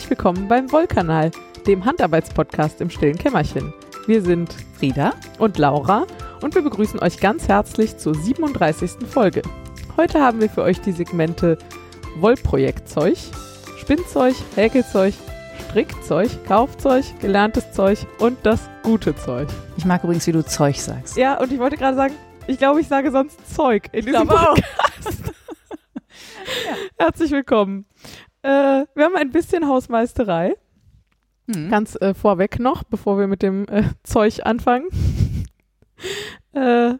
[0.00, 1.30] Herzlich willkommen beim Wollkanal,
[1.66, 3.74] dem Handarbeitspodcast im stillen Kämmerchen.
[4.06, 6.06] Wir sind Frieda und Laura
[6.40, 8.92] und wir begrüßen euch ganz herzlich zur 37.
[9.06, 9.42] Folge.
[9.98, 11.58] Heute haben wir für euch die Segmente
[12.16, 13.18] Wollprojektzeug,
[13.76, 15.12] Spinnzeug, Häkelzeug,
[15.68, 19.48] Strickzeug, Kaufzeug, gelerntes Zeug und das gute Zeug.
[19.76, 21.18] Ich mag übrigens, wie du Zeug sagst.
[21.18, 22.14] Ja, und ich wollte gerade sagen,
[22.46, 24.26] ich glaube, ich sage sonst Zeug in diesem.
[24.26, 25.34] Podcast.
[26.98, 27.84] Herzlich willkommen.
[28.42, 30.54] Äh, wir haben ein bisschen Hausmeisterei.
[31.52, 31.70] Hm.
[31.70, 34.86] Ganz äh, vorweg noch, bevor wir mit dem äh, Zeug anfangen.
[36.52, 36.94] äh,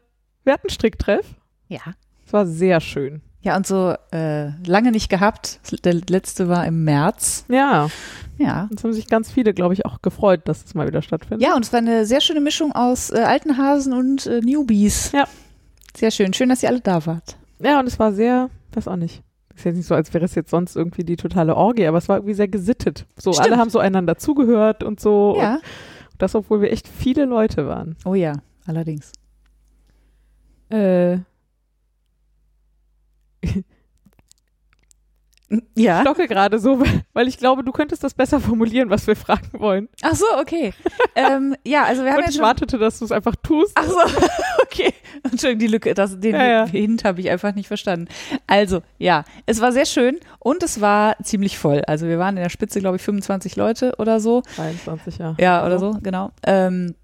[0.45, 1.27] wir hatten Stricktreff.
[1.69, 1.81] Ja.
[2.27, 3.23] Es war sehr schön.
[3.43, 5.61] Ja, und so äh, lange nicht gehabt.
[5.85, 7.47] Der letzte war im März.
[7.49, 7.89] Ja,
[8.37, 8.69] Ja.
[8.75, 11.43] es haben sich ganz viele, glaube ich, auch gefreut, dass es mal wieder stattfindet.
[11.43, 15.13] Ja, und es war eine sehr schöne Mischung aus äh, alten Hasen und Newbies.
[15.13, 15.25] Ja.
[15.97, 16.35] Sehr schön.
[16.35, 17.37] Schön, dass ihr alle da wart.
[17.61, 19.23] Ja, und es war sehr, weiß auch nicht.
[19.61, 22.09] Ist jetzt nicht so, als wäre es jetzt sonst irgendwie die totale Orgie, aber es
[22.09, 23.05] war irgendwie sehr gesittet.
[23.19, 23.49] So, Stimmt.
[23.49, 25.37] alle haben so einander zugehört und so.
[25.37, 25.57] Ja.
[25.57, 25.63] Und
[26.17, 27.95] das, obwohl wir echt viele Leute waren.
[28.07, 28.33] Oh ja,
[28.65, 29.13] allerdings.
[30.71, 31.19] Äh,
[35.75, 36.03] Ja.
[36.03, 39.89] stocke gerade so, weil ich glaube, du könntest das besser formulieren, was wir fragen wollen.
[40.03, 40.73] Ach so, okay.
[41.17, 43.73] ähm, ja, also wir haben Und ja ich schon wartete, dass du es einfach tust.
[43.75, 43.97] Ach so,
[44.63, 44.93] okay.
[45.25, 46.67] Entschuldigung, die Lücke, das, den Ja, ja.
[46.67, 48.09] Hint habe ich einfach nicht verstanden.
[48.47, 51.83] Also, ja, es war sehr schön und es war ziemlich voll.
[51.87, 54.43] Also wir waren in der Spitze, glaube ich, 25 Leute oder so.
[54.57, 55.35] 23, ja.
[55.39, 56.31] Ja, oder so, genau.
[56.47, 56.95] Ähm,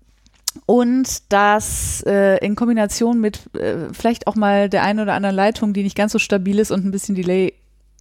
[0.64, 5.72] und das äh, in Kombination mit äh, vielleicht auch mal der einen oder anderen Leitung,
[5.74, 7.52] die nicht ganz so stabil ist und ein bisschen Delay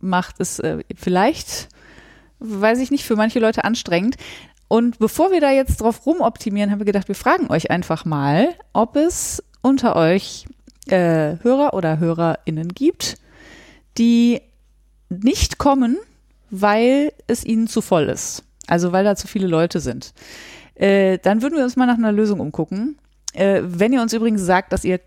[0.06, 1.70] macht, ist äh, vielleicht,
[2.40, 4.16] weiß ich nicht, für manche Leute anstrengend.
[4.68, 8.50] Und bevor wir da jetzt drauf rumoptimieren, haben wir gedacht, wir fragen euch einfach mal,
[8.74, 10.46] ob es unter euch
[10.88, 13.18] äh, Hörer oder HörerInnen gibt,
[13.98, 14.42] die
[15.10, 15.98] nicht kommen,
[16.50, 18.44] weil es ihnen zu voll ist.
[18.68, 20.14] Also weil da zu viele Leute sind.
[20.76, 22.98] Äh, dann würden wir uns mal nach einer Lösung umgucken.
[23.34, 25.00] Äh, wenn ihr uns übrigens sagt, dass ihr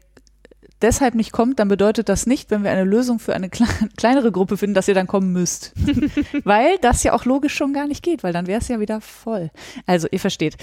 [0.82, 3.66] deshalb nicht kommt, dann bedeutet das nicht, wenn wir eine Lösung für eine kle
[3.96, 5.72] kleinere Gruppe finden, dass ihr dann kommen müsst.
[6.44, 9.00] weil das ja auch logisch schon gar nicht geht, weil dann wäre es ja wieder
[9.00, 9.50] voll.
[9.86, 10.56] Also ihr versteht.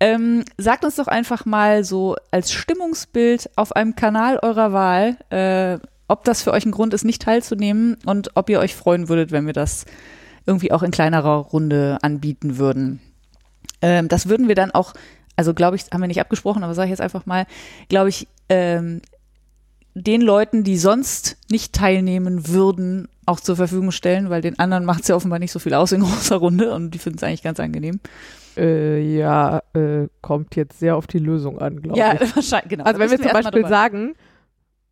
[0.00, 5.78] Ähm, sagt uns doch einfach mal so als Stimmungsbild auf einem Kanal eurer Wahl, äh,
[6.08, 9.32] ob das für euch ein Grund ist, nicht teilzunehmen und ob ihr euch freuen würdet,
[9.32, 9.86] wenn wir das
[10.44, 13.00] irgendwie auch in kleinerer Runde anbieten würden.
[13.80, 14.92] Ähm, das würden wir dann auch,
[15.36, 17.46] also glaube ich, haben wir nicht abgesprochen, aber sage ich jetzt einfach mal,
[17.88, 19.00] glaube ich, ähm,
[19.94, 25.02] den Leuten, die sonst nicht teilnehmen würden, auch zur Verfügung stellen, weil den anderen macht
[25.02, 27.42] es ja offenbar nicht so viel aus in großer Runde und die finden es eigentlich
[27.42, 28.00] ganz angenehm.
[28.56, 32.20] Äh, ja, äh, kommt jetzt sehr auf die Lösung an, glaube Ja, ich.
[32.36, 32.84] wahrscheinlich, genau.
[32.84, 34.14] Also wenn wir müssen zum Beispiel sagen,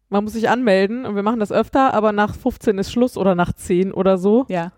[0.08, 3.34] man muss sich anmelden und wir machen das öfter, aber nach 15 ist Schluss oder
[3.34, 4.72] nach 10 oder so, Ja,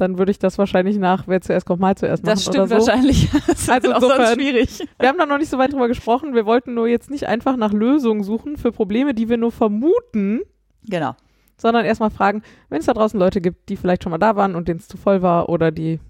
[0.00, 2.74] dann würde ich das wahrscheinlich nach, wer zuerst kommt, mal zuerst machen das stimmt so.
[2.76, 3.28] wahrscheinlich.
[3.46, 4.88] Das Also ist auch sonst insofern- schwierig.
[4.98, 6.34] Wir haben da noch nicht so weit drüber gesprochen.
[6.34, 10.40] Wir wollten nur jetzt nicht einfach nach Lösungen suchen für Probleme, die wir nur vermuten,
[10.88, 11.14] Genau.
[11.58, 14.54] sondern erstmal fragen, wenn es da draußen Leute gibt, die vielleicht schon mal da waren
[14.56, 16.00] und denen es zu voll war oder die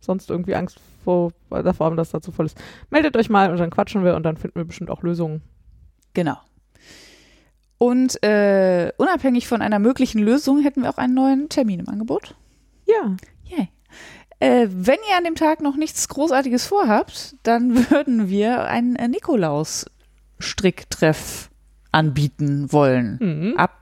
[0.00, 2.58] sonst irgendwie Angst vor, davor haben, dass da zu voll ist.
[2.90, 5.40] Meldet euch mal und dann quatschen wir und dann finden wir bestimmt auch Lösungen.
[6.14, 6.36] Genau.
[7.78, 12.34] Und äh, unabhängig von einer möglichen Lösung hätten wir auch einen neuen Termin im Angebot.
[12.86, 13.16] Ja.
[13.44, 13.68] Yay.
[14.38, 19.08] Äh, wenn ihr an dem Tag noch nichts Großartiges vorhabt, dann würden wir einen äh,
[19.08, 21.48] Nikolaus-Stricktreff
[21.92, 23.18] anbieten wollen.
[23.20, 23.54] Mhm.
[23.56, 23.72] Ab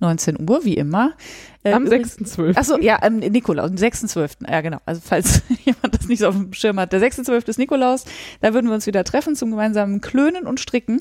[0.00, 1.12] 19 Uhr, wie immer.
[1.62, 2.56] Äh, Am übrigens- 6.12.
[2.56, 4.50] Achso, ja, am Nikolaus, am 6.12.
[4.50, 4.78] Ja, genau.
[4.84, 6.92] Also falls jemand das nicht so auf dem Schirm hat.
[6.92, 7.48] Der 6.12.
[7.48, 8.04] ist Nikolaus.
[8.40, 11.00] Da würden wir uns wieder treffen zum gemeinsamen Klönen und Stricken.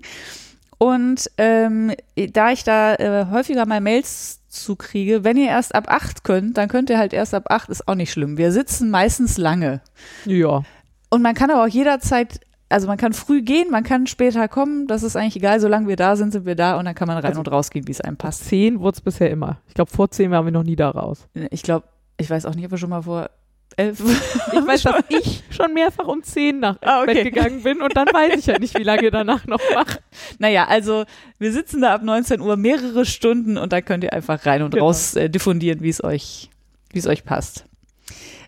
[0.77, 5.85] Und ähm, da ich da äh, häufiger mal Mails zu kriege, wenn ihr erst ab
[5.87, 8.37] 8 könnt, dann könnt ihr halt erst ab 8, ist auch nicht schlimm.
[8.37, 9.81] Wir sitzen meistens lange.
[10.25, 10.63] Ja.
[11.09, 12.39] Und man kann aber auch jederzeit,
[12.69, 15.95] also man kann früh gehen, man kann später kommen, das ist eigentlich egal, solange wir
[15.95, 18.01] da sind, sind wir da und dann kann man rein Also- und rausgehen, wie es
[18.01, 18.45] einem passt.
[18.45, 19.57] 10 wurde es bisher immer.
[19.67, 21.27] Ich glaube, vor 10 waren wir noch nie da raus.
[21.51, 21.87] Ich glaube,
[22.17, 23.29] ich weiß auch nicht, ob wir schon mal vor
[23.77, 23.99] elf.
[24.51, 27.13] Ich weiß, dass ich schon mehrfach um 10 nach Ah, okay.
[27.15, 30.01] Bett gegangen bin und dann weiß ich ja nicht, wie lange danach noch macht.
[30.39, 31.05] Naja, also
[31.39, 34.71] wir sitzen da ab 19 Uhr mehrere Stunden und da könnt ihr einfach rein und
[34.71, 34.85] Genau.
[34.85, 36.49] raus äh, diffundieren, wie es euch,
[36.91, 37.65] wie es euch passt.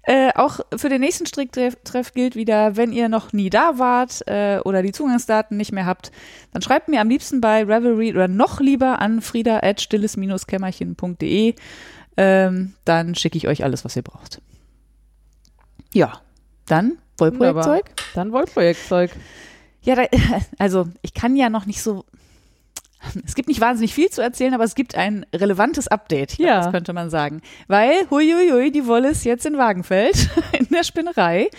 [0.08, 4.22] Äh, auch für den nächsten Stricktreff Treff gilt wieder, wenn ihr noch nie da wart
[4.28, 6.12] äh, oder die Zugangsdaten nicht mehr habt,
[6.54, 11.56] dann schreibt mir am liebsten bei Revelry oder noch lieber an frieda at stilles-kämmerchen.de.
[12.18, 14.42] Ähm, dann schicke ich euch alles, was ihr braucht.
[15.96, 16.20] Ja,
[16.66, 17.86] dann Wollprojektzeug.
[18.16, 19.12] Dann Wollprojektzeug.
[19.82, 20.04] Ja, da,
[20.60, 22.04] also ich kann ja noch nicht so.
[23.26, 26.62] es gibt nicht wahnsinnig viel zu erzählen, aber es gibt ein relevantes Update, hier, Ja.
[26.62, 27.42] das könnte man sagen.
[27.68, 31.50] Weil, huiuiui, die Wolle ist jetzt in Wagenfeld in der Spinnerei.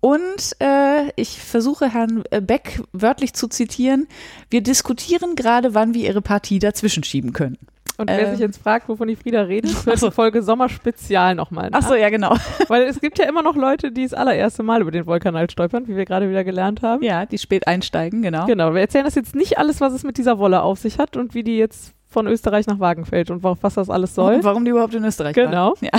[0.00, 4.06] Und äh, ich versuche Herrn äh, Beck wörtlich zu zitieren.
[4.50, 7.58] Wir diskutieren gerade, wann wir ihre Partie dazwischen schieben können.
[7.98, 8.30] Und wer Ähm.
[8.30, 11.68] sich jetzt fragt, wovon die Frieda redet, hört die Folge Sommerspezial nochmal.
[11.72, 12.34] Ach so, ja, genau.
[12.68, 15.88] Weil es gibt ja immer noch Leute, die das allererste Mal über den Wollkanal stolpern,
[15.88, 17.02] wie wir gerade wieder gelernt haben.
[17.02, 18.46] Ja, die spät einsteigen, genau.
[18.46, 21.16] Genau, wir erzählen das jetzt nicht alles, was es mit dieser Wolle auf sich hat
[21.16, 24.36] und wie die jetzt von Österreich nach Wagenfeld und wa- was das alles soll.
[24.36, 25.50] Und warum die überhaupt in Österreich waren.
[25.50, 25.74] Genau.
[25.80, 25.90] Ja.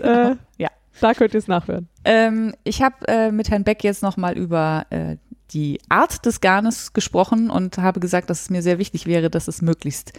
[0.30, 0.68] Äh, Ja.
[1.00, 1.88] Da könnt ihr es nachhören.
[2.04, 5.16] Ähm, ich habe äh, mit Herrn Beck jetzt nochmal über äh,
[5.52, 9.46] die Art des Garnes gesprochen und habe gesagt, dass es mir sehr wichtig wäre, dass
[9.48, 10.12] es möglichst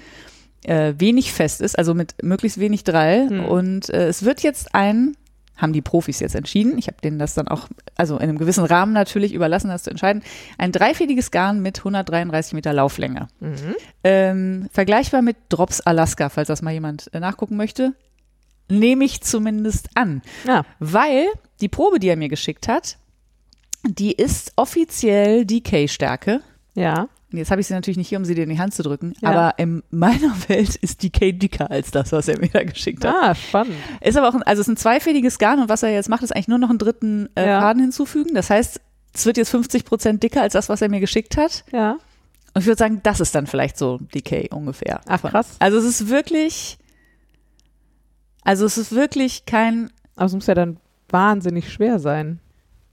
[0.63, 3.29] äh, wenig fest ist, also mit möglichst wenig Drall.
[3.29, 3.45] Hm.
[3.45, 5.15] Und äh, es wird jetzt ein,
[5.57, 8.63] haben die Profis jetzt entschieden, ich habe denen das dann auch, also in einem gewissen
[8.63, 10.23] Rahmen natürlich überlassen, das zu entscheiden,
[10.57, 13.27] ein dreifädiges Garn mit 133 Meter Lauflänge.
[14.03, 17.93] Ähm, vergleichbar mit Drops Alaska, falls das mal jemand äh, nachgucken möchte.
[18.69, 20.21] Nehme ich zumindest an.
[20.45, 20.63] Ja.
[20.79, 21.25] Weil
[21.59, 22.97] die Probe, die er mir geschickt hat,
[23.87, 26.41] die ist offiziell DK-Stärke.
[26.75, 27.07] Ja.
[27.31, 28.81] Und Jetzt habe ich sie natürlich nicht hier, um sie dir in die Hand zu
[28.81, 29.29] drücken, Ja.
[29.29, 33.13] aber in meiner Welt ist DK dicker als das, was er mir da geschickt hat.
[33.15, 33.75] Ah, spannend.
[34.01, 36.23] Ist aber auch, ein, also es ist ein zweifädiges Garn und was er jetzt macht,
[36.23, 37.61] ist eigentlich nur noch einen dritten äh, Ja.
[37.61, 38.33] Faden hinzufügen.
[38.33, 38.81] Das heißt,
[39.13, 41.63] es wird jetzt 50 Prozent dicker als das, was er mir geschickt hat.
[41.71, 41.97] Ja.
[42.55, 45.01] Und ich würde sagen, das ist dann vielleicht so DK ungefähr.
[45.07, 45.55] Ach, krass.
[45.59, 46.79] Also es ist wirklich,
[48.43, 50.77] also es ist wirklich kein, Aber es muss ja dann
[51.09, 52.39] wahnsinnig schwer sein.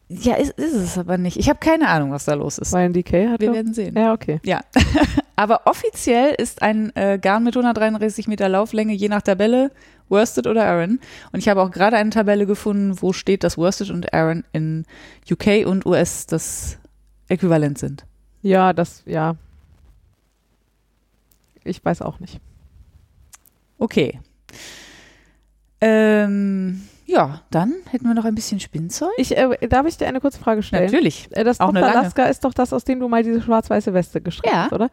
[0.09, 1.37] Ja, ist, ist es aber nicht.
[1.37, 2.73] Ich habe keine Ahnung, was da los ist.
[2.73, 3.97] Weil ein DK hat Wir werden sehen.
[3.97, 4.41] Ja, okay.
[4.45, 4.61] Ja,
[5.37, 9.73] aber offiziell ist ein äh, Garn mit 133 Meter Lauflänge je nach Tabelle
[10.09, 11.01] Worsted oder Aran.
[11.33, 14.85] Und ich habe auch gerade eine Tabelle gefunden, wo steht, dass Worsted und Aran in
[15.29, 16.79] UK und US das
[17.29, 18.07] Äquivalent sind.
[18.43, 19.35] Ja, das, ja.
[21.65, 22.41] Ich weiß auch nicht.
[23.79, 24.21] Okay.
[25.81, 29.11] Ähm, ja, dann hätten wir noch ein bisschen Spinnzeug.
[29.17, 30.87] Ich, äh, darf ich dir eine kurze Frage stellen?
[30.87, 31.29] Natürlich.
[31.31, 31.87] Äh, Das Drops lange.
[31.99, 34.65] Alaska ist doch das, aus dem du mal diese schwarz-weiße Weste gestrickt Ja.
[34.65, 34.91] hast, oder?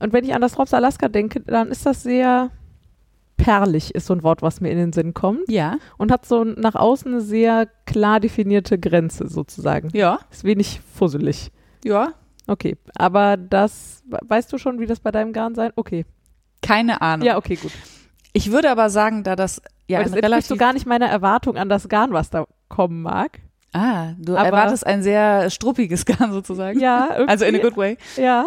[0.00, 2.50] Und wenn ich an das Drops Alaska denke, dann ist das sehr
[3.36, 5.48] perlig, ist so ein Wort, was mir in den Sinn kommt.
[5.48, 5.78] Ja.
[5.98, 9.88] Und hat so nach außen eine sehr klar definierte Grenze sozusagen.
[9.92, 10.18] Ja.
[10.30, 11.50] Ist wenig fusselig.
[11.84, 12.12] Ja.
[12.46, 15.72] Okay, aber das, weißt du schon, wie das bei deinem Garn sein?
[15.76, 16.04] Okay.
[16.62, 17.26] Keine Ahnung.
[17.26, 17.72] Ja, okay, gut.
[18.32, 21.56] Ich würde aber sagen, da das ja Weil das entspricht so gar nicht meiner Erwartung
[21.56, 23.40] an das Garn, was da kommen mag.
[23.72, 26.80] Ah, du Aber- erwartest ein sehr struppiges Garn sozusagen.
[26.80, 27.30] Ja, irgendwie.
[27.30, 27.96] Also in a good way.
[28.16, 28.46] Ja.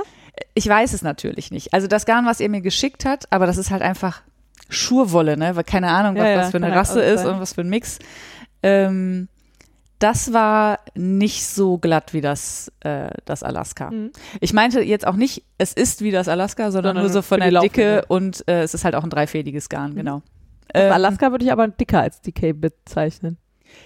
[0.56, 1.74] Ich weiß es natürlich nicht.
[1.74, 4.22] Also das Garn, was ihr mir geschickt hat, aber das ist halt einfach
[4.70, 5.56] Schurwolle, ne?
[5.56, 7.36] Weil keine Ahnung, was Ja, das für eine Rasse alles ist sein.
[7.36, 8.00] und was für ein Mix.
[8.64, 9.28] Ähm,
[10.00, 13.92] das war nicht so glatt wie das, äh, das Alaska.
[13.92, 14.12] Mhm.
[14.42, 17.40] Ich meinte jetzt auch nicht, es ist wie das Alaska, sondern, Sondern nur so von
[17.40, 19.96] der Dicke und äh, es ist halt auch ein dreifädiges Garn, Mhm.
[19.96, 20.22] genau.
[20.74, 23.38] Ähm, Alaska würde ich aber dicker als DK bezeichnen.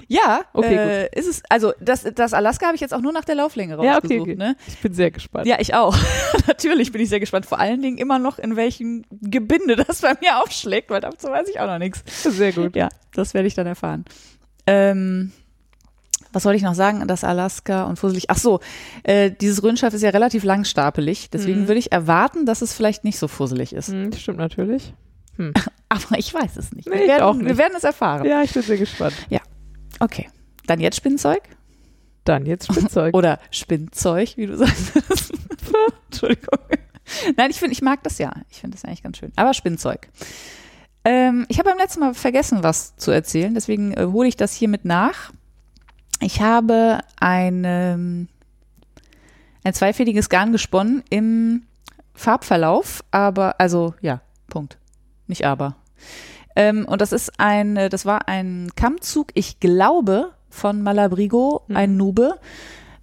[0.10, 3.24] Ja, Okay, äh, ist es, also das, das Alaska habe ich jetzt auch nur nach
[3.24, 4.36] der Lauflänge Ja, rausgesucht, okay, okay.
[4.36, 4.56] ne?
[4.68, 5.48] Ich bin sehr gespannt.
[5.48, 5.96] Ja, ich auch.
[6.48, 7.46] Natürlich bin ich sehr gespannt.
[7.46, 11.48] Vor allen Dingen immer noch, in welchem Gebinde das bei mir aufschlägt, weil dazu weiß
[11.48, 12.04] ich auch noch nichts.
[12.24, 12.76] Sehr gut.
[12.76, 14.04] Ja, das werde ich dann erfahren.
[14.66, 15.32] Ähm,
[16.34, 17.08] was wollte ich noch sagen?
[17.08, 18.30] Das Alaska und fusselig.
[18.30, 18.60] Ach so,
[19.04, 21.30] äh, dieses Röhnschaf ist ja relativ langstapelig.
[21.30, 21.68] Deswegen Mhm.
[21.70, 23.88] würde ich erwarten, dass es vielleicht nicht so fusselig ist.
[23.90, 24.94] Hm, das stimmt natürlich.
[25.90, 26.88] Aber ich weiß es nicht.
[26.88, 27.48] Nee, wir, werden, nicht.
[27.48, 28.26] wir werden es erfahren.
[28.26, 29.16] Ja, ich bin sehr gespannt.
[30.00, 30.30] Okay.
[30.66, 31.44] Dann jetzt Spinnzeug
[32.24, 33.14] Dann jetzt Spielzeug.
[33.16, 34.94] oder Spinnzeug, wie du sagst.
[36.12, 36.60] Entschuldigung.
[37.38, 38.34] Nein, ich finde, ich mag das ja.
[38.50, 39.32] Ich finde das eigentlich ganz schön.
[39.36, 40.10] Aber Spinnzeug.
[41.06, 44.54] Ähm, ich habe beim letzten Mal vergessen, was zu erzählen, deswegen äh, hole ich das
[44.54, 45.32] hiermit nach.
[46.20, 48.28] Ich habe ein, ein
[49.74, 51.64] zweifädiges Garn gesponnen im
[52.14, 54.78] Farbverlauf, aber, also ja, Punkt.
[55.28, 55.76] Nicht aber.
[56.56, 61.76] Ähm, und das ist ein, äh, das war ein Kammzug, ich glaube, von Malabrigo, Mhm.
[61.78, 62.36] ein Nube.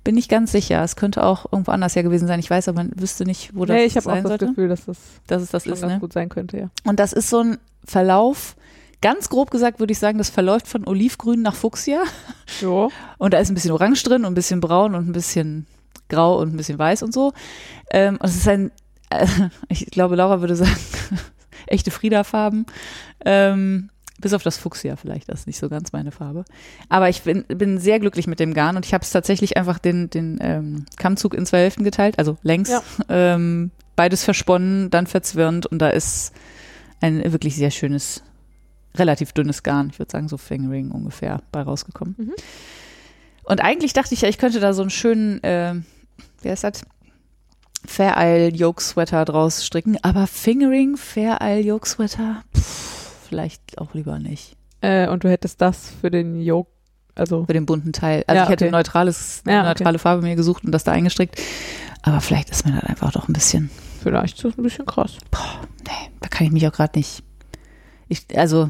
[0.02, 0.83] Bin nicht ganz sicher.
[0.83, 2.38] Es könnte auch irgendwo anders ja gewesen sein.
[2.40, 4.47] Ich weiß aber wüsste nicht, wo das nee, ich habe auch sein das sollte.
[4.49, 6.00] Gefühl, dass das dass es das ist, ganz ne?
[6.00, 6.71] gut sein könnte, ja.
[6.85, 8.57] Und das ist so ein Verlauf,
[9.00, 12.02] ganz grob gesagt würde ich sagen, das verläuft von Olivgrün nach Fuchsia.
[12.61, 12.90] Jo.
[13.19, 15.66] Und da ist ein bisschen Orange drin und ein bisschen Braun und ein bisschen
[16.09, 17.33] Grau und ein bisschen Weiß und so.
[17.90, 18.73] Ähm, und es ist ein,
[19.11, 19.26] äh,
[19.69, 20.76] ich glaube, Laura würde sagen,
[21.66, 22.66] echte Frieda-Farben.
[23.25, 23.90] Ähm,
[24.21, 26.44] bis auf das Fuchsia vielleicht, das ist nicht so ganz meine Farbe.
[26.88, 29.78] Aber ich bin, bin sehr glücklich mit dem Garn und ich habe es tatsächlich einfach
[29.78, 32.71] den, den ähm, Kammzug in zwei Hälften geteilt, also längs.
[32.71, 32.83] Ja.
[33.09, 36.33] Ähm, beides versponnen, dann verzwirnt und da ist
[37.00, 38.23] ein wirklich sehr schönes,
[38.94, 42.14] relativ dünnes Garn, ich würde sagen so Fingering ungefähr bei rausgekommen.
[42.16, 42.33] Mhm.
[43.42, 45.75] Und eigentlich dachte ich ja, ich könnte da so einen schönen, äh,
[46.42, 46.83] wie heißt das?
[47.87, 49.99] Fair Isle Yoke Sweater draus stricken.
[50.03, 54.57] Aber Fingering Fair Isle Yoke Sweater, pff, vielleicht auch lieber nicht.
[54.81, 56.71] Äh, und du hättest das für den Yoke,
[57.14, 58.25] also Für den bunten Teil.
[58.26, 58.71] Also Ja, ich hätte okay.
[58.71, 59.69] ein neutrales, eine Ja, okay.
[59.71, 61.41] neutrale Farbe mir gesucht und das da eingestrickt.
[62.03, 63.71] Aber vielleicht ist mir das einfach doch ein bisschen,
[64.03, 65.17] vielleicht ist das ein bisschen krass.
[65.87, 67.23] nee, da kann ich mich auch gerade nicht.
[68.09, 68.69] Ich, also,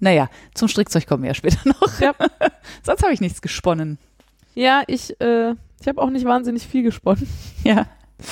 [0.00, 2.00] naja, zum Strickzeug kommen wir ja später noch.
[2.00, 2.14] Ja.
[2.82, 3.98] Sonst habe ich nichts gesponnen.
[4.54, 7.26] Ja, ich, äh, ich habe auch nicht wahnsinnig viel gesponnen.
[7.62, 7.86] Ja.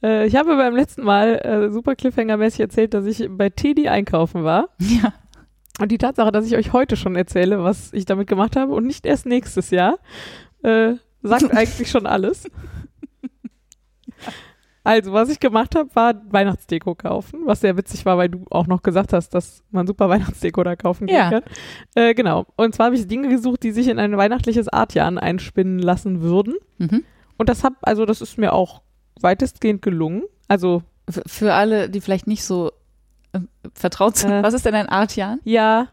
[0.00, 4.44] Äh, ich habe beim letzten Mal äh, super Cliffhanger-mäßig erzählt, dass ich bei Teddy einkaufen
[4.44, 4.68] war.
[4.78, 5.12] Ja.
[5.80, 8.86] Und die Tatsache, dass ich euch heute schon erzähle, was ich damit gemacht habe und
[8.86, 9.98] nicht erst nächstes Jahr,
[10.62, 12.48] äh, sagt eigentlich schon alles.
[14.84, 18.66] Also, was ich gemacht habe, war Weihnachtsdeko kaufen, was sehr witzig war, weil du auch
[18.66, 21.30] noch gesagt hast, dass man super Weihnachtsdeko da kaufen Ja.
[21.30, 21.42] kann.
[21.94, 22.46] Äh, genau.
[22.56, 26.54] Und zwar habe ich Dinge gesucht, die sich in ein weihnachtliches Artjahren einspinnen lassen würden.
[26.78, 27.04] Mhm.
[27.36, 28.82] Und das hab, also das ist mir auch
[29.22, 30.24] weitestgehend gelungen.
[30.48, 30.82] Also
[31.26, 32.72] Für alle, die vielleicht nicht so
[33.32, 33.40] äh,
[33.74, 34.42] vertraut sind, Äh.
[34.42, 35.40] was ist denn ein Artjan?
[35.44, 35.88] ja,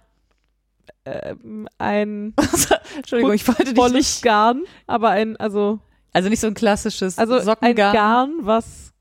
[1.06, 2.34] ähm, ein
[2.98, 4.24] Entschuldigung, ich wollte dich nicht.
[4.24, 5.80] Garn, aber ein, also,
[6.14, 7.94] Also nicht so ein klassisches also ein Sockengarn.
[7.94, 8.92] Garn, was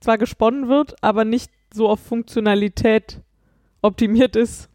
[0.00, 3.20] zwar gesponnen wird, aber nicht so auf Funktionalität
[3.82, 4.68] optimiert ist.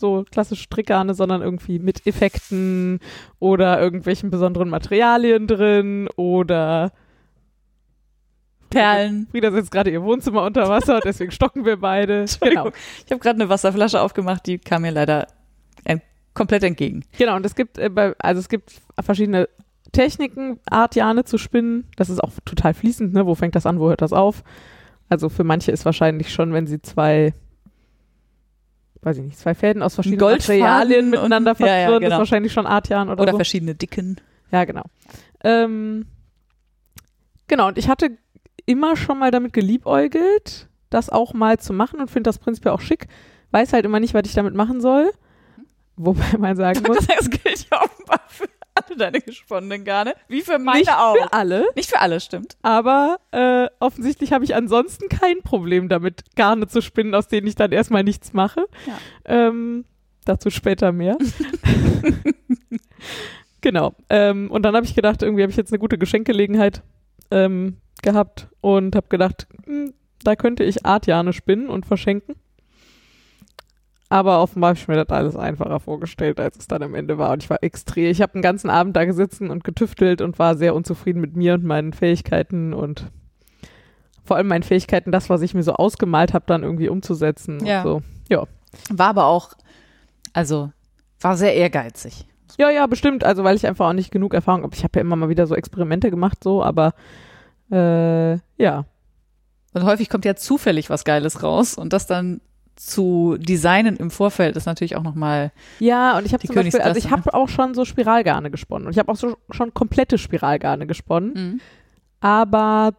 [0.00, 2.98] So klassisch Strickgarne, sondern irgendwie mit Effekten
[3.38, 6.92] oder irgendwelchen besonderen Materialien drin oder
[8.74, 9.26] Perlen.
[9.30, 12.24] Frieda setzt gerade ihr Wohnzimmer unter Wasser, deswegen stocken wir beide.
[12.40, 12.70] Genau.
[13.04, 15.26] Ich habe gerade eine Wasserflasche aufgemacht, die kam mir leider
[15.84, 16.02] ein,
[16.34, 17.04] komplett entgegen.
[17.18, 19.48] Genau, und es gibt, äh, also es gibt verschiedene
[19.92, 21.84] Techniken, Art Jane zu spinnen.
[21.96, 23.26] Das ist auch total fließend, ne?
[23.26, 24.42] Wo fängt das an, wo hört das auf?
[25.08, 27.32] Also für manche ist wahrscheinlich schon, wenn sie zwei,
[29.02, 32.14] weiß ich nicht, zwei Fäden aus verschiedenen Materialien und- miteinander ja, ja, verwirren, genau.
[32.16, 33.38] ist wahrscheinlich schon Art Jane oder, Oder so.
[33.38, 34.20] verschiedene Dicken.
[34.50, 34.84] Ja, genau.
[35.42, 36.06] Ähm,
[37.46, 38.10] genau, und ich hatte
[38.66, 42.80] immer schon mal damit geliebäugelt, das auch mal zu machen und finde das prinzipiell auch
[42.80, 43.06] schick.
[43.50, 45.10] Weiß halt immer nicht, was ich damit machen soll.
[45.96, 50.14] Wobei man sagen muss, Das gilt ja offenbar für alle deine gesponnenen Garne.
[50.26, 51.14] Wie für meine nicht auch.
[51.16, 52.56] für alle, Nicht für alle, stimmt.
[52.62, 57.54] aber äh, offensichtlich habe ich ansonsten kein Problem damit, Garne zu spinnen, aus denen ich
[57.54, 58.66] dann erstmal nichts mache.
[58.86, 58.98] Ja.
[59.26, 59.84] Ähm,
[60.24, 61.16] dazu später mehr.
[63.60, 63.94] genau.
[64.10, 66.82] Ähm, und dann habe ich gedacht, irgendwie habe ich jetzt eine gute Geschenkgelegenheit
[67.30, 69.92] ähm, gehabt und habe gedacht, hm,
[70.22, 72.36] da könnte ich Artjane spinnen und verschenken.
[74.08, 77.32] Aber offenbar habe ich mir das alles einfacher vorgestellt, als es dann am Ende war.
[77.32, 78.10] Und ich war extrem.
[78.10, 81.54] Ich habe den ganzen Abend da gesessen und getüftelt und war sehr unzufrieden mit mir
[81.54, 83.10] und meinen Fähigkeiten und
[84.24, 87.64] vor allem meinen Fähigkeiten, das, was ich mir so ausgemalt habe, dann irgendwie umzusetzen.
[87.66, 87.82] Ja.
[87.82, 88.02] So.
[88.90, 89.50] War aber auch,
[90.32, 90.72] also,
[91.20, 92.26] war sehr ehrgeizig.
[92.58, 93.24] Ja, ja, bestimmt.
[93.24, 94.74] Also, weil ich einfach auch nicht genug Erfahrung habe.
[94.74, 96.94] Ich habe ja immer mal wieder so Experimente gemacht, so, aber
[97.70, 98.84] äh, ja.
[99.72, 102.40] Und häufig kommt ja zufällig was Geiles raus und das dann
[102.76, 106.98] zu designen im Vorfeld ist natürlich auch nochmal, Ja, und ich habe zum Beispiel, also
[106.98, 108.86] ich habe auch schon so Spiralgarne gesponnen.
[108.86, 111.60] Und ich habe auch so schon komplette Spiralgarne gesponnen,
[112.20, 112.94] aber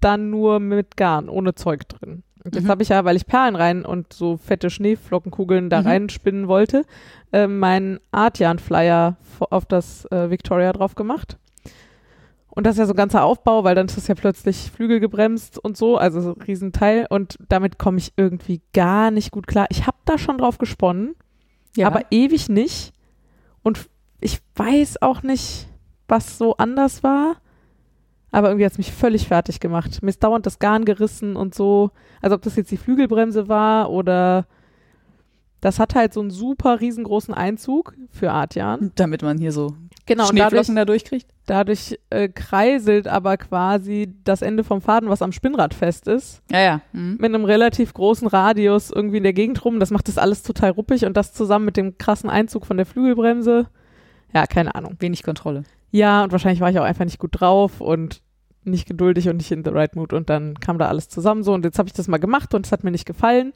[0.00, 2.22] dann nur mit Garn, ohne Zeug drin.
[2.42, 2.68] Und jetzt Mhm.
[2.70, 5.86] habe ich ja, weil ich Perlen rein und so fette Schneeflockenkugeln da Mhm.
[5.86, 6.84] reinspinnen wollte,
[7.32, 11.36] äh, meinen Artjan-Flyer vo- auf das äh, Victoria drauf gemacht.
[12.50, 14.98] Und das ist ja so ein ganzer Aufbau, weil dann ist das ja plötzlich Flügel
[15.00, 17.06] gebremst und so, also so ein Riesenteil.
[17.08, 19.66] Und damit komme ich irgendwie gar nicht gut klar.
[19.70, 21.14] Ich habe da schon drauf gesponnen,
[21.76, 21.86] ja.
[21.86, 22.92] aber ewig nicht.
[23.62, 23.88] Und
[24.20, 25.68] ich weiß auch nicht,
[26.08, 27.36] was so anders war.
[28.32, 30.02] Aber irgendwie hat es mich völlig fertig gemacht.
[30.02, 31.90] Mir ist dauernd das Garn gerissen und so.
[32.20, 34.46] Also ob das jetzt die Flügelbremse war oder
[35.60, 38.92] das hat halt so einen super riesengroßen Einzug für Artjan.
[38.94, 39.74] damit man hier so
[40.06, 41.26] Genau, und dadurch, Schneeflocken da durchkriegt.
[41.46, 46.60] dadurch äh, kreiselt aber quasi das Ende vom Faden, was am Spinnrad fest ist, Ja,
[46.60, 46.80] ja.
[46.92, 47.18] Mhm.
[47.20, 49.78] mit einem relativ großen Radius irgendwie in der Gegend rum.
[49.78, 52.86] Das macht das alles total ruppig und das zusammen mit dem krassen Einzug von der
[52.86, 53.66] Flügelbremse.
[54.34, 54.96] Ja, keine Ahnung.
[54.98, 55.62] Wenig Kontrolle.
[55.92, 58.22] Ja, und wahrscheinlich war ich auch einfach nicht gut drauf und
[58.64, 61.52] nicht geduldig und nicht in the right mood und dann kam da alles zusammen so
[61.54, 63.52] und jetzt habe ich das mal gemacht und es hat mir nicht gefallen.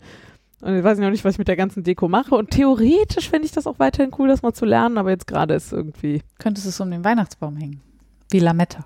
[0.65, 2.35] Und jetzt weiß ich noch nicht, was ich mit der ganzen Deko mache.
[2.35, 5.53] Und theoretisch fände ich das auch weiterhin cool, das mal zu lernen, aber jetzt gerade
[5.55, 7.83] ist irgendwie Könntest du es um den Weihnachtsbaum hängen?
[8.31, 8.85] Wie Lametta.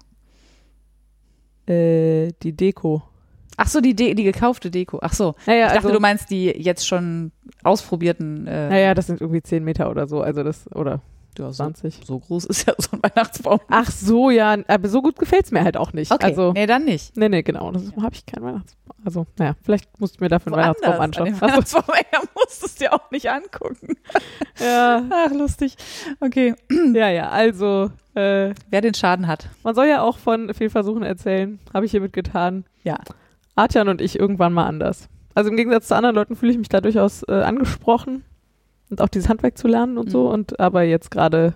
[1.67, 3.03] äh, die Deko.
[3.57, 4.99] Ach so, die, De die gekaufte Deko.
[5.03, 5.35] Ach so.
[5.47, 7.33] Naja, Ich dachte, also, du meinst die jetzt schon
[7.63, 8.47] ausprobierten.
[8.47, 11.01] Äh, naja, das sind irgendwie 10 Meter oder so, also das, oder
[11.39, 12.01] ja, so, 20.
[12.05, 13.61] so groß ist ja so ein Weihnachtsbaum.
[13.69, 16.11] Ach so, ja, aber so gut gefällt's mir halt auch nicht.
[16.13, 17.17] Okay, Also, nee, dann nicht.
[17.17, 17.71] nee, nee, genau.
[17.73, 18.97] Das habe ich keinen Weihnachtsbaum.
[19.05, 21.21] Also, naja, vielleicht musst du mir dafür einen Weihnachtsbaum Woanders.
[21.21, 21.29] anschauen.
[21.29, 23.95] An so, Weihnachtsbaum ja, musst du es dir auch nicht angucken.
[24.61, 25.77] ja, Ach, lustig.
[26.21, 26.55] Okay.
[26.95, 29.49] ja, ja, also, Äh, Wer den Schaden hat.
[29.63, 31.59] man soll ja auch von Fehlversuchen erzählen.
[31.73, 32.65] Habe ich hiermit getan.
[32.83, 32.99] Ja.
[33.55, 35.09] Artjan und ich irgendwann mal anders.
[35.35, 38.25] Also im Gegensatz zu anderen Leuten fühle ich mich da durchaus äh, angesprochen
[38.91, 40.25] und auch dieses Handwerk zu lernen und so.
[40.29, 40.33] Mhm.
[40.35, 41.55] Und aber jetzt gerade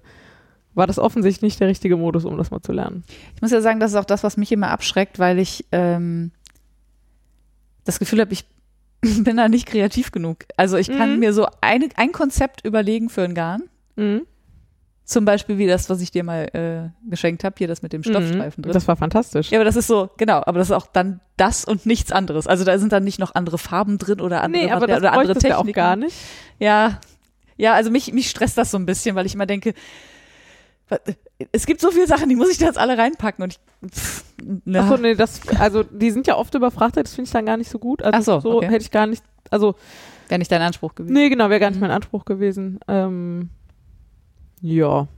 [0.74, 3.04] war das offensichtlich nicht der richtige Modus, um das mal zu lernen.
[3.34, 6.30] Ich muss ja sagen, das ist auch das, was mich immer abschreckt, weil ich ähm,
[7.84, 8.44] das Gefühl habe, ich
[9.24, 10.38] bin da nicht kreativ genug.
[10.56, 11.18] Also ich kann Mhm.
[11.20, 13.62] mir so eine, ein Konzept überlegen für ein Garn.
[13.96, 14.22] Mhm.
[15.04, 18.02] Zum Beispiel wie das, was ich dir mal äh, geschenkt habe, hier das mit dem
[18.04, 18.62] Stoffstreifen Mhm.
[18.62, 18.72] drin.
[18.72, 19.50] Das war fantastisch.
[19.50, 22.46] ja, aber das ist so, genau, aber das ist auch dann das und nichts anderes.
[22.46, 25.12] Also da sind dann nicht noch andere Farben drin oder andere, nee, aber das Material-
[25.12, 25.70] oder andere du ja Techniken.
[25.80, 26.16] auch gar nicht.
[26.60, 27.00] Ja,
[27.62, 29.72] ja, also mich, mich stresst das so ein bisschen, weil ich immer denke,
[31.52, 33.52] es gibt so viele Sachen, die muss ich da jetzt alle reinpacken und
[33.82, 34.24] ich, pff,
[34.64, 37.56] na, Achso, nee, das, also die sind ja oft überfrachtet, das finde ich dann gar
[37.56, 38.02] nicht so gut.
[38.02, 38.66] Also Ach so, so okay.
[38.66, 39.74] hätte ich gar nicht, also
[40.28, 41.12] wäre nicht dein Anspruch gewesen.
[41.14, 41.82] Nee, genau, wäre gar nicht Mhm.
[41.86, 42.78] mein Anspruch gewesen.
[42.88, 43.48] Ähm,
[44.60, 45.08] ja.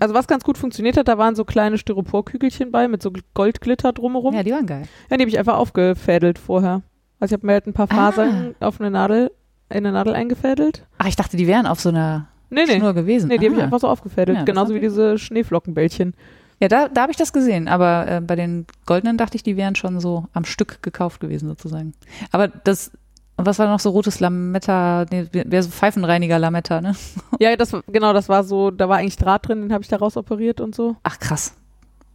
[0.00, 3.92] Also was ganz gut funktioniert hat, da waren so kleine Styroporkügelchen bei mit so Goldglitter
[3.92, 4.32] drumherum.
[4.32, 4.82] Ja, Ja, die waren geil.
[5.10, 6.82] die habe ich einfach aufgefädelt vorher.
[7.20, 9.32] Also ich habe mir halt ein paar Fasern auf eine Nadel,
[9.70, 10.86] in eine Nadel eingefädelt.
[10.98, 12.76] Ach, ich dachte, die wären auf so einer Nee, nee.
[12.78, 13.28] Schnur gewesen.
[13.28, 13.64] Nee, die habe ich Ah.
[13.64, 14.38] einfach so aufgefädelt.
[14.38, 16.14] Ja, Genauso wie diese Schneeflockenbällchen.
[16.60, 19.56] Ja, da, da habe ich das gesehen, aber äh, bei den goldenen dachte ich, die
[19.56, 21.92] wären schon so am Stück gekauft gewesen sozusagen.
[22.32, 22.90] Aber das,
[23.36, 26.96] was war noch so rotes Lametta, nee, wäre so Pfeifenreiniger Lametta, ne?
[27.38, 29.88] Ja, das war- genau, das war so, da war eigentlich Draht drin, den habe ich
[29.88, 30.96] da raus operiert und so.
[31.04, 31.54] Ach krass.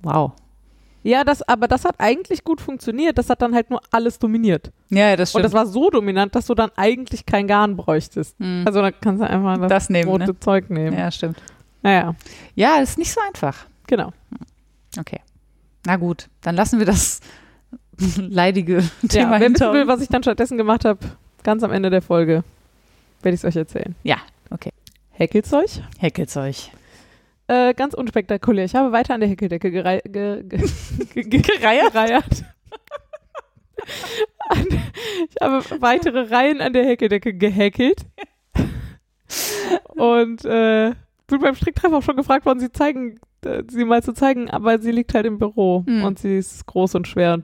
[0.02, 0.32] Wow.
[1.04, 3.18] Ja, das, aber das hat eigentlich gut funktioniert.
[3.18, 4.72] Das hat dann halt nur alles dominiert.
[4.90, 5.46] Ja, das Und stimmt.
[5.46, 8.40] das war so dominant, dass du dann eigentlich kein Garn bräuchtest.
[8.40, 8.64] Hm.
[8.66, 10.40] Also dann kannst du einfach das, das nehmen, rote ne?
[10.40, 10.98] Zeug nehmen.
[10.98, 11.38] Ja, stimmt.
[11.82, 12.16] Naja,
[12.56, 13.66] Ja, ist nicht so einfach.
[13.88, 14.14] genau.
[14.98, 15.20] Okay.
[15.86, 17.20] Na gut, dann lassen wir das
[18.18, 21.00] leidige Thema ja, wer hinter wissen will, was ich dann stattdessen gemacht habe,
[21.44, 22.44] ganz am Ende der Folge,
[23.22, 23.96] werde ich es euch erzählen.
[24.04, 24.18] Ja,
[24.50, 24.72] okay.
[25.12, 25.70] Häkelzeug?
[26.00, 26.56] Häkelzeug.
[27.48, 28.66] Äh, ganz unspektakulär.
[28.66, 30.60] Ich habe weiter an der Häkeldecke gerei ge ge
[31.14, 32.44] ge ge gereiert.
[34.50, 34.68] An-
[35.30, 38.06] ich habe weitere Reihen an der Häkeldecke gehäkelt.
[39.96, 40.94] Und äh,
[41.28, 44.80] bin beim Stricktreff auch schon gefragt worden, sie zeigen, äh, sie mal zu zeigen, aber
[44.80, 46.04] sie liegt halt im Büro Hm.
[46.04, 47.44] und sie ist groß und schwer und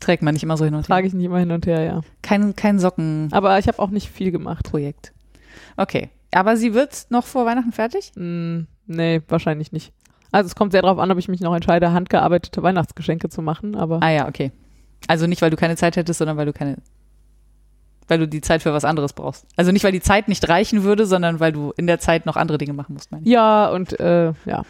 [0.00, 0.86] Trägt man nicht immer so hin und her.
[0.86, 2.00] trage ich nicht immer hin und her, ja.
[2.22, 3.34] Kein, kein Sockenprojekt.
[3.34, 4.70] Aber ich habe auch nicht viel gemacht.
[5.76, 6.08] Okay.
[6.32, 8.12] Aber sie wird noch vor Weihnachten fertig?
[8.16, 9.92] Mm, nee, wahrscheinlich nicht.
[10.32, 13.74] Also es kommt sehr darauf an, ob ich mich noch entscheide, handgearbeitete Weihnachtsgeschenke zu machen,
[13.74, 14.52] aber Ah ja, okay.
[15.08, 16.76] Also nicht, weil du keine Zeit hättest, sondern weil du keine,
[18.06, 19.44] weil du die Zeit für was anderes brauchst.
[19.56, 22.36] Also nicht, weil die Zeit nicht reichen würde, sondern weil du in der Zeit noch
[22.36, 23.30] andere Dinge machen musst, meine ich.
[23.30, 24.62] ja, und äh, ja.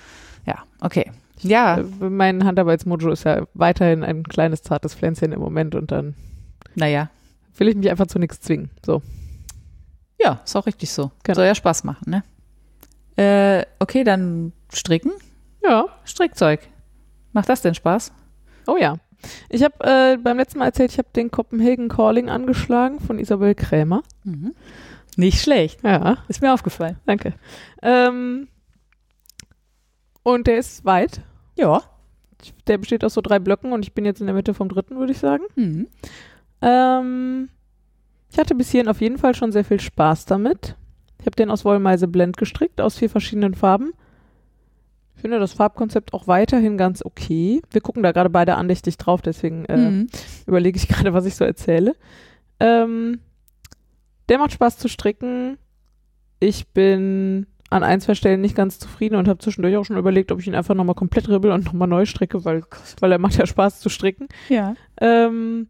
[0.46, 1.10] Ja, okay.
[1.42, 6.14] Ja, Äh, mein Handarbeitsmojo ist ja weiterhin ein kleines, zartes Pflänzchen im Moment und dann
[6.74, 7.10] naja.
[7.58, 8.70] will ich mich einfach zu nichts zwingen.
[8.84, 9.02] So.
[10.22, 11.10] Ja, ist auch richtig so.
[11.22, 11.36] Genau.
[11.36, 12.24] Soll ja Spaß machen, ne?
[13.16, 15.12] Äh, okay, dann stricken.
[15.62, 15.86] Ja.
[16.04, 16.60] Strickzeug.
[17.32, 18.12] Macht das denn Spaß?
[18.66, 18.96] Oh ja.
[19.48, 23.54] Ich habe äh, beim letzten Mal erzählt, ich habe den Copenhagen Calling angeschlagen von Isabel
[23.54, 24.02] Krämer.
[24.24, 24.54] Mhm.
[25.16, 25.82] Nicht schlecht.
[25.82, 26.98] Ja, Ist mir aufgefallen.
[27.04, 27.34] danke.
[27.82, 28.48] Ähm,
[30.22, 31.20] und der ist weit.
[31.56, 31.82] Ja.
[32.66, 34.98] Der besteht aus so drei Blöcken und ich bin jetzt in der Mitte vom dritten,
[34.98, 35.44] würde ich sagen.
[35.56, 35.88] Mhm.
[36.62, 37.48] Ähm,
[38.30, 40.76] ich hatte bis hierhin auf jeden Fall schon sehr viel Spaß damit.
[41.18, 43.92] Ich habe den aus Wollmeise Blend gestrickt, aus vier verschiedenen Farben.
[45.16, 47.60] Ich finde das Farbkonzept auch weiterhin ganz okay.
[47.70, 50.06] Wir gucken da gerade beide andächtig drauf, deswegen äh, Mhm.
[50.46, 51.94] überlege ich gerade, was ich so erzähle.
[52.58, 53.20] Ähm,
[54.30, 55.58] der macht Spaß zu stricken.
[56.38, 60.32] Ich bin an ein, zwei Stellen nicht ganz zufrieden und habe zwischendurch auch schon überlegt,
[60.32, 62.62] ob ich ihn einfach nochmal komplett ribbel und nochmal neu stricke, weil,
[63.00, 64.26] weil er macht ja Spaß zu stricken.
[64.48, 64.74] Ja.
[65.00, 65.68] Ähm,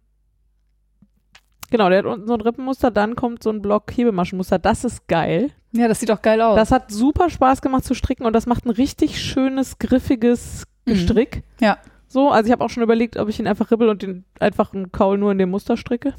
[1.70, 4.58] genau, der hat unten so ein Rippenmuster, dann kommt so ein Block Hebemaschenmuster.
[4.58, 5.50] Das ist geil.
[5.72, 6.56] Ja, das sieht doch geil aus.
[6.56, 10.92] Das hat super Spaß gemacht zu stricken und das macht ein richtig schönes, griffiges Mhm.
[10.92, 11.42] Gestrick.
[11.60, 11.76] Ja.
[12.08, 14.72] So, also ich habe auch schon überlegt, ob ich ihn einfach ribbel und den einfach
[14.72, 16.14] einen Kaul nur in dem Muster stricke.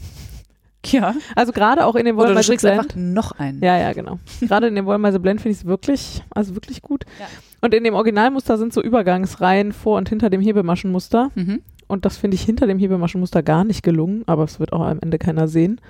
[0.86, 1.16] ja.
[1.36, 2.80] Also gerade auch in dem Oder du Wollmeise strickst Blend.
[2.80, 3.62] einfach noch einen.
[3.62, 4.20] Ja, ja, genau.
[4.42, 7.06] Gerade in dem Wollmeise Blend finde ich es wirklich, also wirklich gut.
[7.20, 7.26] Ja.
[7.62, 11.32] Und in dem Originalmuster sind so Übergangsreihen vor und hinter dem Hebemaschenmuster.
[11.36, 11.62] Mhm.
[11.92, 15.00] Und das finde ich hinter dem Hebemaschenmuster gar nicht gelungen, aber es wird auch am
[15.02, 15.82] Ende keiner sehen.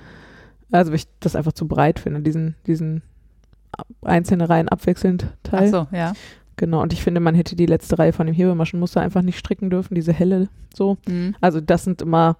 [0.71, 3.03] Also weil ich das einfach zu breit finde, diesen, diesen
[4.01, 5.69] einzelne Reihen abwechselnd Ach Teil.
[5.69, 6.13] so, ja.
[6.55, 9.69] Genau, und ich finde, man hätte die letzte Reihe von dem Hebemaschenmuster einfach nicht stricken
[9.69, 10.97] dürfen, diese helle so.
[11.07, 11.35] Mhm.
[11.41, 12.37] Also das sind immer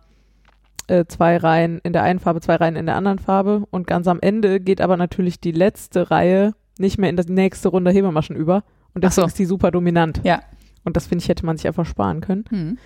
[0.88, 3.64] äh, zwei Reihen in der einen Farbe, zwei Reihen in der anderen Farbe.
[3.72, 7.70] Und ganz am Ende geht aber natürlich die letzte Reihe nicht mehr in die nächste
[7.70, 8.64] Runde Hebemaschen über.
[8.94, 9.28] Und Ach deswegen so.
[9.28, 10.22] ist die super dominant.
[10.24, 10.42] Ja.
[10.84, 12.46] Und das finde ich, hätte man sich einfach sparen können.
[12.50, 12.78] Mhm.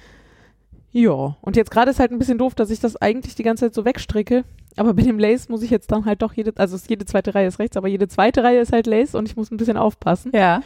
[0.97, 3.65] Ja, und jetzt gerade ist halt ein bisschen doof, dass ich das eigentlich die ganze
[3.65, 4.45] Zeit so wegstricke.
[4.77, 7.47] Aber bei dem Lace muss ich jetzt dann halt doch jede, also jede zweite Reihe
[7.47, 10.31] ist rechts, aber jede zweite Reihe ist halt Lace und ich muss ein bisschen aufpassen.
[10.33, 10.61] Ja.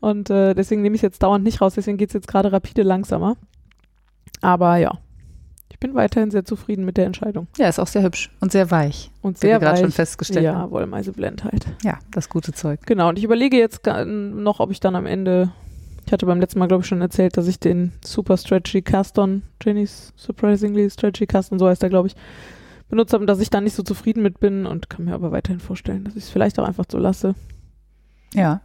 [0.00, 1.74] Und äh, deswegen nehme ich es jetzt dauernd nicht raus.
[1.74, 3.36] Deswegen geht es jetzt gerade rapide langsamer.
[4.40, 4.98] Aber ja,
[5.70, 7.46] ich bin weiterhin sehr zufrieden mit der Entscheidung.
[7.58, 9.10] Ja, ist auch sehr hübsch und sehr weich.
[9.20, 9.94] Und sehr gerade schon weich.
[9.94, 10.70] festgestellt Ja.
[10.70, 11.66] Wollmeiseblend halt.
[11.82, 12.80] Ja, das gute Zeug.
[12.86, 15.52] Genau, und ich überlege jetzt noch, ob ich dann am Ende,
[16.06, 19.42] ich hatte beim letzten Mal, glaube ich, schon erzählt, dass ich den Super Stretchy Caston,
[19.62, 22.16] Jenny's Surprisingly Stretchy Caston, so heißt der, glaube ich,
[22.88, 25.32] benutzt habe und dass ich da nicht so zufrieden mit bin und kann mir aber
[25.32, 27.34] weiterhin vorstellen, dass ich es vielleicht auch einfach so lasse.
[28.34, 28.60] Ja.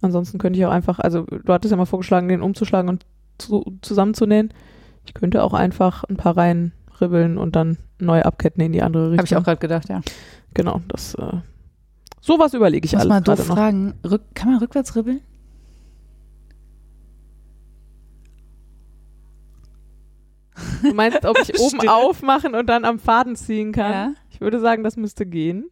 [0.00, 3.06] Ansonsten könnte ich auch einfach, also du hattest ja mal vorgeschlagen, den umzuschlagen und
[3.38, 4.52] zu, zusammenzunähen.
[5.06, 9.12] Ich könnte auch einfach ein paar Reihen ribbeln und dann neu abketten in die andere
[9.12, 9.18] Richtung.
[9.18, 10.00] Habe ich auch gerade gedacht, ja.
[10.54, 11.38] Genau, das, äh,
[12.20, 15.20] sowas überlege ich Ich muss alles mal doof fragen, rück, kann man rückwärts ribbeln?
[20.82, 21.92] Du meinst, ob ich oben Stille.
[21.92, 23.92] aufmachen und dann am Faden ziehen kann?
[23.92, 24.12] Ja.
[24.30, 25.70] Ich würde sagen, das müsste gehen.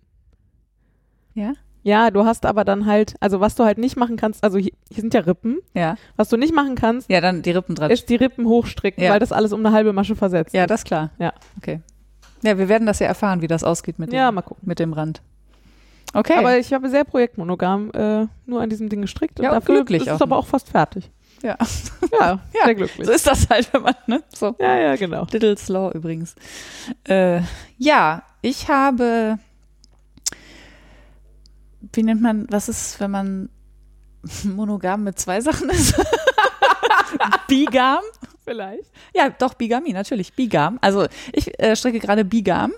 [1.34, 1.52] Ja?
[1.82, 4.72] Ja, du hast aber dann halt, also was du halt nicht machen kannst, also hier,
[4.90, 5.58] hier sind ja Rippen.
[5.72, 5.96] Ja.
[6.16, 7.90] Was du nicht machen kannst, Ja, dann die Rippen dran.
[7.92, 9.12] ist die Rippen hochstricken, Ja.
[9.12, 11.10] weil das alles um eine halbe Masche versetzt Ja, das ist klar.
[11.18, 11.32] Ja.
[11.58, 11.80] Okay.
[12.42, 14.64] Ja, wir werden das ja erfahren, wie das ausgeht mit dem, Ja, mal gucken.
[14.66, 15.22] mit dem Rand.
[16.12, 16.34] Okay.
[16.38, 19.76] Aber ich habe sehr projektmonogam äh, nur an diesem Ding gestrickt und Ja, und dafür
[19.76, 21.10] glücklich ist es aber auch fast fertig.
[21.42, 21.56] Ja.
[22.12, 23.06] Ja, Ja, sehr glücklich.
[23.06, 24.22] so ist das halt, wenn man, ne?
[24.34, 24.54] So.
[24.58, 25.26] Ja, ja, genau.
[25.30, 26.34] Little's Law übrigens.
[27.04, 27.40] Äh,
[27.78, 29.38] ja, ich habe,
[31.92, 33.48] wie nennt man, was ist, wenn man
[34.44, 35.94] monogam mit zwei Sachen ist?
[37.48, 38.00] Bigam?
[38.44, 38.90] Vielleicht.
[39.14, 40.32] Ja, doch, Bigami, natürlich.
[40.34, 40.78] Bigam.
[40.80, 42.72] Also ich äh, stricke gerade Bigam.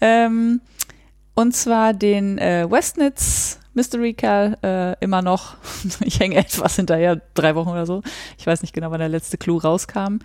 [0.00, 0.60] Ähm,
[1.34, 5.56] und zwar den äh, Westnitz Mystery Cal äh, immer noch.
[6.04, 8.02] Ich hänge etwas hinterher, drei Wochen oder so.
[8.38, 10.18] Ich weiß nicht genau, wann der letzte Clou rauskam.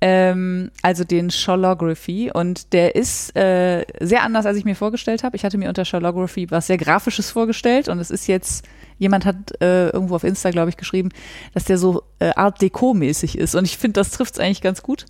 [0.00, 5.36] Ähm, also den Sholography und der ist äh, sehr anders, als ich mir vorgestellt habe.
[5.36, 8.66] Ich hatte mir unter Sholography was sehr Grafisches vorgestellt und es ist jetzt,
[8.98, 11.08] jemand hat äh, irgendwo auf Insta, glaube ich, geschrieben,
[11.54, 14.82] dass der so äh, Art Deco-mäßig ist und ich finde, das trifft es eigentlich ganz
[14.82, 15.06] gut.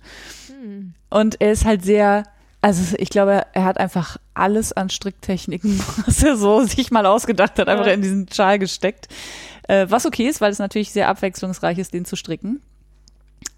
[1.09, 2.23] Und er ist halt sehr,
[2.65, 7.59] also ich glaube, er hat einfach alles an Stricktechniken, was er so sich mal ausgedacht
[7.59, 7.93] hat, einfach Ja.
[7.93, 9.07] in diesen Schal gesteckt.
[9.67, 12.61] Äh, was okay ist, weil es natürlich sehr abwechslungsreich ist, den zu stricken.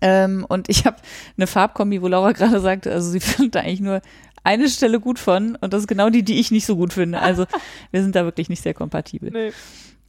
[0.01, 0.97] Ähm, und ich habe
[1.37, 4.01] eine Farbkombi, wo Laura gerade sagte, also sie findet da eigentlich nur
[4.43, 7.19] eine Stelle gut von und das ist genau die, die ich nicht so gut finde.
[7.21, 7.45] Also
[7.91, 9.31] wir sind da wirklich nicht sehr kompatibel.
[9.31, 9.51] Nee.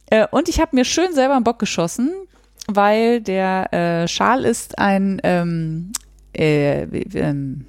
[0.09, 2.11] Äh, und ich habe mir schön selber einen Bock geschossen,
[2.67, 5.91] weil der äh, Schal ist ein ähm,
[6.33, 7.65] äh, wie- ähm,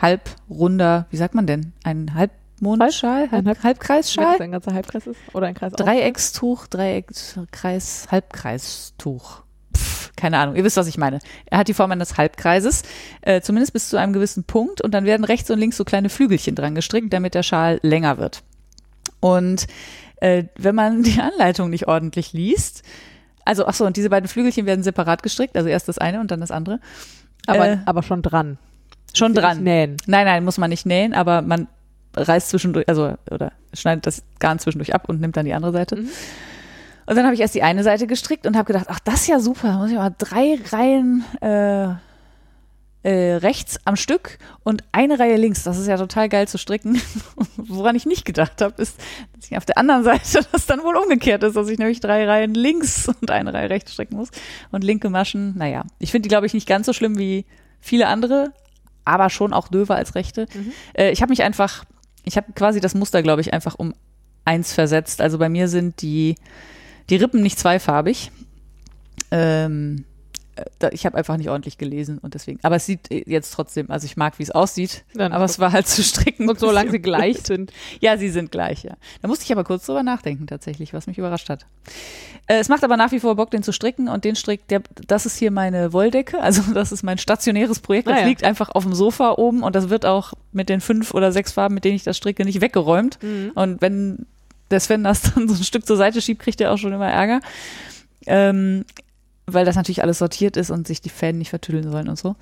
[0.00, 1.72] halbrunder, wie sagt man denn?
[1.84, 3.24] Ein Halbmondschal?
[3.24, 4.32] Ein Halb, Halb- Wenn Halbkreisschal?
[4.32, 5.72] das ein ganzer Halbkreis ist oder ein Kreis.
[5.72, 9.42] Dreieckstuch, Dreieckskreis, Halbkreistuch.
[9.76, 11.20] Pff, keine Ahnung, ihr wisst, was ich meine.
[11.46, 12.82] Er hat die Form eines Halbkreises,
[13.22, 16.08] äh, zumindest bis zu einem gewissen Punkt und dann werden rechts und links so kleine
[16.08, 18.42] Flügelchen dran gestrickt, damit der Schal länger wird.
[19.20, 19.66] Und
[20.16, 22.82] äh, wenn man die Anleitung nicht ordentlich liest,
[23.44, 26.30] also ach so, und diese beiden Flügelchen werden separat gestrickt, also erst das eine und
[26.30, 26.80] dann das andere.
[27.46, 28.58] aber, äh, aber schon dran.
[29.14, 29.62] Schon dran.
[29.62, 29.96] Nähen.
[30.06, 31.68] Nein, nein, muss man nicht nähen, aber man
[32.14, 35.96] reißt zwischendurch, also oder schneidet das Garn zwischendurch ab und nimmt dann die andere Seite.
[35.96, 36.08] Mhm.
[37.06, 39.26] Und dann habe ich erst die eine Seite gestrickt und habe gedacht, ach, das ist
[39.28, 41.88] ja super, muss ich mal drei Reihen äh,
[43.02, 45.64] äh, rechts am Stück und eine Reihe links.
[45.64, 47.00] Das ist ja total geil zu stricken.
[47.56, 49.00] Woran ich nicht gedacht habe, ist,
[49.34, 52.26] dass ich auf der anderen Seite das dann wohl umgekehrt ist, dass ich nämlich drei
[52.26, 54.30] Reihen links und eine Reihe rechts stricken muss.
[54.70, 57.46] Und linke Maschen, naja, ich finde die, glaube ich, nicht ganz so schlimm wie
[57.80, 58.52] viele andere,
[59.04, 60.46] aber schon auch döver als rechte.
[60.94, 61.84] Äh, ich habe mich einfach,
[62.24, 63.94] ich habe quasi das Muster, glaube ich, einfach um
[64.44, 65.20] eins versetzt.
[65.20, 66.34] Also bei mir sind die,
[67.08, 68.30] die Rippen nicht zweifarbig.
[69.30, 70.09] Ähm, äh,
[70.92, 72.58] ich habe einfach nicht ordentlich gelesen und deswegen.
[72.62, 75.58] Aber es sieht äh, jetzt trotzdem, also ich mag, wie es aussieht, Dann aber es
[75.58, 76.48] war halt zu stricken.
[76.48, 77.72] Und solange sie gleich sind.
[78.00, 78.96] Ja, sie sind gleich, ja.
[79.22, 81.66] Da musste ich aber kurz drüber nachdenken tatsächlich, was mich überrascht hat.
[82.46, 84.82] Äh, es macht aber nach wie vor Bock, den zu stricken und den strickt, der,
[85.06, 88.26] das ist hier meine Wolldecke, also das ist mein stationäres Projekt, das Ah ja.
[88.26, 91.52] liegt einfach auf dem Sofa oben und das wird auch mit den fünf oder sechs
[91.52, 93.18] Farben, mit denen ich das stricke, nicht weggeräumt.
[93.54, 94.26] Und wenn
[94.70, 97.08] der Sven das dann so ein Stück zur Seite schiebt, kriegt er auch schon immer
[97.08, 97.40] Ärger.
[98.26, 98.84] Ähm,
[99.54, 102.36] weil das natürlich alles sortiert ist und sich die Fäden nicht vertüdeln sollen und so.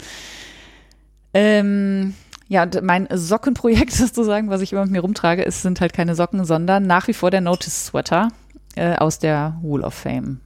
[1.34, 2.14] Ähm,
[2.48, 6.14] ja, und mein Sockenprojekt sozusagen, was ich immer mit mir rumtrage, ist, sind halt keine
[6.14, 8.28] Socken, sondern nach wie vor der Notice Sweater
[8.76, 10.40] äh, aus der Wall of Fame.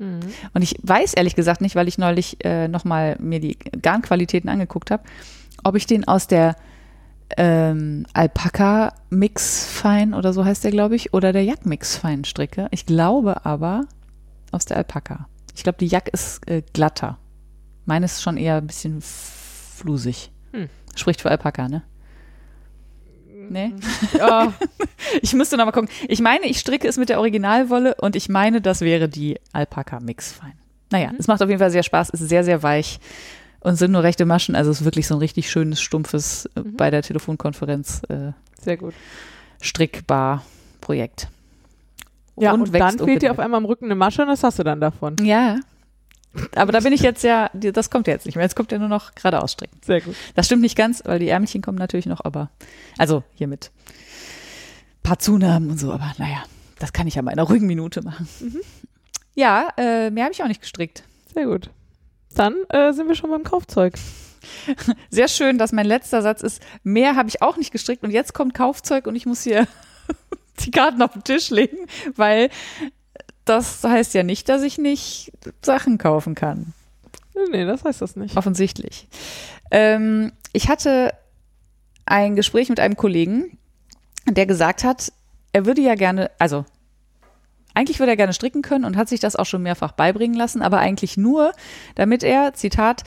[0.55, 4.91] Und ich weiß ehrlich gesagt nicht, weil ich neulich äh, nochmal mir die Garnqualitäten angeguckt
[4.91, 5.05] habe,
[5.65, 6.57] ob ich den aus der
[7.37, 12.25] ähm, Alpaka Mix Fein oder so heißt der, glaube ich, oder der Jack Mix Fein
[12.25, 12.69] stricke.
[12.71, 13.87] Ich glaube aber
[14.51, 15.27] aus der Alpaka.
[15.55, 17.19] Ich glaube, die Jack ist äh, glatter.
[17.85, 20.31] Meine ist schon eher ein bisschen flusig.
[20.53, 20.69] Hm.
[20.95, 21.83] Spricht für Alpaka, ne?
[23.51, 23.73] Nee.
[24.19, 24.53] Ja,
[25.21, 25.89] Ich müsste noch mal gucken.
[26.09, 30.01] Ich meine, ich stricke es mit der Originalwolle und ich meine, das wäre die Alpaka
[30.01, 30.55] Mix Fein.
[30.91, 31.17] Naja, Mhm.
[31.19, 33.01] es macht auf jeden Fall sehr Spaß, ist sehr, sehr weich
[33.61, 34.55] und sind nur rechte Maschen.
[34.55, 36.77] Also es ist wirklich so ein richtig schönes, stumpfes äh, Mhm.
[36.77, 38.95] bei der Telefonkonferenz äh, sehr gut.
[39.61, 40.45] strickbar
[40.81, 41.29] Projekt.
[42.37, 44.59] Ja, und, dann wächst fehlt dir auf einmal am Rücken eine Masche und das hast
[44.59, 45.17] du dann davon.
[45.23, 45.61] Ja.
[46.57, 48.45] Aber da bin ich jetzt ja, das kommt ja jetzt nicht mehr.
[48.45, 49.79] Jetzt kommt ja nur noch geradeaus stricken.
[49.85, 50.15] Sehr gut.
[50.35, 52.51] Das stimmt nicht ganz, weil die Ärmelchen kommen natürlich noch, aber
[52.97, 53.71] also hier mit
[55.03, 56.45] paar Zunahmen und so, aber naja,
[56.79, 58.27] das kann ich ja mal in einer ruhigen Minute machen.
[59.35, 61.05] Ja, äh, mehr habe ich auch nicht gestrickt.
[61.35, 61.71] Sehr gut.
[62.35, 63.95] Dann äh, sind wir schon beim Kaufzeug.
[65.11, 68.35] Sehr schön, dass mein letzter Satz ist, mehr habe ich auch nicht gestrickt und jetzt
[68.35, 69.67] kommt Kaufzeug und ich muss hier
[70.61, 71.87] die Karten auf den Tisch legen,
[72.17, 72.51] weil
[73.45, 76.73] das heißt ja nicht, dass ich nicht Sachen kaufen kann.
[77.51, 78.37] Nee, das heißt das nicht.
[78.37, 79.09] Offensichtlich.
[79.71, 81.13] Ähm, ich hatte
[82.05, 83.59] ein Gespräch mit einem Kollegen,
[84.29, 85.13] der gesagt hat,
[85.53, 86.65] er würde ja gerne, also
[87.75, 90.63] eigentlich würde er gerne stricken können und hat sich das auch schon mehrfach beibringen lassen,
[90.63, 91.53] aber eigentlich nur,
[91.95, 93.05] damit er, Zitat,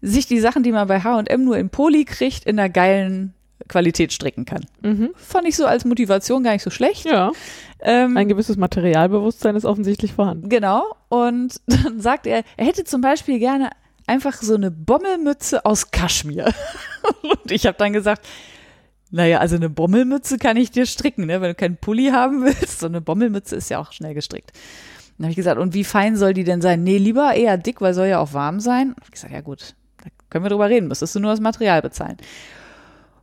[0.00, 3.34] sich die Sachen, die man bei H&M nur in Poli kriegt, in einer geilen
[3.68, 4.64] Qualität stricken kann.
[4.82, 5.10] Mhm.
[5.14, 7.04] Fand ich so als Motivation gar nicht so schlecht.
[7.04, 7.32] Ja,
[7.80, 10.48] Ähm, ein gewisses Materialbewusstsein ist offensichtlich vorhanden.
[10.48, 10.84] Genau.
[11.08, 13.70] Und dann sagt er, er hätte zum Beispiel gerne
[14.06, 16.52] einfach so eine Bommelmütze aus Kaschmir.
[17.22, 18.26] Und ich habe dann gesagt,
[19.10, 21.40] naja, also eine Bommelmütze kann ich dir stricken, ne?
[21.40, 22.80] wenn du keinen Pulli haben willst.
[22.80, 24.52] So eine Bommelmütze ist ja auch schnell gestrickt.
[25.16, 26.84] Dann habe ich gesagt, und wie fein soll die denn sein?
[26.84, 28.94] Nee, lieber eher dick, weil soll ja auch warm sein.
[28.96, 31.82] Hab ich gesagt, ja gut, da können wir drüber reden, müsstest du nur das Material
[31.82, 32.18] bezahlen.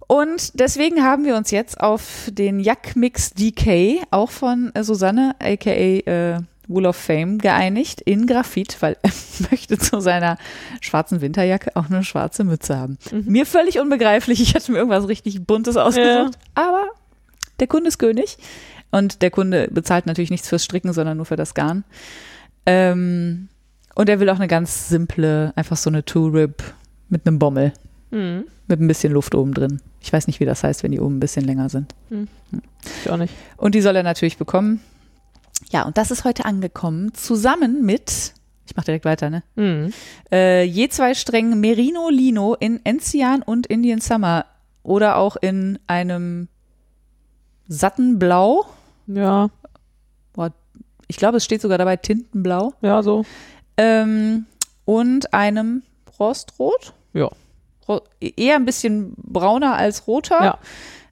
[0.08, 5.36] Und deswegen haben wir uns jetzt auf den Yak Mix DK, auch von äh, Susanne,
[5.40, 9.12] aka äh, Wool of Fame, geeinigt in Graphit, weil er
[9.52, 10.38] möchte zu seiner
[10.82, 12.98] schwarzen Winterjacke auch eine schwarze Mütze haben.
[13.12, 16.86] Mir völlig unbegreiflich, ich hatte mir irgendwas richtig Buntes ausgesucht, aber
[17.60, 18.38] der Kunde ist König
[18.92, 21.84] und der Kunde bezahlt natürlich nichts fürs Stricken, sondern nur für das Garn.
[22.66, 23.50] Ähm,
[23.94, 26.62] und er will auch eine ganz simple, einfach so eine Two-Rib
[27.10, 27.74] mit einem Bommel
[28.12, 28.46] Mhm.
[28.68, 29.82] mit ein bisschen Luft oben drin.
[30.02, 31.94] Ich weiß nicht, wie das heißt, wenn die oben ein bisschen länger sind.
[33.04, 33.34] Ich auch nicht.
[33.58, 34.80] Und die soll er natürlich bekommen.
[35.72, 38.34] Ja, und das ist heute angekommen, zusammen mit,
[38.68, 39.44] ich mache direkt weiter, ne?
[39.56, 39.94] Mhm.
[40.32, 44.46] Äh, je zwei Strängen Merino Lino in Enzian und Indian Summer
[44.84, 46.48] oder auch in einem
[47.68, 48.66] satten Blau.
[49.08, 49.50] Ja,
[51.08, 52.74] Ich glaube, es steht sogar dabei Tintenblau.
[52.82, 53.26] ja, so.
[53.78, 54.46] Ähm,
[54.86, 55.84] und einem
[56.20, 56.94] Rostrot.
[57.14, 57.30] Ja.
[58.20, 60.44] Eher ein bisschen brauner als roter.
[60.44, 60.60] Ja.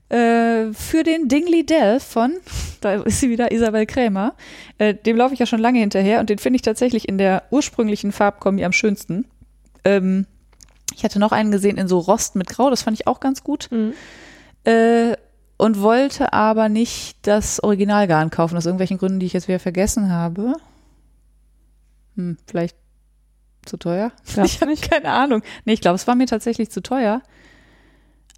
[0.09, 2.33] Äh, für den Dingley Dell von,
[2.81, 4.35] da ist sie wieder, Isabel Krämer.
[4.77, 7.43] Äh, dem laufe ich ja schon lange hinterher und den finde ich tatsächlich in der
[7.51, 9.25] ursprünglichen Farbkombi am schönsten.
[9.83, 10.27] Ähm,
[10.95, 13.43] ich hatte noch einen gesehen in so Rost mit Grau, das fand ich auch ganz
[13.43, 13.69] gut.
[13.71, 13.93] Mhm.
[14.65, 15.15] Äh,
[15.57, 20.11] und wollte aber nicht das Originalgarn kaufen, aus irgendwelchen Gründen, die ich jetzt wieder vergessen
[20.11, 20.53] habe.
[22.15, 22.75] Hm, vielleicht
[23.65, 24.11] zu teuer?
[24.35, 25.41] Gab's ich habe keine Ahnung.
[25.65, 27.21] Nee, ich glaube, es war mir tatsächlich zu teuer.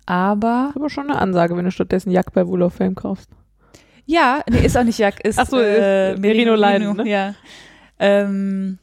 [0.06, 3.30] Aber Aber schon eine Ansage, wenn du stattdessen Jack bei Wool of Fame kaufst.
[4.06, 7.10] ja, nee, ist auch nicht Jack, ist Ach so, äh, Merino Leinen, ne?
[7.10, 7.34] Ja.
[7.98, 8.78] Ähm,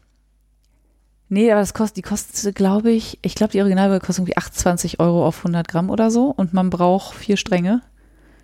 [1.28, 4.98] nee, aber das kostet, die kostet, glaube ich, ich glaube, die Originalwolle kostet irgendwie 28
[5.00, 7.82] Euro auf 100 Gramm oder so und man braucht vier Stränge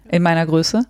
[0.09, 0.85] in meiner Größe.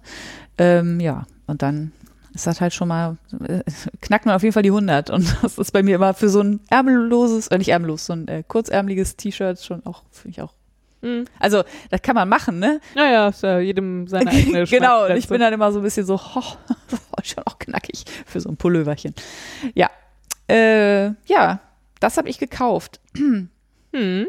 [0.59, 1.93] Ähm, ja, und dann
[2.39, 3.63] ist das halt schon mal, äh,
[4.01, 6.41] knackt man auf jeden Fall die 100 und das ist bei mir immer für so
[6.41, 10.55] ein ärmelloses, äh, nicht ärmellos, so ein äh, kurzärmeliges T-Shirt schon auch, finde ich auch.
[11.01, 11.25] Mhm.
[11.41, 12.81] Also, das kann man machen, ne?
[12.95, 16.07] Naja, ist ja jedem seine eigene genau, und ich bin dann immer so ein bisschen
[16.07, 16.43] so, ho,
[17.25, 19.15] schon auch knackig für so ein Pulloverchen.
[19.75, 19.91] Ja,
[20.49, 21.61] äh, ja,
[22.01, 23.01] das habe ich gekauft.
[23.91, 24.27] Hm.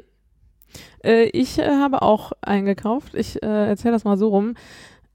[1.04, 3.14] Äh, ich äh, habe auch eingekauft.
[3.14, 4.56] Ich äh, erzähle das mal so rum.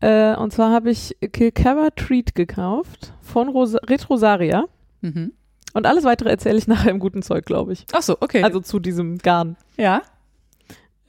[0.01, 4.65] Äh, und zwar habe ich Kilcara Treat gekauft von Rosa Retrosaria.
[5.01, 5.33] Mhm.
[5.73, 7.87] Und alles weitere erzähle ich nachher im guten Zeug, glaube ich.
[7.93, 8.43] Ach so, okay.
[8.43, 9.57] Also zu diesem Garn.
[9.77, 10.03] ja,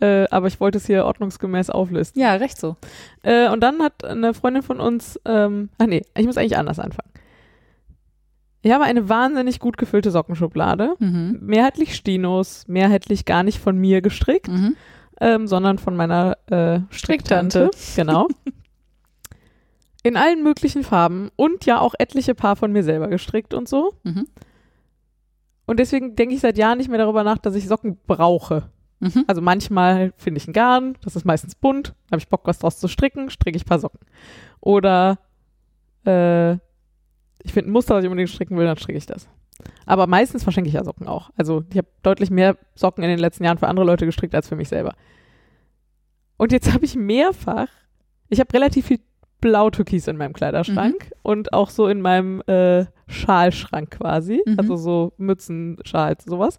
[0.02, 2.22] Äh, aber ich wollte es hier ordnungsgemäß auflisten.
[2.22, 2.76] ja, recht so.
[3.24, 6.80] Äh, und dann hat eine Freundin von uns, ähm, ach nee, ich muss eigentlich anders
[6.80, 7.12] anfangen.
[8.62, 10.96] Ich habe eine wahnsinnig gut gefüllte Sockenschublade.
[11.00, 11.38] Mhm.
[11.42, 14.76] Mehrheitlich Stinos, mehrheitlich gar nicht von mir gestrickt, Mhm.
[15.22, 17.70] ähm, sondern von meiner äh, Stricktante.
[17.96, 18.28] Genau.
[20.06, 23.94] In allen möglichen Farben und ja auch etliche Paar von mir selber gestrickt und so.
[24.04, 24.28] Mhm.
[25.66, 28.70] Und deswegen denke ich seit Jahren nicht mehr darüber nach, dass ich Socken brauche.
[29.00, 29.24] Mhm.
[29.26, 32.78] Also manchmal finde ich ein Garn, das ist meistens bunt, habe ich Bock, was draus
[32.78, 34.00] zu stricken, stricke ich ein paar Socken.
[34.60, 35.18] Oder
[36.06, 36.52] äh,
[37.42, 39.28] ich finde ein Muster, das ich unbedingt stricken will, dann stricke ich das.
[39.88, 41.32] Aber meistens verschenke ich ja Socken auch.
[41.36, 44.48] Also ich habe deutlich mehr Socken in den letzten Jahren für andere Leute gestrickt als
[44.48, 44.94] für mich selber.
[46.38, 47.70] Und jetzt habe ich mehrfach
[48.30, 49.00] ich habe relativ viel
[49.46, 54.56] Blau-Türkis in meinem Kleiderschrank und auch so in meinem äh, Schalschrank quasi, Mhm.
[54.60, 56.58] also so Mützen, Schals, sowas.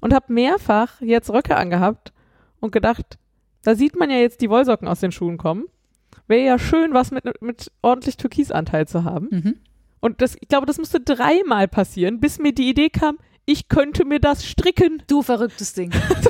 [0.00, 2.12] Und habe mehrfach jetzt Röcke angehabt
[2.60, 3.18] und gedacht,
[3.64, 5.64] da sieht man ja jetzt die Wollsocken aus den Schuhen kommen.
[6.28, 9.26] Wäre ja schön, was mit, mit ordentlich Türkisanteil zu haben.
[9.32, 9.54] Mhm.
[9.98, 14.04] Und das, ich glaube, das musste dreimal passieren, bis mir die Idee kam, ich könnte
[14.04, 15.02] mir das stricken.
[15.08, 15.90] Du verrücktes Ding.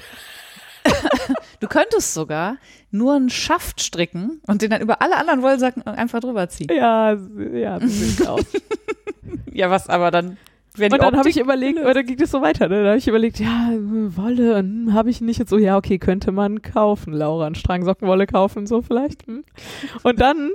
[1.61, 2.57] du könntest sogar
[2.91, 6.69] nur einen Schaft stricken und den dann über alle anderen Wollsacken einfach drüber ziehen.
[6.71, 7.15] Ja,
[7.53, 8.45] ja, sieht's aus.
[9.53, 10.39] Ja, was aber dann,
[10.77, 12.83] wenn Und dann habe ich überlegt, oder ging das so weiter, ne?
[12.83, 16.33] Da habe ich überlegt, ja, Wolle, hm, habe ich nicht jetzt so, ja, okay, könnte
[16.33, 19.27] man kaufen, Laura, einen Strang Sockenwolle kaufen, so vielleicht.
[19.27, 19.45] Hm.
[20.03, 20.53] Und dann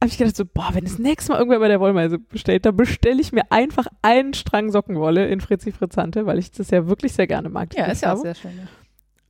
[0.00, 2.76] habe ich gedacht so, boah, wenn das nächste Mal irgendwer bei der Wollmeise bestellt, dann
[2.76, 7.12] bestelle ich mir einfach einen Strang Sockenwolle in Fritzi Frizzante, weil ich das ja wirklich
[7.12, 7.74] sehr gerne mag.
[7.74, 8.52] Ja, ist ja auch sehr schön.
[8.56, 8.64] Ja.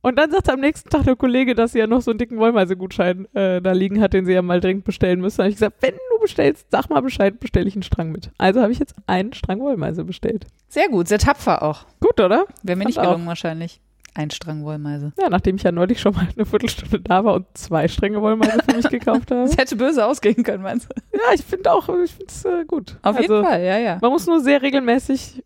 [0.01, 2.37] Und dann sagt am nächsten Tag der Kollege, dass sie ja noch so einen dicken
[2.37, 5.37] Wollmeise-Gutschein äh, da liegen hat, den sie ja mal dringend bestellen müssen.
[5.37, 8.31] Da habe ich gesagt, wenn du bestellst, sag mal Bescheid, bestelle ich einen Strang mit.
[8.37, 10.47] Also habe ich jetzt einen Strang Wollmeise bestellt.
[10.69, 11.85] Sehr gut, sehr tapfer auch.
[11.99, 12.45] Gut, oder?
[12.63, 13.03] Wäre mir Fand nicht auch.
[13.03, 13.81] gelungen wahrscheinlich.
[14.15, 15.13] Ein Strang Wollmeise.
[15.19, 18.59] Ja, nachdem ich ja neulich schon mal eine Viertelstunde da war und zwei Stränge Wollmeise
[18.67, 19.41] für mich gekauft habe.
[19.49, 21.01] Das hätte böse ausgehen können, meinst du?
[21.13, 22.97] Ja, ich finde auch, ich finde es äh, gut.
[23.01, 23.99] Auf also, jeden Fall, ja, ja.
[24.01, 25.43] Man muss nur sehr regelmäßig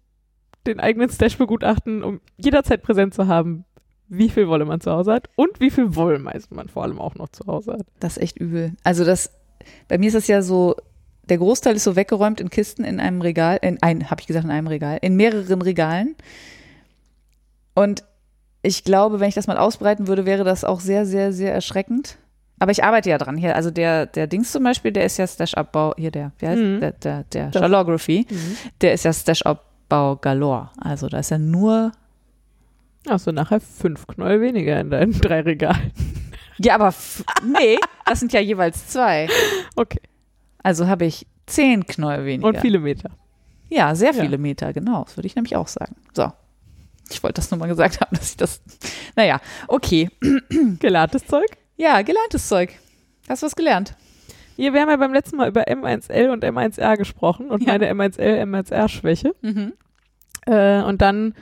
[0.66, 3.66] den eigenen Stash begutachten, um jederzeit präsent zu haben,
[4.18, 7.16] wie viel Wolle man zu Hause hat und wie viel Wollmeise man vor allem auch
[7.16, 7.88] noch zu Hause hat.
[8.00, 8.74] Das ist echt übel.
[8.84, 9.32] Also das,
[9.88, 10.76] bei mir ist es ja so,
[11.30, 14.46] der Großteil ist so weggeräumt in Kisten in einem Regal, in ein, habe ich gesagt,
[14.46, 16.16] in einem Regal, in mehreren Regalen.
[17.74, 18.04] Und
[18.62, 22.18] ich glaube, wenn ich das mal ausbreiten würde, wäre das auch sehr, sehr, sehr erschreckend.
[22.60, 23.56] Aber ich arbeite ja dran hier.
[23.56, 26.80] Also der, der Dings zum Beispiel, der ist ja Stash-Abbau, hier der, wie heißt Mhm.
[26.80, 28.26] der, der, der Das- Charlography,
[28.80, 30.70] der ist ja Stash-Abbau galore.
[30.78, 31.92] Also da ist ja nur,
[33.10, 35.92] Hast du nachher fünf Knäuel weniger in deinen drei Regalen.
[36.58, 36.94] ja, aber
[37.46, 39.28] nee, das sind ja jeweils zwei.
[39.76, 40.00] Okay.
[40.62, 42.48] Also habe ich zehn Knäuel weniger.
[42.48, 43.12] Und viele Meter.
[43.70, 44.22] Ja, sehr Ja.
[44.24, 45.04] viele Meter, genau.
[45.04, 45.96] Das würde ich nämlich auch sagen.
[46.14, 46.32] So.
[47.12, 48.62] Ich wollte das nur mal gesagt haben, dass ich das.
[49.16, 50.10] Naja, okay.
[50.80, 51.48] Gelerntes Zeug.
[51.76, 52.74] Ja, gelerntes Zeug.
[53.28, 53.96] Hast du was gelernt?
[54.56, 57.74] Hier, wir haben ja beim letzten Mal über M1L und M1R gesprochen und Ja.
[57.74, 59.34] meine M1L, M1R-Schwäche.
[59.42, 59.74] Mhm.
[60.46, 61.34] Äh, und dann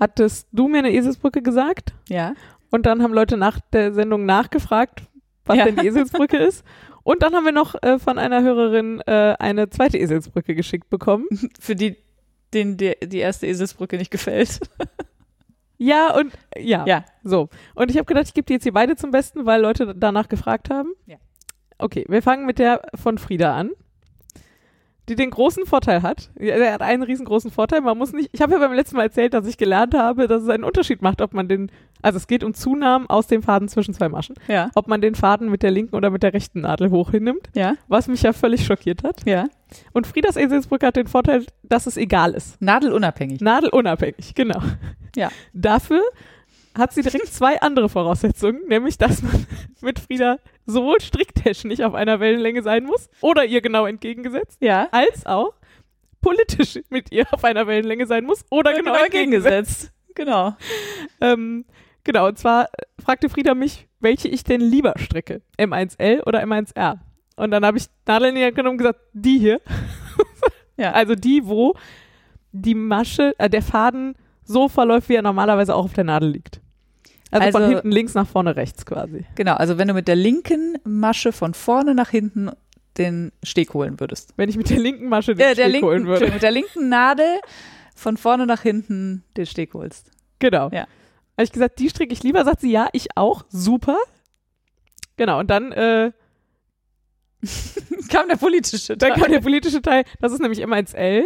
[0.00, 2.34] hattest du mir eine Eselsbrücke gesagt Ja.
[2.70, 5.02] und dann haben Leute nach der Sendung nachgefragt,
[5.44, 5.64] was Ja.
[5.64, 6.64] denn die Eselsbrücke ist.
[7.02, 11.26] Und dann haben wir noch äh, von einer Hörerin äh, eine zweite Eselsbrücke geschickt bekommen.
[11.60, 11.96] Für die,
[12.52, 14.60] denen die, die erste Eselsbrücke nicht gefällt.
[15.78, 16.84] Ja, und ja.
[16.86, 17.04] Ja.
[17.22, 17.48] So.
[17.74, 20.28] Und ich habe gedacht, ich gebe die jetzt hier beide zum Besten, weil Leute danach
[20.28, 20.92] gefragt haben.
[21.06, 21.16] Ja.
[21.78, 23.70] Okay, wir fangen mit der von Frieda an,
[25.08, 26.30] die den großen Vorteil hat.
[26.38, 27.80] Der hat einen riesengroßen Vorteil.
[27.80, 30.42] Man muss nicht, ich habe ja beim letzten Mal erzählt, dass ich gelernt habe, dass
[30.42, 31.70] es einen Unterschied macht, ob man den,
[32.02, 34.70] also es geht um Zunahmen aus dem Faden zwischen zwei Maschen, Ja.
[34.74, 37.74] ob man den Faden mit der linken oder mit der rechten Nadel hoch hinnimmt, Ja.
[37.88, 39.24] was mich ja völlig schockiert hat.
[39.26, 39.46] Ja.
[39.92, 42.60] Und Friedas Eselsbrücke hat den Vorteil, dass es egal ist.
[42.60, 43.40] Nadelunabhängig.
[43.40, 44.60] Nadelunabhängig, genau.
[45.16, 45.30] Ja.
[45.52, 46.02] Dafür
[46.78, 49.46] hat sie direkt zwei andere Voraussetzungen, nämlich, dass man
[49.80, 54.88] mit Frieda sowohl stricktechnisch auf einer Wellenlänge sein muss oder ihr genau entgegengesetzt, Ja.
[54.90, 55.54] als auch
[56.20, 59.92] politisch mit ihr auf einer Wellenlänge sein muss oder genau, entgegengesetzt.
[60.14, 60.56] Genau.
[61.20, 61.64] Ähm,
[62.04, 62.68] genau, und zwar
[63.04, 66.98] fragte Frieda mich, welche ich denn lieber stricke, M1L oder M1R.
[67.36, 69.60] Und dann habe ich Nadeln in die Hand genommen und gesagt, die hier.
[70.76, 70.92] Ja.
[70.92, 71.74] Also die, wo
[72.52, 74.14] die Masche, äh, der Faden
[74.44, 76.60] so verläuft, wie er normalerweise auch auf der Nadel liegt.
[77.30, 79.24] Also, von Also- hinten links nach vorne rechts quasi.
[79.34, 79.54] Genau.
[79.54, 82.50] Also wenn du mit der linken Masche von vorne nach hinten
[82.96, 84.32] den Steg holen würdest.
[84.36, 86.30] Wenn ich mit der linken Masche den Äh, der Steg linken, holen würde.
[86.32, 87.38] Mit der linken Nadel
[87.94, 90.10] von vorne nach hinten den Steg holst.
[90.38, 90.68] Genau.
[90.72, 90.80] Ja.
[91.36, 93.96] Habe ich gesagt, die stricke ich lieber, sagt sie, ja, ich auch, super.
[95.16, 96.10] Genau, und dann, äh,
[98.10, 99.22] Kam der politische dann Teil.
[99.22, 101.24] kam der politische Teil, das ist nämlich M1L.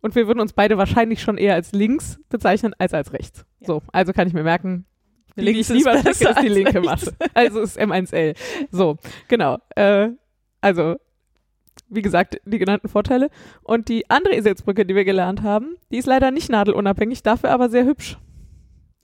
[0.00, 3.44] Und wir würden uns beide wahrscheinlich schon eher als links bezeichnen als als rechts.
[3.60, 3.66] Ja.
[3.66, 4.86] So, also kann ich mir merken,
[5.38, 6.80] die, die Links ich ist lieber stricke, ist die linke.
[6.80, 7.12] Masche.
[7.34, 8.36] Also ist M1L.
[8.70, 8.96] So,
[9.28, 9.58] genau.
[9.76, 10.10] Äh,
[10.60, 10.96] also,
[11.88, 13.30] wie gesagt, die genannten Vorteile.
[13.62, 17.68] Und die andere Eselsbrücke, die wir gelernt haben, die ist leider nicht nadelunabhängig, dafür aber
[17.70, 18.18] sehr hübsch.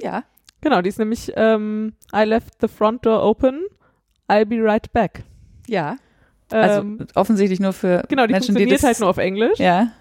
[0.00, 0.24] Ja.
[0.60, 3.62] Genau, die ist nämlich ähm, I left the front door open,
[4.28, 5.22] I'll be right back.
[5.66, 5.96] Ja.
[6.50, 9.58] Also Ähm, offensichtlich nur für genau, die Menschen, die funktioniert das, halt nur auf Englisch.
[9.58, 9.92] Ja.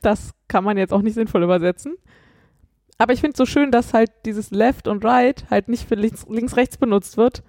[0.00, 1.96] Das kann man jetzt auch nicht sinnvoll übersetzen.
[2.98, 5.94] Aber ich finde es so schön, dass halt dieses Left und Right halt nicht für
[5.96, 7.42] links, links, rechts benutzt wird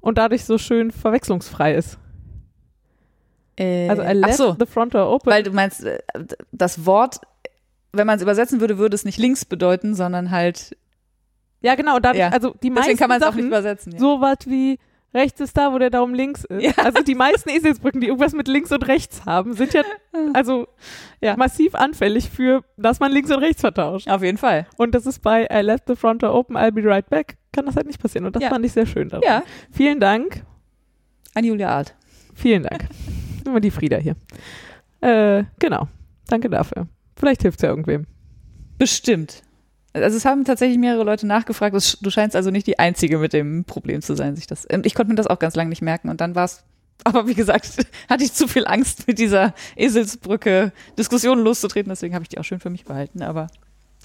[0.00, 1.98] und dadurch so schön verwechslungsfrei ist.
[3.56, 5.30] Äh, Also I ach left so, the front door open.
[5.30, 5.98] weil du meinst, äh,
[6.52, 7.20] das Wort,
[7.92, 10.76] wenn man es übersetzen würde, würde es nicht links bedeuten, sondern halt,
[11.60, 12.28] ja, genau, dadurch, Ja.
[12.30, 13.92] also die deswegen meisten kann man es auch nicht übersetzen.
[13.92, 13.98] Ja.
[13.98, 14.78] so was wie
[15.14, 16.62] Rechts ist da, wo der Daumen links ist.
[16.62, 16.72] Ja.
[16.84, 19.82] Also die meisten Eselsbrücken, die irgendwas mit links und rechts haben, sind ja
[20.34, 20.68] also
[21.22, 21.34] Ja.
[21.36, 24.06] massiv anfällig für, dass man links und rechts vertauscht.
[24.08, 24.66] Auf jeden Fall.
[24.76, 27.64] Und das ist bei I left the front door open, I'll be right back, kann
[27.66, 28.26] das halt nicht passieren.
[28.26, 28.50] Und das Ja.
[28.50, 29.22] fand ich sehr schön daran.
[29.26, 29.42] Ja,
[29.72, 30.44] Vielen Dank.
[31.34, 31.94] an Julia Art.
[32.34, 32.84] Vielen Dank.
[33.46, 34.14] Immer die Frieda hier.
[35.00, 35.88] Äh, genau.
[36.28, 36.86] Danke dafür.
[37.16, 38.06] Vielleicht hilft es ja irgendwem.
[38.76, 39.42] Bestimmt.
[39.94, 41.74] Also es haben tatsächlich mehrere Leute nachgefragt.
[42.02, 44.66] Du scheinst also nicht die Einzige mit dem Problem zu sein, sich das.
[44.70, 46.64] ähm, Ich konnte mir das auch ganz lange nicht merken und dann war es.
[47.04, 52.22] Aber wie gesagt, hatte ich zu viel Angst, mit dieser Eselsbrücke Diskussionen loszutreten, deswegen habe
[52.24, 53.22] ich die auch schön für mich behalten.
[53.22, 53.46] Aber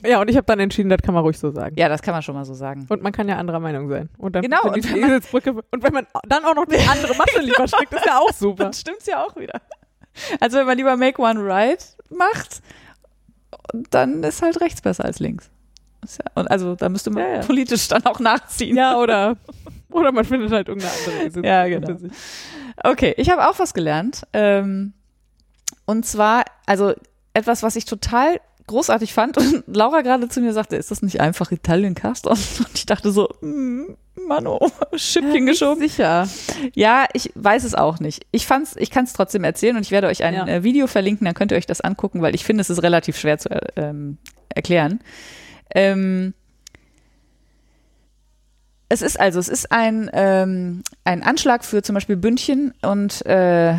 [0.05, 1.75] Ja, und ich habe dann entschieden, das kann man ruhig so sagen.
[1.77, 2.85] ja, das kann man schon mal so sagen.
[2.89, 4.09] Und man kann ja anderer Meinung sein.
[4.17, 5.51] Und dann Genau, und wenn man- Eselsbrücke.
[5.71, 8.63] Und wenn man dann auch noch die andere Masche lieber strickt, ist ja auch super.
[8.65, 9.59] Dann stimmt's ja auch wieder.
[10.39, 12.61] Also wenn man lieber Make One Right macht,
[13.89, 15.49] dann ist halt rechts besser als links.
[16.17, 17.39] Ja, und also da müsste man Ja, ja.
[17.41, 18.75] politisch dann auch nachziehen.
[18.77, 19.37] Ja, oder,
[19.91, 21.47] oder man findet halt irgendeine andere Eselsbrücke.
[21.47, 21.97] Ja, genau.
[22.83, 24.23] Okay, ich habe auch was gelernt.
[24.33, 24.93] Ähm,
[25.85, 26.93] und zwar, also
[27.33, 31.19] etwas, was ich total großartig fand und Laura gerade zu mir sagte, ist das nicht
[31.19, 32.27] einfach Italian Cast?
[32.27, 32.39] Und
[32.75, 33.95] ich dachte so, mm,
[34.27, 35.81] Mano, Schippchen geschoben.
[35.81, 36.29] Sicher.
[36.73, 38.25] Ja, ich weiß es auch nicht.
[38.31, 40.47] Ich fand's, ich kann es trotzdem erzählen und ich werde euch ein Ja.
[40.47, 43.17] äh, Video verlinken, dann könnt ihr euch das angucken, weil ich finde, es ist relativ
[43.17, 44.17] schwer zu äh, ähm,
[44.49, 44.99] erklären.
[45.73, 46.33] Ähm,
[48.89, 53.75] es ist also, es ist ein, ähm, ein Anschlag für zum Beispiel Bündchen und äh,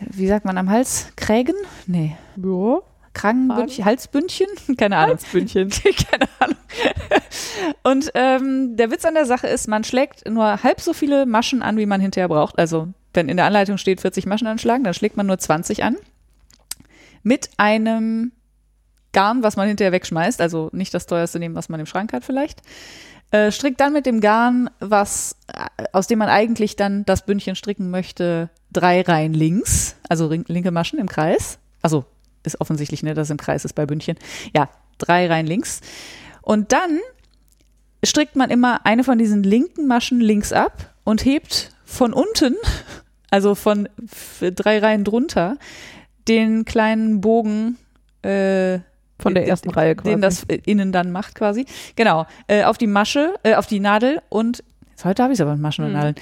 [0.00, 1.12] wie sagt man am Hals?
[1.16, 1.56] Krägen?
[1.86, 2.16] Nee.
[2.36, 2.80] Ja.
[3.12, 4.46] Kragenbündchen, Halsbündchen?
[4.76, 5.16] Keine Ahnung.
[5.16, 5.70] Halsbündchen.
[6.10, 6.56] Keine Ahnung.
[7.82, 11.62] Und ähm, der Witz an der Sache ist, man schlägt nur halb so viele Maschen
[11.62, 12.58] an, wie man hinterher braucht.
[12.58, 15.96] Also, wenn in der Anleitung steht 40 Maschen anschlagen, dann schlägt man nur 20 an.
[17.22, 18.32] Mit einem
[19.12, 20.40] Garn, was man hinterher wegschmeißt.
[20.40, 22.62] Also nicht das teuerste nehmen, was man im Schrank hat vielleicht.
[23.30, 27.56] Äh, strickt dann mit dem Garn, was, äh, aus dem man eigentlich dann das Bündchen
[27.56, 31.58] stricken möchte, drei Reihen links, also linke Maschen im Kreis.
[31.82, 32.06] Also
[32.42, 34.16] ist offensichtlich, ne, dass es im Kreis ist bei Bündchen.
[34.54, 35.80] Ja, drei Reihen links.
[36.40, 37.00] Und dann
[38.02, 42.56] strickt man immer eine von diesen linken Maschen links ab und hebt von unten,
[43.30, 43.88] also von
[44.40, 45.58] drei Reihen drunter,
[46.28, 47.76] den kleinen Bogen
[48.22, 48.80] äh,
[49.20, 50.10] Von der ersten Reihe quasi.
[50.10, 51.66] den das innen dann macht quasi.
[51.96, 54.62] Genau, äh, auf die Masche, äh, auf die Nadel und
[55.04, 55.92] heute habe ich es aber mit Maschen und.
[55.92, 56.14] Nadeln.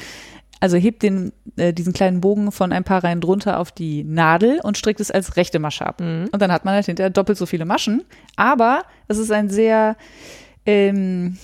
[0.58, 4.60] Also hebt den, äh, diesen kleinen Bogen von ein paar Reihen drunter auf die Nadel
[4.62, 6.00] und strickt es als rechte Masche ab.
[6.00, 6.30] Mhm.
[6.32, 8.04] Und dann hat man halt hinterher doppelt so viele Maschen.
[8.36, 9.96] Aber es ist ein sehr,
[10.64, 11.36] ähm,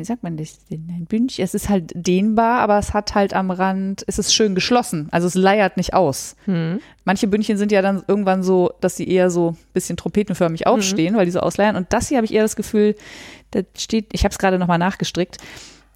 [0.00, 0.88] wie sagt man das denn?
[0.90, 1.44] Ein Bündchen.
[1.44, 5.08] Es ist halt dehnbar, aber es hat halt am Rand, es ist schön geschlossen.
[5.12, 6.34] Also es leiert nicht aus.
[6.46, 6.80] Hm.
[7.04, 11.16] Manche Bündchen sind ja dann irgendwann so, dass sie eher so ein bisschen trompetenförmig aufstehen,
[11.16, 11.76] weil die so ausleiern.
[11.76, 12.96] Und das hier habe ich eher das Gefühl,
[13.52, 15.38] da steht, ich habe es gerade nochmal nachgestrickt,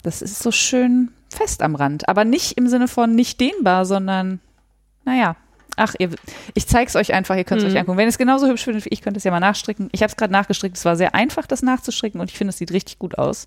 [0.03, 2.09] das ist so schön fest am Rand.
[2.09, 4.41] Aber nicht im Sinne von nicht dehnbar, sondern,
[5.05, 5.37] naja.
[5.77, 6.11] Ach, ihr,
[6.55, 7.73] ich zeig's euch einfach, ihr könnt es Mhm.
[7.73, 7.99] euch angucken.
[7.99, 9.89] Wenn ihr es genauso hübsch findet wie ich, könnt es ja mal nachstricken.
[9.91, 12.59] Ich habe es gerade nachgestrickt, es war sehr einfach, das nachzustricken und ich finde, es
[12.59, 13.47] sieht richtig gut aus.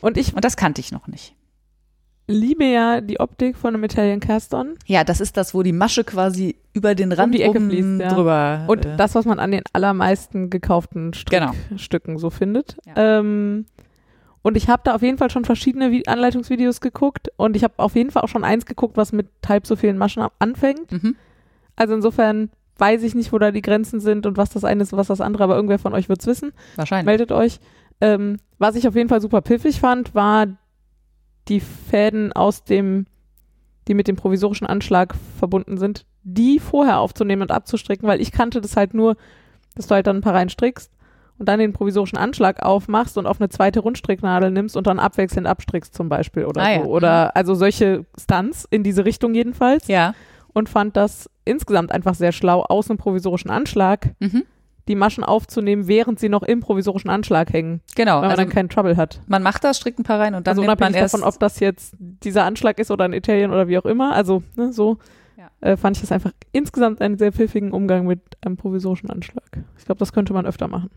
[0.00, 1.34] Und ich Und das kannte ich noch nicht.
[2.28, 4.74] liebe ja die Optik von einem Italian Cast-On.
[4.86, 8.00] Ja, das ist das, wo die Masche quasi über den Rand die Ecke oben fließt,
[8.00, 8.08] ja.
[8.14, 8.64] drüber.
[8.66, 11.52] Und äh, das, was man an den allermeisten gekauften Genau.
[11.52, 12.76] Strickstücken so findet.
[12.84, 13.20] Ja.
[13.20, 13.66] Ähm,
[14.42, 17.74] und ich habe da auf jeden Fall schon verschiedene Vi Anleitungsvideos geguckt und ich habe
[17.78, 20.92] auf jeden Fall auch schon eins geguckt, was mit halb so vielen Maschen anfängt.
[20.92, 21.16] mhm.
[21.74, 24.92] Also insofern weiß ich nicht, wo da die Grenzen sind und was das eine ist
[24.92, 26.52] und was das andere, aber irgendwer von euch wird's wissen.
[26.76, 27.06] Wahrscheinlich.
[27.06, 27.58] Meldet euch.
[28.00, 30.46] Ähm, was ich auf jeden Fall super piffig fand, war
[31.48, 33.06] die Fäden aus dem,
[33.88, 38.60] die mit dem provisorischen Anschlag verbunden sind, die vorher aufzunehmen und abzustricken, weil ich kannte
[38.60, 39.16] das halt nur,
[39.74, 40.90] dass du halt dann ein paar Reihen strickst
[41.38, 45.46] und dann den provisorischen Anschlag aufmachst und auf eine zweite Rundstricknadel nimmst und dann abwechselnd
[45.46, 46.82] abstrickst zum Beispiel oder Ah ja.
[46.82, 46.88] so.
[46.90, 50.14] Oder also solche Stunts in diese Richtung jedenfalls Ja.
[50.54, 54.42] und fand das insgesamt einfach sehr schlau, aus einem provisorischen Anschlag Mhm.
[54.88, 58.16] Die Maschen aufzunehmen, während sie noch im provisorischen Anschlag hängen, Genau.
[58.16, 59.20] weil man Also dann keinen Trouble hat.
[59.26, 61.14] man macht das, strickt ein paar rein und dann also nimmt man unabhängig erst.
[61.14, 64.14] davon, ob das jetzt dieser Anschlag ist oder ein Italien oder wie auch immer.
[64.14, 64.98] Also ne, so
[65.36, 65.50] Ja.
[65.60, 69.44] äh, fand ich das einfach insgesamt einen sehr pfiffigen Umgang mit einem provisorischen Anschlag.
[69.78, 70.90] Ich glaube, das könnte man öfter machen.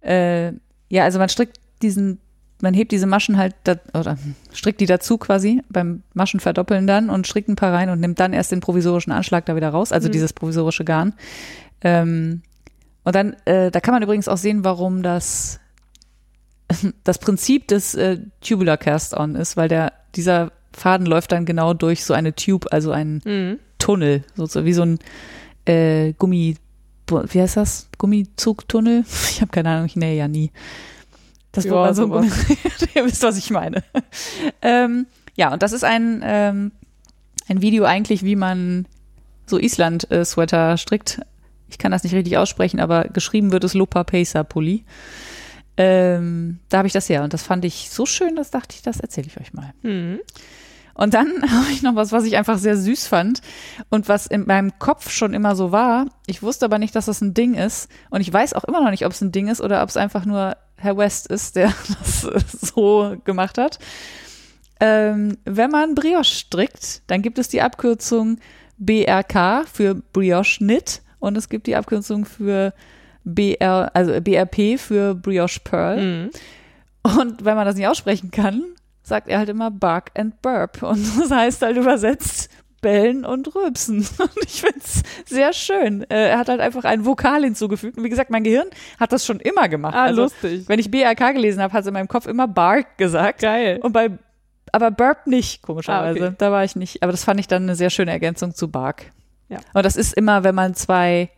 [0.00, 0.52] äh,
[0.90, 2.18] ja, also man strickt diesen,
[2.62, 4.16] man hebt diese Maschen halt da, oder
[4.52, 8.18] strickt die dazu quasi beim Maschen verdoppeln dann und strickt ein paar rein und nimmt
[8.18, 10.12] dann erst den provisorischen Anschlag da wieder raus, also Mhm.
[10.12, 11.14] dieses provisorische Garn.
[11.82, 12.42] Ähm,
[13.08, 15.60] und dann, äh, da kann man übrigens auch sehen, warum das
[17.04, 22.04] das Prinzip des äh, Tubular Cast-On ist, weil der dieser Faden läuft dann genau durch
[22.04, 23.22] so eine Tube, also einen
[23.78, 24.98] Tunnel, sozusagen wie so ein
[25.64, 26.56] äh, Gummi,
[27.08, 27.88] wie heißt das?
[27.96, 29.06] Gummizugtunnel?
[29.30, 30.50] Ich habe keine Ahnung, ich nähe ja nie.
[31.52, 32.10] Das Ja, man so ein.
[32.10, 32.30] Gummi,
[32.94, 33.82] ihr wisst, was ich meine.
[34.60, 36.72] ähm, Ja, und das ist ein, ähm,
[37.48, 38.84] ein Video eigentlich, wie man
[39.46, 41.22] so Island-Sweater strickt.
[41.68, 44.84] Ich kann das nicht richtig aussprechen, aber geschrieben wird es Lopa Pacer Pulli.
[45.76, 48.82] Ähm, da habe ich das her und das fand ich so schön, dass dachte ich,
[48.82, 49.72] das erzähle ich euch mal.
[49.82, 50.18] Mhm.
[50.98, 53.40] Und dann habe ich noch was, was ich einfach sehr süß fand
[53.88, 56.06] und was in meinem Kopf schon immer so war.
[56.26, 57.88] Ich wusste aber nicht, dass das ein Ding ist.
[58.10, 59.96] Und ich weiß auch immer noch nicht, ob es ein Ding ist oder ob es
[59.96, 62.22] einfach nur Herr West ist, der das
[62.74, 63.78] so gemacht hat.
[64.80, 68.38] Ähm, wenn man Brioche strickt, dann gibt es die Abkürzung
[68.78, 72.72] BRK für Brioche Knit und es gibt die Abkürzung für
[73.24, 76.00] BR, also BRP für Brioche Pearl.
[76.00, 76.30] Mhm.
[77.02, 78.64] Und wenn man das nicht aussprechen kann,
[79.02, 80.82] sagt er halt immer Bark and Burp.
[80.82, 82.50] Und das heißt halt übersetzt
[82.80, 83.98] Bellen und Rülpsen.
[84.18, 86.02] Und ich finde es sehr schön.
[86.10, 87.98] Äh, er hat halt einfach ein Vokal hinzugefügt.
[87.98, 88.68] Und wie gesagt, mein Gehirn
[89.00, 89.96] hat das schon immer gemacht.
[89.96, 90.68] Ah, also, lustig.
[90.68, 93.40] wenn ich BRK gelesen habe, hat es in meinem Kopf immer Bark gesagt.
[93.40, 93.80] Geil.
[93.82, 94.10] Und bei
[94.70, 96.20] aber Burp nicht, komischerweise.
[96.20, 96.34] Ah, okay.
[96.38, 97.02] Da war ich nicht.
[97.02, 99.12] Aber das fand ich dann eine sehr schöne Ergänzung zu Bark.
[99.48, 99.58] Ja.
[99.72, 101.30] Und das ist immer, wenn man zwei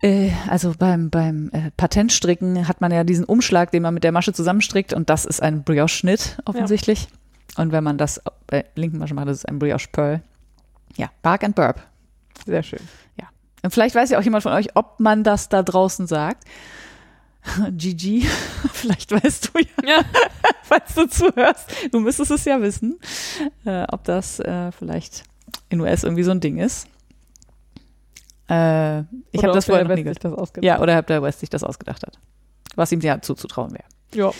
[0.00, 4.12] äh, also beim, beim äh, Patentstricken hat man ja diesen Umschlag, den man mit der
[4.12, 7.08] Masche zusammenstrickt und das ist ein Brioche-Schnitt offensichtlich.
[7.56, 10.22] Und wenn man das äh, linken Masche macht, das ist ein Brioche-Pearl.
[10.96, 11.82] Ja, Bark and Burp.
[12.46, 12.80] Sehr schön.
[13.62, 16.44] Und vielleicht weiß ja auch jemand von euch, ob man das da draußen sagt.
[17.72, 18.22] Gigi,
[18.72, 20.04] vielleicht weißt du ja, Ja.
[20.62, 21.70] falls du zuhörst.
[21.92, 22.98] Du müsstest es ja wissen,
[23.64, 25.24] äh, ob das äh, vielleicht
[25.68, 26.88] in US irgendwie so ein Ding ist.
[28.48, 29.00] Äh,
[29.30, 30.64] ich habe das vorher noch nie West das ausgedacht.
[30.64, 32.18] Ja, oder ob der West sich das ausgedacht hat.
[32.76, 33.84] Was ihm ja zuzutrauen wäre.
[34.14, 34.30] Ja.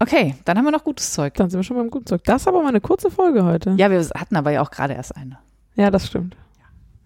[0.00, 1.34] Okay, dann haben wir noch gutes Zeug.
[1.34, 2.24] Dann sind wir schon beim guten Zeug.
[2.24, 3.74] Das ist aber mal eine kurze Folge heute.
[3.78, 5.38] Ja, wir hatten aber ja auch gerade erst eine.
[5.76, 6.36] Ja, das stimmt.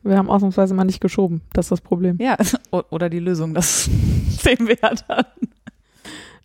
[0.03, 1.43] Wir haben ausnahmsweise mal nicht geschoben.
[1.53, 2.17] Das ist das Problem.
[2.19, 2.37] Ja,
[2.91, 3.85] oder die Lösung, das
[4.29, 5.25] sehen wir ja dann.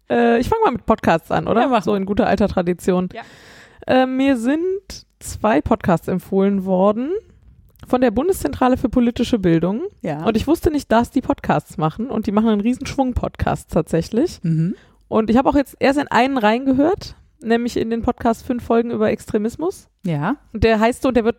[0.09, 1.61] Äh, ich fange mal mit Podcasts an, oder?
[1.61, 3.09] Ja, mach so in guter alter Tradition.
[3.13, 3.21] Ja.
[3.87, 7.09] Äh, mir sind zwei Podcasts empfohlen worden
[7.87, 9.81] von der Bundeszentrale für politische Bildung.
[10.01, 10.23] Ja.
[10.25, 12.09] Und ich wusste nicht, dass die Podcasts machen.
[12.09, 14.39] Und die machen einen Riesenschwung Podcasts tatsächlich.
[14.43, 14.75] mhm.
[15.09, 18.89] Und ich habe auch jetzt erst in einen reingehört, nämlich in den Podcast fünf Folgen
[18.89, 19.87] über Extremismus.
[20.03, 20.37] Ja.
[20.53, 21.35] Und der heißt so, und der wird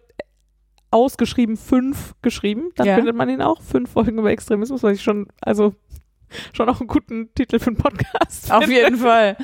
[0.91, 2.71] ausgeschrieben fünf geschrieben.
[2.77, 2.95] Dann Ja.
[2.95, 3.61] findet man ihn auch.
[3.63, 5.75] Fünf Folgen über Extremismus, was ich schon, also
[6.53, 8.53] schon auch einen guten Titel für einen Podcast.
[8.53, 8.77] Auf finde.
[8.77, 9.37] jeden Fall.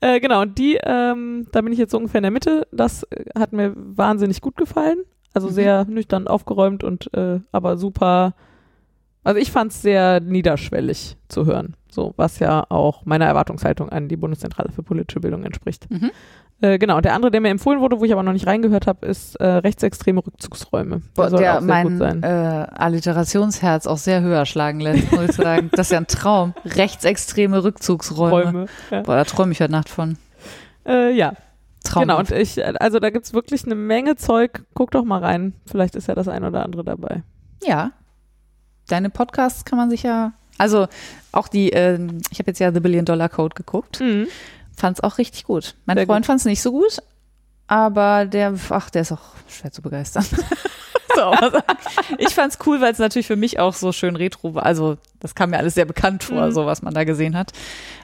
[0.00, 2.66] Äh, genau, und die, ähm, da bin ich jetzt so ungefähr in der Mitte.
[2.72, 4.98] Das äh, hat mir wahnsinnig gut gefallen.
[5.34, 5.52] Also Mhm.
[5.52, 8.34] sehr nüchtern aufgeräumt und äh, aber super.
[9.24, 11.74] Also ich fand es sehr niederschwellig zu hören.
[11.90, 15.90] So, was ja auch meiner Erwartungshaltung an die Bundeszentrale für politische Bildung entspricht.
[15.90, 16.10] Mhm.
[16.60, 18.88] Äh, genau, und der andere, der mir empfohlen wurde, wo ich aber noch nicht reingehört
[18.88, 21.02] habe, ist äh, rechtsextreme Rückzugsräume.
[21.14, 22.22] Boah, der auch sehr gut mein sein.
[22.24, 25.70] äh, Alliterationsherz auch sehr höher schlagen lässt, muss ich sagen.
[25.78, 26.54] Das ist ja ein Traum.
[26.64, 28.44] Rechtsextreme Rückzugsräume.
[28.44, 28.66] Räume.
[28.90, 29.02] Ja.
[29.02, 30.18] Boah, da träume ich heute Nacht von.
[30.84, 31.34] Äh, ja,
[31.84, 32.02] Traum.
[32.02, 32.18] genau.
[32.18, 34.64] Und ich, äh, also da gibt's wirklich eine Menge Zeug.
[34.74, 35.52] Guck doch mal rein.
[35.66, 37.22] Vielleicht ist ja das ein oder andere dabei.
[37.62, 37.92] Ja.
[38.88, 40.32] Deine Podcasts kann man sich ja.
[40.56, 40.88] Also
[41.30, 42.00] auch die, äh,
[42.32, 44.00] ich habe jetzt ja The Billion Dollar Code geguckt.
[44.00, 44.26] Mhm.
[44.78, 45.74] Fand's auch richtig gut.
[45.86, 46.98] Mein Sehr Freund fand's nicht so gut,
[47.66, 50.24] aber der, ach, der ist auch schwer zu begeistern.
[51.14, 51.64] so, aber
[52.18, 54.64] ich fand's cool, weil es natürlich für mich auch so schön retro war.
[54.64, 56.52] Also das kam mir alles sehr bekannt vor, Mhm.
[56.52, 57.52] so was man da gesehen hat.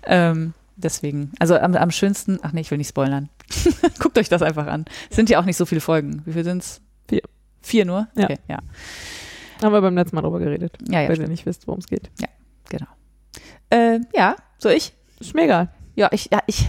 [0.04, 3.28] Ähm, deswegen, also am, am schönsten, ach nee, ich will nicht spoilern.
[4.00, 4.84] Guckt euch das einfach an.
[5.10, 6.22] Es sind ja auch nicht so viele Folgen.
[6.26, 6.80] Wie viel sind's?
[7.08, 7.22] Vier.
[7.62, 8.08] Vier nur?
[8.16, 8.24] Ja.
[8.24, 8.58] Okay, ja.
[9.62, 10.76] Haben wir beim letzten Mal drüber geredet.
[10.88, 12.10] Ja, ja, weil ihr nicht wisst, worum es geht.
[12.68, 12.86] genau.
[13.70, 14.92] Äh, ja, so ich.
[15.20, 15.68] Ist mir egal.
[15.94, 16.68] Ja, ich, ja, ich,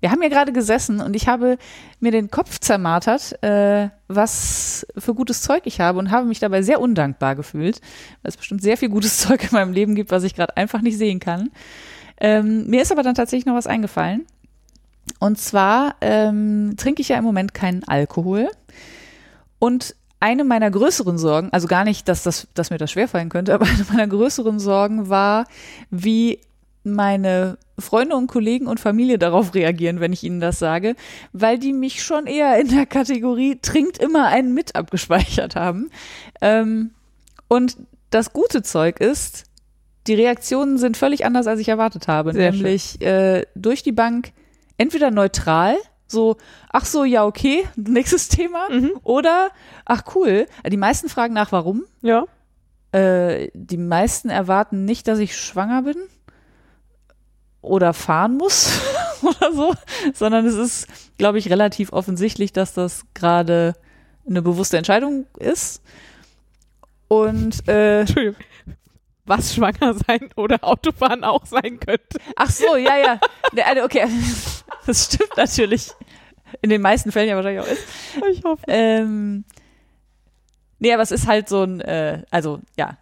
[0.00, 1.58] wir haben ja gerade gesessen und ich habe
[2.00, 6.62] mir den Kopf zermartert, äh, was für gutes Zeug ich habe und habe mich dabei
[6.62, 7.80] sehr undankbar gefühlt,
[8.22, 10.80] weil es bestimmt sehr viel gutes Zeug in meinem Leben gibt, was ich gerade einfach
[10.80, 11.50] nicht sehen kann.
[12.18, 14.26] Ähm, mir ist aber dann tatsächlich noch was eingefallen.
[15.18, 18.48] Und zwar ähm, trinke ich ja im Moment keinen Alkohol.
[19.58, 23.54] Und eine meiner größeren Sorgen, also gar nicht, dass, das, dass mir das schwerfallen könnte,
[23.54, 25.46] aber eine meiner größeren Sorgen war,
[25.90, 26.40] wie
[26.82, 30.94] meine Freunde und Kollegen und Familie darauf reagieren, wenn ich ihnen das sage,
[31.32, 35.90] weil die mich schon eher in der Kategorie trinkt immer einen mit abgespeichert haben.
[36.40, 36.90] Ähm,
[37.48, 37.76] und
[38.10, 39.44] das gute Zeug ist,
[40.06, 42.32] die Reaktionen sind völlig anders, als ich erwartet habe.
[42.32, 44.32] Sehr nämlich äh, durch die Bank
[44.78, 45.76] entweder neutral,
[46.06, 46.36] so,
[46.70, 48.92] ach so, ja, okay, nächstes Thema, Mhm.
[49.04, 49.50] oder,
[49.84, 51.84] ach cool, die meisten fragen nach, warum.
[52.02, 52.24] Ja.
[52.92, 55.96] Äh, die meisten erwarten nicht, dass ich schwanger bin
[57.62, 58.80] oder fahren muss
[59.22, 59.74] oder so,
[60.14, 60.86] sondern es ist,
[61.18, 63.74] glaube ich, relativ offensichtlich, dass das gerade
[64.28, 65.82] eine bewusste Entscheidung ist.
[67.08, 68.04] Und äh.
[69.26, 72.18] Was schwanger sein oder Autofahren auch sein könnte.
[72.34, 73.20] ach so, ja, ja,
[73.52, 74.06] Ne, also, okay,
[74.86, 75.92] das stimmt natürlich.
[76.62, 77.84] in den meisten Fällen ja wahrscheinlich auch ist.
[78.32, 78.62] Ich hoffe.
[78.66, 79.44] Ähm,
[80.78, 82.96] nee, aber es ist halt so ein, äh, also ja,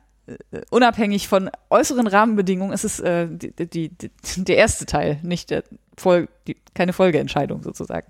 [0.70, 5.64] unabhängig von äußeren Rahmenbedingungen, ist es äh, die, die, die, der erste Teil, nicht der
[5.96, 8.06] Fol die, keine Folgeentscheidung sozusagen.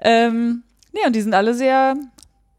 [0.00, 0.62] Ähm,
[0.92, 1.96] nee, und die sind alle sehr,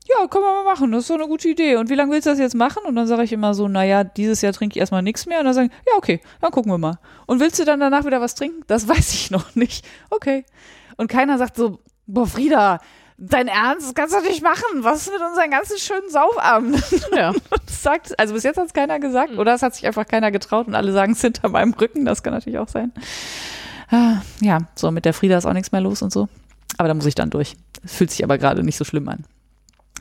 [0.07, 1.75] ja, können wir mal machen, das ist so eine gute Idee.
[1.77, 2.83] Und wie lange willst du das jetzt machen?
[2.85, 5.39] Und dann sage ich immer so, naja, dieses Jahr trinke ich erstmal nichts mehr.
[5.39, 6.99] Und dann sagen, ja, okay, dann gucken wir mal.
[7.27, 8.63] Und willst du dann danach wieder was trinken?
[8.67, 9.85] Das weiß ich noch nicht.
[10.09, 10.45] Okay.
[10.97, 12.79] Und keiner sagt so, boah, Frieda,
[13.21, 14.63] dein Ernst, das kannst du nicht machen.
[14.83, 16.81] Was ist mit unseren ganzen schönen Saufabenden?
[17.15, 17.33] Ja.
[17.67, 20.67] Sagt, also bis jetzt hat es keiner gesagt, oder es hat sich einfach keiner getraut
[20.67, 22.91] und alle sagen es hinter meinem Rücken, das kann natürlich auch sein.
[23.89, 26.29] Ah, Ja, so mit der Frieda ist auch nichts mehr los und so.
[26.77, 27.55] Aber da muss ich dann durch.
[27.83, 29.25] Es fühlt sich aber gerade nicht so schlimm an.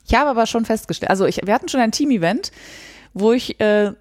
[0.06, 2.52] Ich habe aber schon festgestellt, also ich, wir hatten schon ein Team-Event,
[3.12, 3.92] wo ich äh,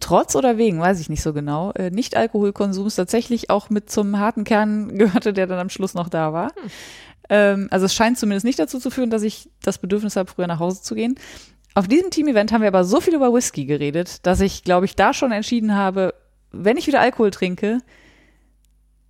[0.00, 4.44] trotz oder wegen, weiß ich nicht so genau, äh, Nicht-Alkoholkonsums tatsächlich auch mit zum harten
[4.44, 6.52] Kern gehörte, der dann am Schluss noch da war.
[7.28, 10.46] Ähm, also es scheint zumindest nicht dazu zu führen, dass ich das Bedürfnis habe, früher
[10.46, 11.16] nach Hause zu gehen.
[11.74, 14.96] Auf diesem Team-Event haben wir aber so viel über Whisky geredet, dass ich, glaube ich,
[14.96, 16.14] da schon entschieden habe,
[16.52, 17.80] wenn ich wieder Alkohol trinke,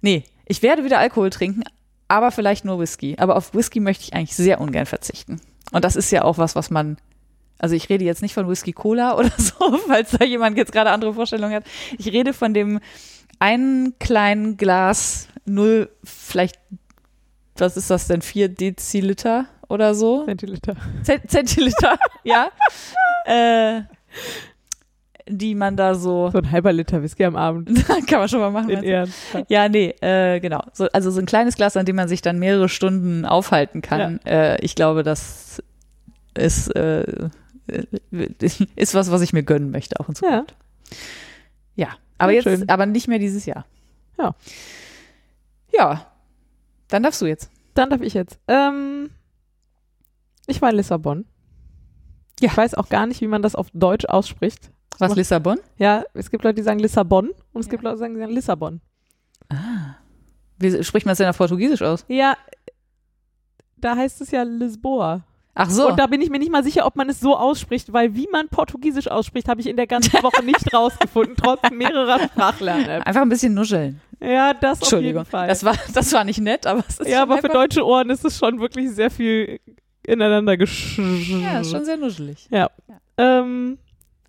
[0.01, 1.62] nee, ich werde wieder Alkohol trinken,
[2.09, 3.17] aber vielleicht nur Whisky.
[3.19, 5.41] Aber auf Whisky möchte ich eigentlich sehr ungern verzichten.
[5.73, 6.97] Und das ist ja auch was, was man,
[7.59, 10.91] also ich rede jetzt nicht von Whisky Cola oder so, falls da jemand jetzt gerade
[10.91, 11.64] andere Vorstellungen hat.
[11.99, 12.81] Ich rede von dem
[13.39, 16.59] einen kleinen Glas null, vielleicht,
[17.61, 20.25] was ist das denn, vier Deziliter oder so?
[20.25, 20.77] Zentiliter.
[21.03, 22.49] Zent Zentiliter, ja.
[23.25, 23.83] Äh,
[25.29, 27.85] die man da so, So ein halber Liter Whisky am Abend.
[28.07, 28.71] kann man schon mal machen.
[28.71, 28.83] In?
[28.85, 29.13] Ehren.
[29.49, 30.63] Ja, nee, äh, genau.
[30.73, 34.21] So, also so ein kleines Glas, an dem man sich dann mehrere Stunden aufhalten kann.
[34.25, 35.61] Äh, ich glaube, das
[36.37, 37.29] ist, äh,
[38.77, 40.55] ist was, was ich mir gönnen möchte, auch in Zukunft.
[41.75, 41.87] Ja.
[41.87, 41.89] Ja,
[42.19, 42.69] aber Sehr jetzt, schön.
[42.69, 43.67] aber nicht mehr dieses Jahr.
[44.19, 44.35] Ja.
[45.73, 46.07] Ja,
[46.89, 47.51] dann darfst du jetzt.
[47.74, 48.39] Dann darf ich jetzt.
[48.49, 49.11] Ähm,
[50.47, 51.26] ich war in Lissabon.
[52.41, 52.51] Ja.
[52.51, 54.70] Ich weiß auch gar nicht, wie man das auf Deutsch ausspricht.
[54.99, 55.59] Was, macht- Lissabon?
[55.76, 57.70] Ja, es gibt Leute, die sagen Lissabon und es Ja.
[57.70, 58.80] gibt Leute, die sagen, die sagen Lissabon.
[60.59, 62.05] Wie spricht man das denn auf Portugiesisch aus?
[62.09, 62.37] Ja,
[63.76, 65.24] da heißt es ja Lisboa.
[65.57, 65.89] Ach so.
[65.89, 68.29] Und da bin ich mir nicht mal sicher, ob man es so ausspricht, weil wie
[68.31, 73.07] man Portugiesisch ausspricht, habe ich in der ganzen Woche nicht rausgefunden, trotz mehrerer Sprachlern-Apps.
[73.07, 74.01] Einfach ein bisschen nuscheln.
[74.23, 75.49] Ja, das auf jeden Fall.
[75.49, 78.25] Das war, das war nicht nett, aber es ist ja, aber für deutsche Ohren ist
[78.25, 79.61] es schon wirklich sehr viel
[80.07, 80.99] ineinander gesch.
[80.99, 82.49] Ja, schon sehr nuschelig.
[83.19, 83.79] Ähm,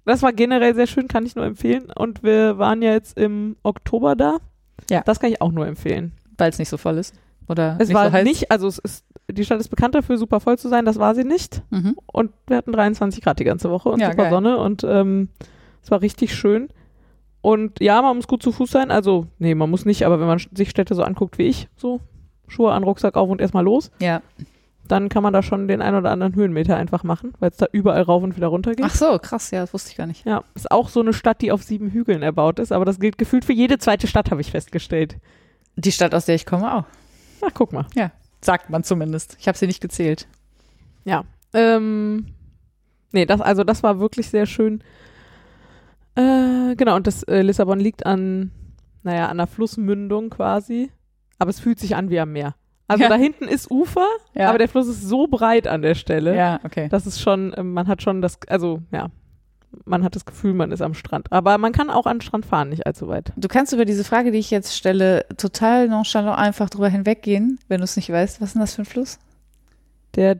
[0.05, 1.91] das war generell sehr schön, kann ich nur empfehlen.
[1.93, 4.37] Und wir waren ja jetzt im Oktober da.
[4.89, 5.01] Ja.
[5.05, 6.13] Das kann ich auch nur empfehlen.
[6.37, 7.13] Weil es nicht so voll ist.
[7.49, 8.23] Oder Es nicht war so heiß.
[8.25, 11.13] nicht, also es ist, die Stadt ist bekannt dafür, super voll zu sein, das war
[11.15, 11.61] sie nicht.
[11.69, 11.95] Mhm.
[12.05, 14.31] Und wir hatten 23 Grad die ganze Woche und Ja, super geil.
[14.31, 15.29] Sonne und ähm,
[15.83, 16.69] es war richtig schön.
[17.41, 18.91] Und ja, man muss gut zu Fuß sein.
[18.91, 21.99] Also, nee, man muss nicht, aber wenn man sich Städte so anguckt wie ich, so
[22.47, 24.21] Schuhe an, Rucksack auf und erstmal los, Ja.
[24.87, 27.67] dann kann man da schon den ein oder anderen Höhenmeter einfach machen, weil es da
[27.71, 28.85] überall rauf und wieder runter geht.
[28.85, 30.25] Ach so, krass, ja, das wusste ich gar nicht.
[30.25, 33.17] Ja, ist auch so eine Stadt, die auf sieben Hügeln erbaut ist, aber das gilt
[33.17, 35.17] gefühlt für jede zweite Stadt, habe ich festgestellt.
[35.75, 36.83] Die Stadt, aus der ich komme, auch.
[37.45, 37.85] Ach, guck mal.
[38.41, 39.35] Sagt man zumindest.
[39.39, 40.27] Ich habe sie nicht gezählt.
[41.05, 41.23] Ja.
[41.53, 42.27] Ähm,
[43.11, 44.83] nee, das, also das war wirklich sehr schön.
[46.15, 48.51] Äh, genau, und das äh, Lissabon liegt an,
[49.03, 50.91] naja, an der Flussmündung quasi.
[51.39, 52.55] Aber es fühlt sich an wie am Meer.
[52.87, 53.09] Also Ja.
[53.09, 54.49] da hinten ist Ufer, Ja.
[54.49, 56.35] aber der Fluss ist so breit an der Stelle.
[56.35, 56.87] Ja, okay.
[56.89, 59.07] Das ist schon, ähm, man hat schon das, also ja,
[59.85, 61.31] man hat das Gefühl, man ist am Strand.
[61.31, 63.31] Aber man kann auch an den Strand fahren, nicht allzu weit.
[63.35, 67.79] Du kannst über diese Frage, die ich jetzt stelle, total nonchalant einfach drüber hinweggehen, wenn
[67.79, 68.41] du es nicht weißt.
[68.41, 69.19] Was ist denn das für ein Fluss?
[70.15, 70.39] Der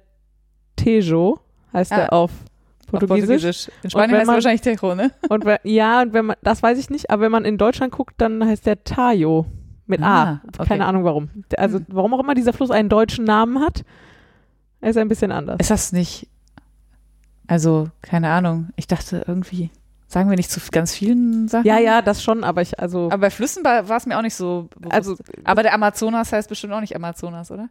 [0.76, 1.40] Tejo
[1.74, 1.96] heißt Ah.
[1.98, 3.70] der auf Auf Portugiesisch.
[3.84, 5.12] In Spanien heißt man- wahrscheinlich Tejo, ne?
[5.30, 7.92] Und wenn, ja, und wenn man, das weiß ich nicht, aber wenn man in Deutschland
[7.92, 9.46] guckt, dann heißt der Tajo
[9.88, 10.42] mit Ah, A.
[10.58, 10.68] okay.
[10.70, 11.30] Keine Ahnung warum.
[11.58, 11.86] Also Hm.
[11.90, 13.84] warum auch immer dieser Fluss einen deutschen Namen hat,
[14.80, 15.58] er ist ein bisschen anders.
[15.60, 16.28] Ist das nicht,
[17.48, 18.70] also, keine Ahnung.
[18.76, 19.70] Ich dachte irgendwie,
[20.08, 21.66] sagen wir nicht zu ganz vielen Sachen?
[21.66, 24.36] Ja, ja, das schon, aber ich, also, Aber bei Flüssen war es mir auch nicht
[24.36, 24.94] so bewusst.
[24.94, 27.70] also Aber der Amazonas heißt bestimmt auch nicht Amazonas, oder?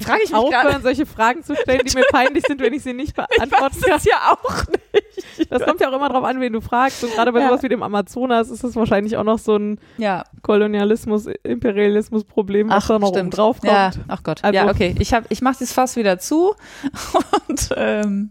[0.00, 2.92] Frage ich mich aufhören, solche Fragen zu stellen, die mir peinlich sind, wenn ich sie
[2.94, 3.90] nicht beantworten kann.
[3.90, 5.50] Das ja auch nicht.
[5.50, 7.02] Das kommt ja auch immer drauf an, wen du fragst.
[7.04, 7.48] Und gerade bei Ja.
[7.48, 12.86] sowas wie dem Amazonas ist es wahrscheinlich auch noch so ein Ja, Kolonialismus, Imperialismus-Problem, was
[12.86, 13.72] da noch oben drauf kommt.
[13.72, 14.42] Ja, ach Gott.
[14.44, 14.94] Also- ja, okay.
[14.98, 16.54] Ich, hab, ich mache das Fass wieder zu
[17.48, 18.30] und ähm,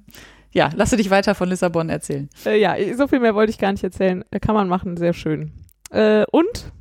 [0.52, 2.30] ja, lasse dich weiter von Lissabon erzählen.
[2.45, 4.24] Äh, ja, so viel mehr wollte ich gar nicht erzählen.
[4.32, 5.52] Äh, Kann man machen, sehr schön.
[5.91, 6.72] Äh, und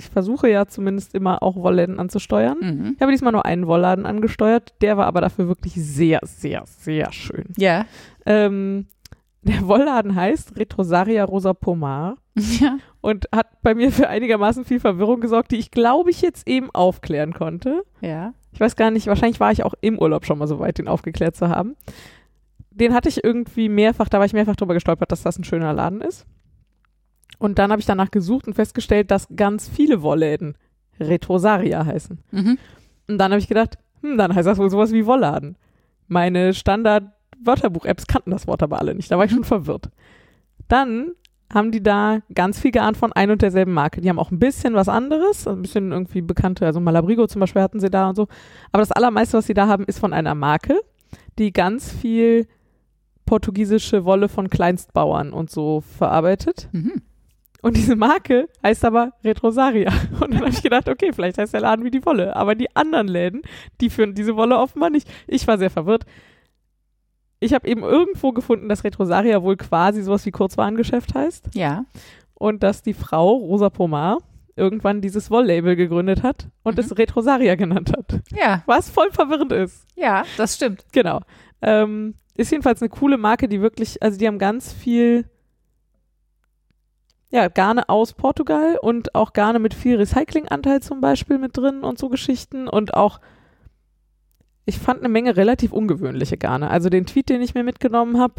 [0.00, 2.56] ich versuche ja zumindest immer auch Wollläden anzusteuern.
[2.60, 2.92] Mhm.
[2.96, 4.74] Ich habe diesmal nur einen Wollladen angesteuert.
[4.80, 7.52] Der war aber dafür wirklich sehr, sehr, sehr schön.
[7.58, 7.84] Ja.
[8.24, 8.86] Ähm,
[9.42, 12.16] der Wollladen heißt Retrosaria Rosa Pomar.
[12.60, 12.78] Ja.
[13.02, 16.70] und hat bei mir für einigermaßen viel Verwirrung gesorgt, die ich glaube ich jetzt eben
[16.70, 17.82] aufklären konnte.
[18.00, 18.32] Ja.
[18.52, 20.88] Ich weiß gar nicht, wahrscheinlich war ich auch im Urlaub schon mal so weit, den
[20.88, 21.76] aufgeklärt zu haben.
[22.70, 25.74] Den hatte ich irgendwie mehrfach, da war ich mehrfach drüber gestolpert, dass das ein schöner
[25.74, 26.24] Laden ist.
[27.40, 30.56] Und dann habe ich danach gesucht und festgestellt, dass ganz viele Wollläden
[31.00, 32.18] Retrosaria heißen.
[32.30, 32.58] Mhm.
[33.08, 35.56] Und dann habe ich gedacht, hm, dann heißt das wohl sowas wie Wollladen.
[36.06, 39.10] Meine Standard-Wörterbuch-Apps kannten das Wort aber alle nicht.
[39.10, 39.88] Da war ich schon verwirrt.
[40.68, 41.12] Dann
[41.52, 44.02] haben die da ganz viel geahnt von ein und derselben Marke.
[44.02, 47.62] Die haben auch ein bisschen was anderes, ein bisschen irgendwie bekannte, also Malabrigo zum Beispiel
[47.62, 48.28] hatten sie da und so.
[48.70, 50.78] Aber das allermeiste, was sie da haben, ist von einer Marke,
[51.38, 52.46] die ganz viel
[53.26, 56.68] portugiesische Wolle von Kleinstbauern und so verarbeitet.
[56.72, 57.02] Mhm.
[57.62, 59.92] Und diese Marke heißt aber Retrosaria.
[60.20, 62.34] Und dann habe ich gedacht, okay, vielleicht heißt der Laden wie die Wolle.
[62.36, 63.42] Aber die anderen Läden,
[63.80, 65.08] die führen diese Wolle offenbar nicht.
[65.26, 66.04] Ich war sehr verwirrt.
[67.38, 71.50] Ich habe eben irgendwo gefunden, dass Retrosaria wohl quasi sowas wie Kurzwarengeschäft heißt.
[71.54, 71.84] Ja.
[72.34, 74.18] Und dass die Frau, Rosa Pomar,
[74.56, 76.80] irgendwann dieses Wolllabel gegründet hat und Mhm.
[76.80, 78.20] es Retrosaria genannt hat.
[78.30, 78.62] Ja.
[78.66, 79.86] Was voll verwirrend ist.
[79.96, 80.84] Ja, das stimmt.
[80.92, 81.20] Genau.
[81.62, 85.24] Ähm, ist jedenfalls eine coole Marke, die wirklich, also die haben ganz viel,
[87.30, 91.98] ja, Garne aus Portugal und auch Garne mit viel Recyclinganteil zum Beispiel mit drin und
[91.98, 93.20] so Geschichten und auch,
[94.64, 96.70] ich fand eine Menge relativ ungewöhnliche Garne.
[96.70, 98.34] Also den Tweet, den ich mir mitgenommen habe,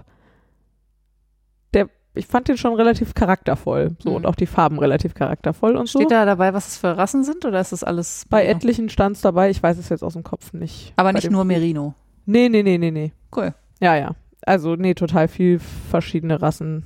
[1.74, 4.16] der, ich fand den schon relativ charaktervoll, so Mhm.
[4.18, 6.00] und auch die Farben relativ charaktervoll und so.
[6.00, 8.58] Steht da dabei, was es für Rassen sind oder ist das alles Bei Merino?
[8.58, 10.94] etlichen stand es dabei, ich weiß es jetzt aus dem Kopf nicht.
[10.98, 11.46] Aber nicht nur.
[11.46, 11.94] Merino.
[12.26, 13.14] Nee, nee, nee, nee, nee.
[13.36, 13.54] Cool.
[13.80, 14.16] Ja, ja.
[14.46, 16.86] Also, nee, total viel verschiedene Rassen.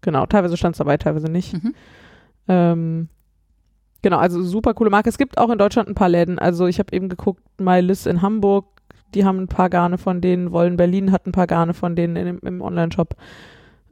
[0.00, 1.52] Genau, teilweise stand es dabei, teilweise nicht.
[1.52, 1.74] Mhm.
[2.48, 3.08] Ähm,
[4.02, 5.08] genau, also super coole Marke.
[5.08, 6.38] Es gibt auch in Deutschland ein paar Läden.
[6.38, 8.66] Also ich habe eben geguckt, MyLiss in Hamburg,
[9.14, 10.52] die haben ein paar Garne von denen.
[10.52, 13.16] Wollen Berlin hat ein paar Garne von denen im, im Online-Shop.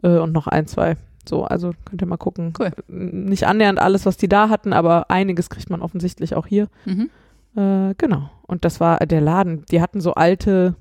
[0.02, 0.96] Äh, und noch ein, zwei.
[1.28, 2.52] So, also könnt ihr mal gucken.
[2.59, 2.70] Cool.
[2.88, 6.68] Nicht annähernd alles, was die da hatten, aber einiges kriegt man offensichtlich auch hier.
[6.84, 7.11] Mhm.
[7.57, 8.30] Äh, genau.
[8.46, 9.64] Und das war der Laden.
[9.70, 10.74] Die hatten so alte,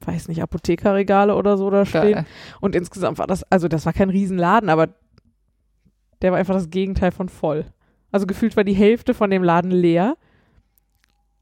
[0.00, 2.12] weiß nicht, Apothekerregale oder so da stehen.
[2.12, 2.26] Geil.
[2.60, 4.88] Und insgesamt war das, also das war kein Riesenladen, aber
[6.22, 7.66] der war einfach das Gegenteil von voll.
[8.12, 10.16] Also gefühlt war die Hälfte von dem Laden leer.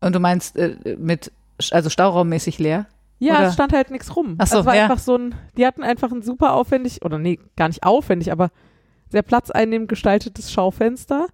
[0.00, 1.32] Und du meinst äh, mit,
[1.70, 2.86] also stauraummäßig leer?
[3.18, 4.36] Ja, Oder- es stand halt nichts rum.
[4.38, 4.82] Ach so, Also es war ja.
[4.84, 8.50] einfach so ein, die hatten einfach ein super aufwendig, oder nee, gar nicht aufwendig, aber
[9.08, 11.26] sehr platzeinnehmend gestaltetes Schaufenster.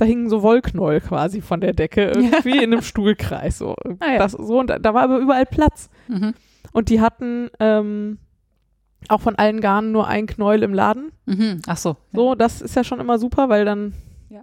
[0.00, 3.58] Da hingen so Wollknäuel quasi von der Decke irgendwie in einem Stuhlkreis.
[3.58, 3.74] So.
[3.98, 4.18] Ah, ja.
[4.18, 5.90] das, so und da, da war aber überall Platz.
[6.08, 6.32] Mhm.
[6.72, 8.16] Und die hatten ähm,
[9.08, 11.12] auch von allen Garnen nur ein Knäuel im Laden.
[11.26, 11.60] Mhm.
[11.66, 11.96] Ach so.
[12.14, 13.92] So, das ist ja schon immer super, weil dann,
[14.30, 14.40] Ja.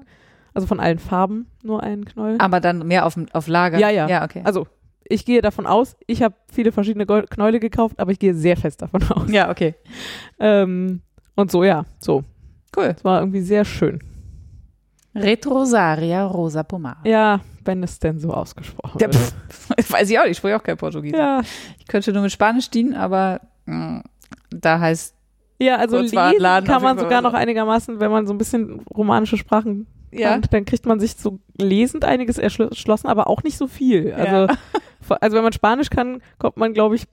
[0.54, 2.36] also von allen Farben nur ein Knäuel.
[2.40, 3.80] Aber dann mehr auf, auf Lager?
[3.80, 4.08] Ja, ja.
[4.08, 4.42] Ja, okay.
[4.44, 4.68] Also,
[5.10, 8.82] ich gehe davon aus, ich habe viele verschiedene Knäule gekauft, aber ich gehe sehr fest
[8.84, 9.32] davon aus.
[9.32, 9.74] ja, okay.
[10.40, 11.02] Ähm,
[11.36, 12.24] und so, ja, so.
[12.76, 12.94] Cool.
[12.96, 14.02] Es war irgendwie sehr schön.
[15.18, 17.10] Retrosaria Rosa Pomade.
[17.10, 19.16] Ja, wenn es denn so ausgesprochen Ja, wird.
[19.16, 21.20] pff, weiß ich auch nicht, ich spreche auch kein Portugiesisch.
[21.20, 21.42] Ja.
[21.80, 24.04] Ich könnte nur mit Spanisch dienen, aber mh,
[24.50, 25.14] da heißt,
[25.60, 26.16] ja, also lesen
[26.66, 30.66] kann man sogar noch einigermaßen, wenn man so ein bisschen romanische Sprachen ja, kann, dann
[30.66, 34.14] kriegt man sich so lesend einiges erschlossen, aber auch nicht so viel.
[34.14, 34.54] Also,
[35.02, 37.06] vor- also wenn man Spanisch kann, kommt man, glaube ich,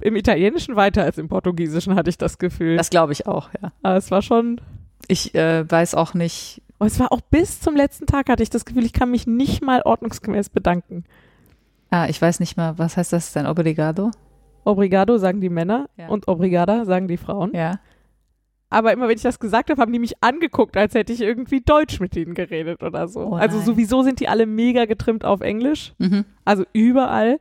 [0.00, 2.76] im Italienischen weiter als im Portugiesischen, hatte ich das Gefühl.
[2.76, 3.70] das glaube ich auch, ja.
[3.82, 4.60] aber es war schon,
[5.06, 8.50] Ich äh, weiß auch nicht, oh, es war auch bis zum letzten Tag hatte ich
[8.50, 11.04] das Gefühl, ich kann mich nicht mal ordnungsgemäß bedanken.
[11.90, 14.10] ah, ich weiß nicht mal, was heißt das denn, Obrigado?
[14.64, 16.08] Obrigado sagen die Männer Ja.
[16.08, 17.52] und Obrigada sagen die Frauen.
[17.54, 17.80] Ja.
[18.70, 21.60] Aber immer wenn ich das gesagt habe, haben die mich angeguckt, als hätte ich irgendwie
[21.60, 23.20] Deutsch mit ihnen geredet oder so.
[23.32, 25.92] Oh also sowieso sind die alle mega getrimmt auf Englisch.
[25.98, 26.24] Mhm.
[26.46, 27.38] Also überall.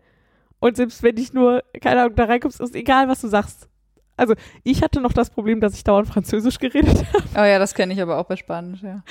[0.60, 3.70] Und selbst wenn ich nur, keine Ahnung, da reinkommst, ist egal, was du sagst.
[4.18, 7.24] Also ich hatte noch das Problem, dass ich dauernd Französisch geredet habe.
[7.36, 9.04] Oh ja, das kenne ich aber auch bei Spanisch, ja.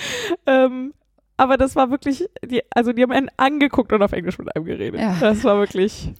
[0.46, 0.92] Ähm,
[1.36, 4.64] aber das war wirklich, die, also die haben einen angeguckt und auf Englisch mit einem
[4.64, 5.00] geredet.
[5.00, 5.16] Ja.
[5.20, 6.12] Das war wirklich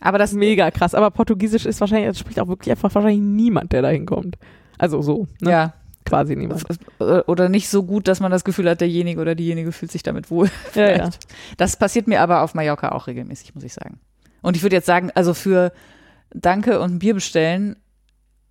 [0.00, 0.94] Aber das, mega krass.
[0.94, 4.36] Aber Portugiesisch ist wahrscheinlich, es spricht auch wirklich einfach wahrscheinlich niemand, der da hinkommt.
[4.78, 5.50] Also so, ne?
[5.50, 5.74] ja,
[6.04, 6.64] quasi niemand.
[6.98, 10.30] oder nicht so gut, dass man das Gefühl hat, derjenige oder diejenige fühlt sich damit
[10.30, 10.50] wohl.
[10.74, 11.10] Ja, ja.
[11.56, 14.00] Das passiert mir aber auf Mallorca auch regelmäßig, muss ich sagen.
[14.42, 15.72] Und ich würde jetzt sagen, also für
[16.30, 17.76] Danke und Bier bestellen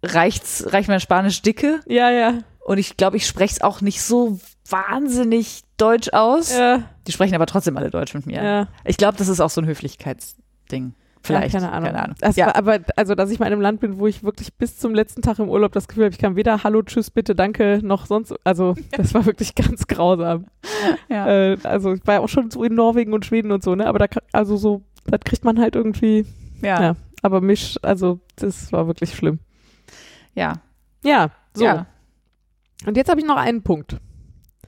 [0.03, 1.79] reicht's, reicht mein Spanisch dicke.
[1.87, 2.39] Ja, ja.
[2.65, 4.39] Und ich glaube, ich spreche es auch nicht so
[4.69, 6.53] wahnsinnig deutsch aus.
[6.55, 8.43] Ja, Die sprechen aber trotzdem alle Deutsch mit mir.
[8.43, 8.67] ja.
[8.85, 10.93] Ich glaube, das ist auch so ein Höflichkeitsding.
[11.25, 11.53] Vielleicht.
[11.53, 11.85] Ja, keine Ahnung.
[11.87, 12.15] Keine Ahnung.
[12.19, 12.53] Das ja.
[12.53, 15.21] aber, also, dass ich mal in einem Land bin, wo ich wirklich bis zum letzten
[15.21, 18.33] Tag im Urlaub das Gefühl habe, ich kann weder Hallo, Tschüss, bitte, danke, noch sonst,
[18.43, 20.47] also, das war wirklich ganz grausam.
[21.09, 21.27] ja.
[21.27, 23.87] Äh, also, ich war ja auch schon so in Norwegen und Schweden und so, ne,
[23.87, 26.25] aber da, also so, das kriegt man halt irgendwie,
[26.61, 26.81] ja.
[26.81, 26.95] ja.
[27.21, 29.39] aber mich, also, das war wirklich schlimm.
[30.35, 30.53] Ja.
[31.03, 31.65] Ja, so.
[31.65, 31.87] Ja.
[32.85, 33.97] Und jetzt habe ich noch einen Punkt.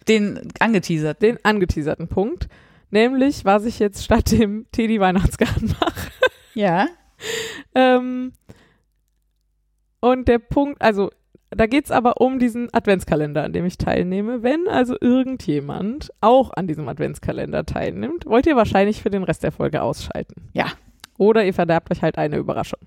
[0.07, 1.21] Den angeteasert.
[1.21, 2.47] den angeteaserten Punkt,
[2.91, 6.11] nämlich was ich jetzt statt dem Teddy Weihnachtsgarten mache.
[6.57, 6.87] Ja.
[7.73, 8.31] Ähm,
[9.99, 11.09] und der Punkt, also
[11.49, 14.43] da geht's aber um diesen Adventskalender, an dem ich teilnehme.
[14.43, 19.51] Wenn also irgendjemand auch an diesem Adventskalender teilnimmt, wollt ihr wahrscheinlich für den Rest der
[19.51, 20.49] Folge ausschalten.
[20.53, 20.67] Ja.
[21.17, 22.79] Oder ihr verderbt euch halt eine Überraschung.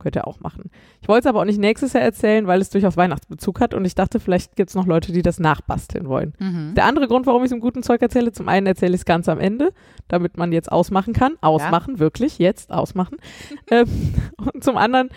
[0.00, 0.70] Könnt ihr auch machen.
[1.00, 3.84] Ich wollte es aber auch nicht nächstes Jahr erzählen, weil es durchaus Weihnachtsbezug hat und
[3.84, 6.34] ich dachte, vielleicht gibt's noch Leute, die das nachbasteln wollen.
[6.38, 6.74] Mhm.
[6.74, 9.04] Der andere Grund, warum ich es im guten Zeug erzähle, zum einen erzähle ich es
[9.04, 9.72] ganz am Ende,
[10.08, 11.34] damit man jetzt ausmachen kann.
[11.42, 13.18] Ausmachen, wirklich, jetzt ausmachen.
[13.70, 14.14] ähm,
[14.52, 15.10] und zum anderen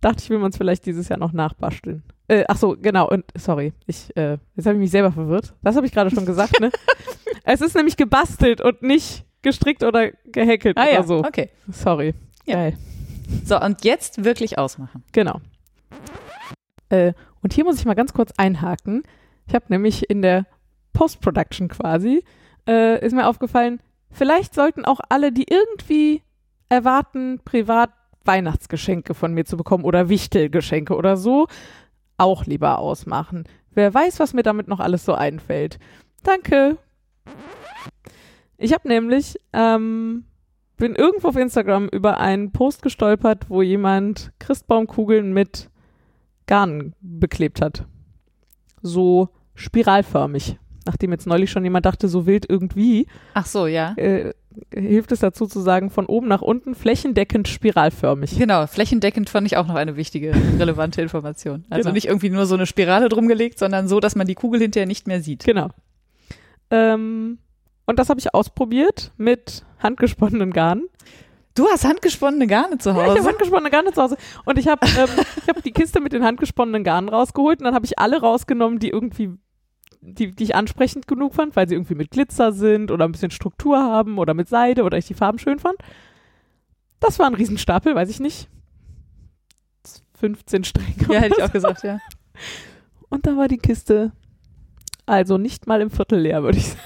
[0.00, 2.02] dachte ich, will man es vielleicht dieses Jahr noch nachbasteln.
[2.28, 5.54] Äh, ach so, genau, und sorry, ich, äh, jetzt habe ich mich selber verwirrt.
[5.62, 6.70] Das habe ich gerade schon gesagt, ne?
[7.44, 11.18] es ist nämlich gebastelt und nicht gestrickt oder gehäkelt Ah oder ja, so.
[11.24, 11.50] okay.
[11.70, 12.14] Sorry.
[12.44, 12.56] Ja.
[12.56, 12.78] Geil.
[13.44, 15.02] So, und jetzt wirklich ausmachen.
[15.12, 15.40] Genau.
[16.88, 17.12] Äh,
[17.42, 19.02] und hier muss ich mal ganz kurz einhaken.
[19.46, 20.46] Ich habe nämlich in der
[20.92, 22.24] Post-Production quasi,
[22.66, 26.22] äh, ist mir aufgefallen, vielleicht sollten auch alle, die irgendwie
[26.68, 27.90] erwarten, privat
[28.24, 31.46] Weihnachtsgeschenke von mir zu bekommen oder Wichtelgeschenke oder so,
[32.16, 33.44] auch lieber ausmachen.
[33.72, 35.78] Wer weiß, was mir damit noch alles so einfällt.
[36.22, 36.78] Danke.
[38.58, 40.24] Ich habe nämlich ähm,
[40.76, 45.70] bin irgendwo auf Instagram über einen Post gestolpert, wo jemand Christbaumkugeln mit
[46.46, 47.84] Garn beklebt hat.
[48.82, 50.58] So spiralförmig.
[50.84, 53.94] Nachdem jetzt neulich schon jemand dachte, so wild irgendwie, Ach so, ja.
[53.96, 54.32] äh,
[54.72, 58.38] hilft es dazu zu sagen, von oben nach unten flächendeckend spiralförmig.
[58.38, 61.64] Genau, flächendeckend fand ich auch noch eine wichtige, relevante Information.
[61.70, 61.94] Also Genau.
[61.94, 64.86] nicht irgendwie nur so eine Spirale drum gelegt, sondern so, dass man die Kugel hinterher
[64.86, 65.44] nicht mehr sieht.
[65.44, 65.70] Genau.
[66.70, 67.38] Ähm,
[67.86, 70.82] und das habe ich ausprobiert mit handgesponnenen Garn.
[71.54, 73.18] Du hast handgesponnene Garne zu Ja, ich Hause.
[73.18, 74.16] habe handgesponnene Garne zu Hause.
[74.44, 75.08] Und ich habe ähm,
[75.42, 78.78] ich hab die Kiste mit den handgesponnenen Garnen rausgeholt und dann habe ich alle rausgenommen,
[78.78, 79.30] die irgendwie,
[80.02, 83.30] die, die ich ansprechend genug fand, weil sie irgendwie mit Glitzer sind oder ein bisschen
[83.30, 85.76] Struktur haben oder mit Seide oder ich die Farben schön fand.
[87.00, 88.48] Das war ein Riesenstapel, weiß ich nicht.
[90.18, 91.06] 15 Stränge.
[91.14, 92.00] ja, hätte ich auch gesagt, ja.
[93.08, 94.12] Und da war die Kiste
[95.06, 96.80] also nicht mal im Viertel leer, würde ich sagen.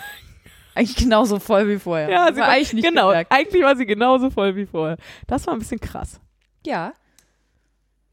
[0.81, 2.09] Eigentlich genauso voll wie vorher.
[2.11, 3.09] Ja, sie man war, eigentlich nicht genau.
[3.09, 3.31] gemerkt.
[3.33, 4.97] Eigentlich war sie genauso voll wie vorher.
[5.27, 6.21] Das war ein bisschen krass.
[6.65, 6.95] Ja.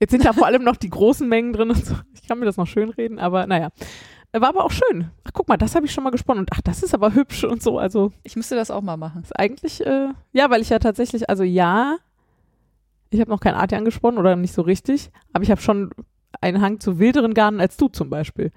[0.01, 1.95] Jetzt sind da vor allem noch die großen Mengen drin und so.
[2.13, 3.69] Ich kann mir das noch schön reden, aber naja.
[4.33, 5.09] War aber auch schön.
[5.23, 6.41] Ach, guck mal, das habe ich schon mal gesponnen.
[6.41, 7.79] Und ach, das ist aber hübsch und so.
[7.79, 9.23] Also Ich müsste das auch mal machen.
[9.23, 11.95] ist eigentlich, äh, ja, weil ich ja tatsächlich, also ja,
[13.09, 15.91] ich habe noch kein Artian gesponnen oder nicht so richtig, aber ich habe schon
[16.41, 18.51] einen Hang zu wilderen Garnen als du zum Beispiel.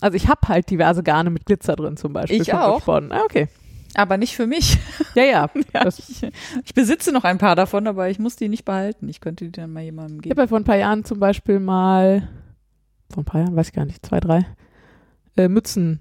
[0.00, 2.40] Also ich habe halt diverse Garne mit Glitzer drin zum Beispiel.
[2.40, 2.76] Ich auch.
[2.76, 3.12] Gesponnen.
[3.12, 3.48] Ah, okay.
[3.94, 4.78] Aber nicht für mich.
[5.14, 5.50] Ja, ja.
[5.74, 6.22] Ja, ich,
[6.64, 9.08] ich besitze noch ein paar davon, aber ich muss die nicht behalten.
[9.08, 10.32] Ich könnte die dann mal jemandem Ich geben.
[10.32, 12.28] habe ja vor ein paar Jahren zum Beispiel mal,
[13.12, 14.46] vor ein paar Jahren, weiß ich gar nicht, zwei, drei,
[15.36, 15.98] äh, Mützen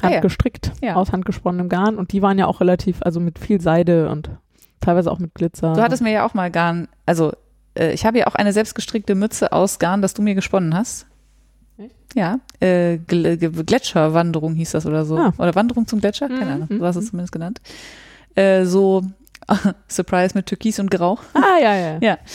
[0.00, 0.12] Ah, ja.
[0.14, 0.94] handgestrickt Ja.
[0.96, 4.30] aus handgesponnenem Garn und die waren ja auch relativ, also mit viel Seide und
[4.80, 5.74] teilweise auch mit Glitzer.
[5.74, 7.32] Du hattest mir ja auch mal Garn, also
[7.78, 11.06] äh, ich habe ja auch eine selbstgestrickte Mütze aus Garn, das du mir gesponnen hast.
[12.14, 15.16] Ja, äh, Gletscherwanderung hieß das oder so.
[15.16, 15.32] Ah.
[15.38, 17.10] Oder Wanderung zum Gletscher, Mhm, keine Ahnung, mhm, so hast du es mhm.
[17.10, 17.60] zumindest genannt.
[18.34, 19.02] Äh, so
[19.88, 21.18] Surprise mit Türkis und Grau.
[21.34, 21.98] ah, ja, ja.
[22.00, 22.18] Ja.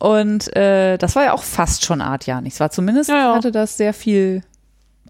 [0.00, 2.42] Und äh, das war ja auch fast schon Artjahr.
[2.44, 3.34] Es war zumindest, Ja, ja.
[3.34, 4.42] hatte das sehr viel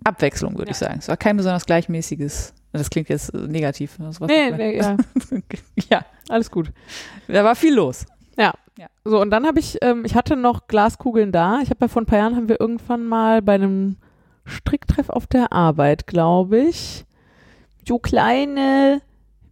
[0.04, 0.86] Abwechslung, würde ich Ja.
[0.88, 0.98] sagen.
[1.00, 3.96] Es war kein besonders gleichmäßiges, das klingt jetzt negativ.
[3.98, 4.96] Das war Nee, nee, ja,
[5.90, 6.70] ja, alles gut.
[7.26, 8.04] da war viel los.
[9.06, 11.60] So, und dann habe ich, ähm, ich hatte noch Glaskugeln da.
[11.62, 13.96] Ich habe ja vor ein paar Jahren, haben wir irgendwann mal bei einem
[14.46, 17.04] Stricktreff auf der Arbeit, glaube ich,
[17.86, 19.02] so kleine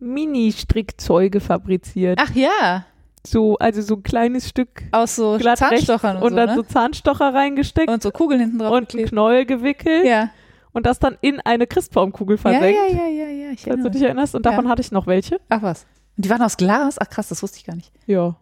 [0.00, 2.18] Mini-Strickzeuge fabriziert.
[2.22, 2.84] Ach ja,
[3.26, 6.54] So, also so ein kleines Stück aus so Zahnstochern und, und so, dann ne?
[6.56, 9.10] so Zahnstocher reingesteckt und so Kugeln hinten drauf und einen geklebt.
[9.10, 10.30] Knoll gewickelt Ja.
[10.72, 13.90] und das dann in eine Christbaumkugel ja, versenkt, ja, ja, ja, ja, ich falls du
[13.90, 14.34] dich erinnerst.
[14.34, 14.70] Und davon Ja.
[14.70, 15.40] hatte ich noch welche.
[15.50, 15.86] Ach was.
[16.16, 16.98] Und die waren aus Glas?
[16.98, 17.92] Ach krass, das wusste ich gar nicht.
[18.06, 18.34] Ja.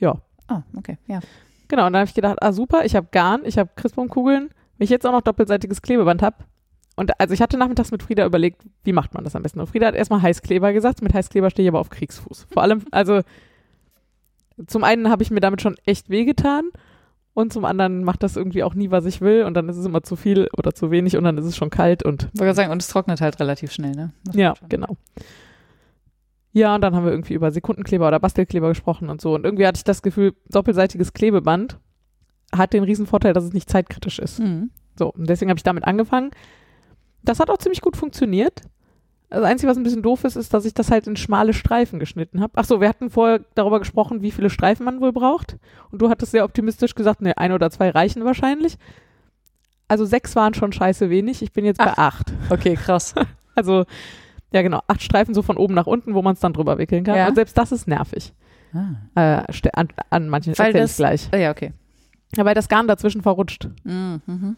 [0.00, 0.16] Ja.
[0.48, 1.20] Ah, okay, ja.
[1.68, 4.84] Genau, und dann habe ich gedacht, ah super, ich habe Garn, ich habe Christbaumkugeln, wenn
[4.84, 6.36] ich jetzt auch noch doppelseitiges Klebeband habe.
[6.96, 9.60] Und also ich hatte nachmittags mit Frieda überlegt, wie macht man das am besten.
[9.60, 12.48] Und Frieda hat erstmal Heißkleber gesagt, mit Heißkleber stehe ich aber auf Kriegsfuß.
[12.50, 13.20] Vor allem, also
[14.66, 16.70] zum einen habe ich mir damit schon echt wehgetan
[17.32, 19.86] und zum anderen macht das irgendwie auch nie, was ich will und dann ist es
[19.86, 22.72] immer zu viel oder zu wenig und dann ist es schon kalt und gerade sagen,
[22.72, 24.12] und es trocknet halt relativ schnell, ne?
[24.24, 24.96] Das ja, genau.
[26.52, 29.34] Ja, und dann haben wir irgendwie über Sekundenkleber oder Bastelkleber gesprochen und so.
[29.34, 31.78] Und irgendwie hatte ich das Gefühl, doppelseitiges Klebeband
[32.52, 34.40] hat den riesen Vorteil, dass es nicht zeitkritisch ist.
[34.40, 34.70] Mhm.
[34.98, 36.30] So, und deswegen habe ich damit angefangen.
[37.22, 38.62] Das hat auch ziemlich gut funktioniert.
[39.28, 42.00] Das Einzige, was ein bisschen doof ist, ist, dass ich das halt in schmale Streifen
[42.00, 42.54] geschnitten habe.
[42.56, 45.56] Ach so, wir hatten vorher darüber gesprochen, wie viele Streifen man wohl braucht.
[45.92, 48.76] Und du hattest sehr optimistisch gesagt, ne, ein oder zwei reichen wahrscheinlich.
[49.86, 51.42] also sechs waren schon scheiße wenig.
[51.42, 52.32] Ich bin jetzt bei acht.
[52.50, 53.14] Okay, krass.
[53.56, 53.84] Also,
[54.52, 57.04] ja genau, acht Streifen so von oben nach unten, wo man es dann drüber wickeln
[57.04, 57.16] kann.
[57.16, 57.28] Ja.
[57.28, 58.32] Und selbst das ist nervig.
[58.72, 59.42] Ah.
[59.44, 61.28] Äh, an, an manchen erzähl das- ich gleich.
[61.32, 61.72] Ah, ja, okay.
[62.36, 63.68] Ja, weil das Garn dazwischen verrutscht.
[63.84, 64.56] Mhm.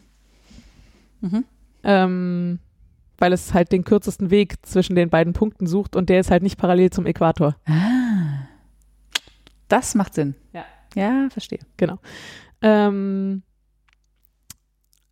[1.20, 1.44] Mhm.
[1.84, 2.58] Ähm,
[3.18, 6.42] weil es halt den kürzesten Weg zwischen den beiden Punkten sucht und der ist halt
[6.42, 7.56] nicht parallel zum Äquator.
[7.66, 8.46] Ah.
[9.68, 10.34] Das macht Sinn.
[10.52, 10.64] Ja.
[10.94, 11.60] Ja, verstehe.
[12.60, 13.42] Ähm,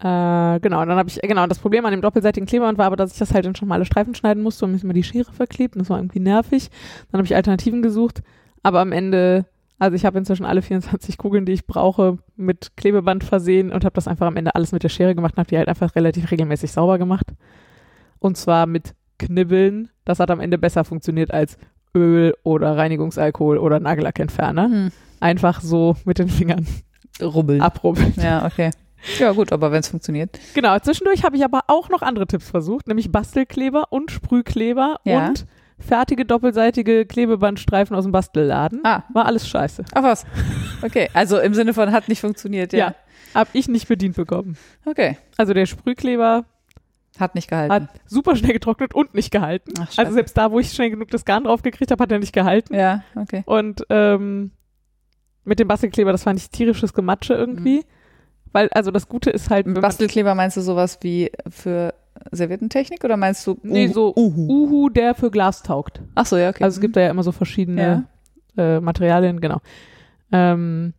[0.02, 2.96] äh, genau, und dann habe ich, genau, das Problem an dem doppelseitigen Klebeband war aber,
[2.96, 5.74] dass ich das halt in schmale Streifen schneiden musste und mich immer die Schere verklebt
[5.74, 6.70] und das war irgendwie nervig.
[7.10, 8.22] Dann habe ich Alternativen gesucht,
[8.62, 9.44] aber am Ende,
[9.78, 13.94] also ich habe inzwischen alle 24 Kugeln, die ich brauche, mit Klebeband versehen und habe
[13.94, 16.30] das einfach am Ende alles mit der Schere gemacht und habe die halt einfach relativ
[16.30, 17.26] regelmäßig sauber gemacht.
[18.20, 19.90] Und zwar mit Knibbeln.
[20.06, 21.58] Das hat am Ende besser funktioniert als
[21.94, 24.64] Öl oder Reinigungsalkohol oder Nagellackentferner.
[24.64, 24.92] Hm.
[25.20, 26.66] Einfach so mit den Fingern
[27.20, 27.60] Rubbeln.
[27.60, 28.14] abrubbeln.
[28.16, 28.70] Ja, okay.
[29.18, 30.38] Ja, gut, aber wenn es funktioniert.
[30.54, 35.28] Genau, zwischendurch habe ich aber auch noch andere Tipps versucht, nämlich Bastelkleber und Sprühkleber Ja.
[35.28, 35.46] und
[35.78, 38.80] fertige doppelseitige Klebebandstreifen aus dem Bastelladen.
[38.84, 39.84] Ah, War alles scheiße.
[39.94, 40.26] ach was.
[40.82, 42.78] Okay, also im Sinne von hat nicht funktioniert, ja.
[42.88, 42.94] Ja.
[43.34, 44.56] Hab ich nicht bedient bekommen.
[44.84, 46.44] Okay, Also der Sprühkleber
[47.18, 47.72] hat nicht gehalten.
[47.72, 49.72] hat super schnell getrocknet und nicht gehalten.
[49.80, 49.88] Ach.
[49.96, 52.32] Also selbst da, wo ich schnell genug das Garn drauf gekriegt habe, hat er nicht
[52.32, 52.74] gehalten.
[52.74, 53.42] ja, okay.
[53.46, 54.50] Und ähm,
[55.44, 57.84] mit dem Bastelkleber, das fand ich tierisches Gematsche irgendwie.
[58.52, 61.94] Weil, also das Gute ist halt, Bastelkleber meinst du sowas wie für
[62.32, 64.46] Serviettentechnik oder meinst du Nee, so Uhu?
[64.48, 66.00] Uhu, der für Glas taugt.
[66.14, 66.64] Ach so, ja, okay.
[66.64, 68.04] Also es gibt da ja immer so verschiedene
[68.56, 69.60] äh, Materialien, genau.
[70.32, 70.94] Ähm,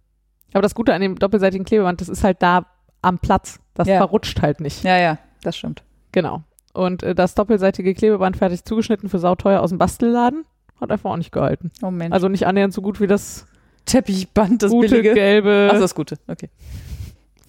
[0.53, 2.65] aber das Gute an dem doppelseitigen Klebeband, das ist halt da
[3.01, 3.59] am Platz.
[3.73, 3.97] Das Ja.
[3.97, 4.83] verrutscht halt nicht.
[4.83, 5.83] ja, ja, das stimmt.
[6.11, 6.43] Genau.
[6.73, 10.45] Und äh, das doppelseitige Klebeband fertig zugeschnitten für sauteuer aus dem Bastelladen
[10.79, 11.71] hat einfach auch nicht gehalten.
[11.83, 12.13] Oh Mensch.
[12.13, 13.45] Also nicht annähernd so gut wie das
[13.85, 15.13] Teppichband, das gute billige.
[15.13, 16.49] gelbe Ach, das Gute, okay.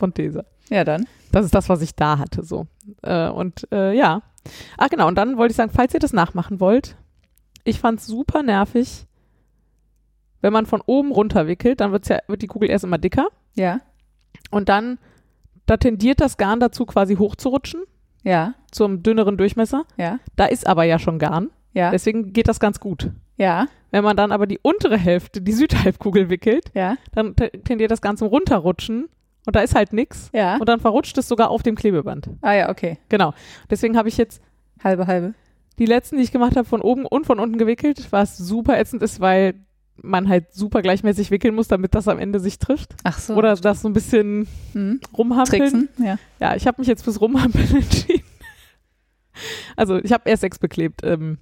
[0.03, 0.45] Von Tesa.
[0.69, 1.07] Ja, dann.
[1.31, 2.67] Das ist das, was ich da hatte, so.
[3.03, 4.23] Äh, und äh, ja.
[4.77, 6.97] Ach genau, und dann wollte ich sagen, falls ihr das nachmachen wollt,
[7.63, 9.07] ich fand's super nervig,
[10.41, 13.29] wenn man von oben runter wickelt, dann wird's ja, wird die Kugel erst immer dicker
[13.55, 13.79] Ja,
[14.51, 14.99] und dann,
[15.67, 17.83] da tendiert das Garn dazu, quasi hochzurutschen
[18.25, 19.85] ja, zum dünneren Durchmesser.
[19.97, 23.11] ja, Da ist aber ja schon Garn, ja, deswegen geht das ganz gut.
[23.37, 27.93] ja, Wenn man dann aber die untere Hälfte, die Südhalbkugel wickelt, ja, dann te- tendiert
[27.93, 29.09] das Ganze zum Runterrutschen
[29.47, 30.30] und da ist halt nix.
[30.32, 30.57] ja.
[30.57, 32.30] Und dann verrutscht es sogar auf dem Klebeband.
[32.43, 32.99] Ah ja, okay.
[33.09, 33.34] Genau.
[33.70, 34.40] Deswegen habe ich jetzt
[34.82, 35.34] Halbe, halbe.
[35.78, 39.03] die letzten, die ich gemacht habe, von oben und von unten gewickelt, was super ätzend
[39.03, 39.55] ist, weil
[39.97, 42.95] man halt super gleichmäßig wickeln muss, damit das am Ende sich trifft.
[43.05, 43.34] Ach so.
[43.34, 45.01] Oder das so ein bisschen hm.
[45.16, 45.61] rumhampeln.
[45.61, 46.18] Tricksen, ja.
[46.40, 48.24] Ja, ich habe mich jetzt fürs Rumhampeln entschieden.
[49.76, 51.03] Also ich habe erst sechs beklebt.
[51.05, 51.38] Ähm,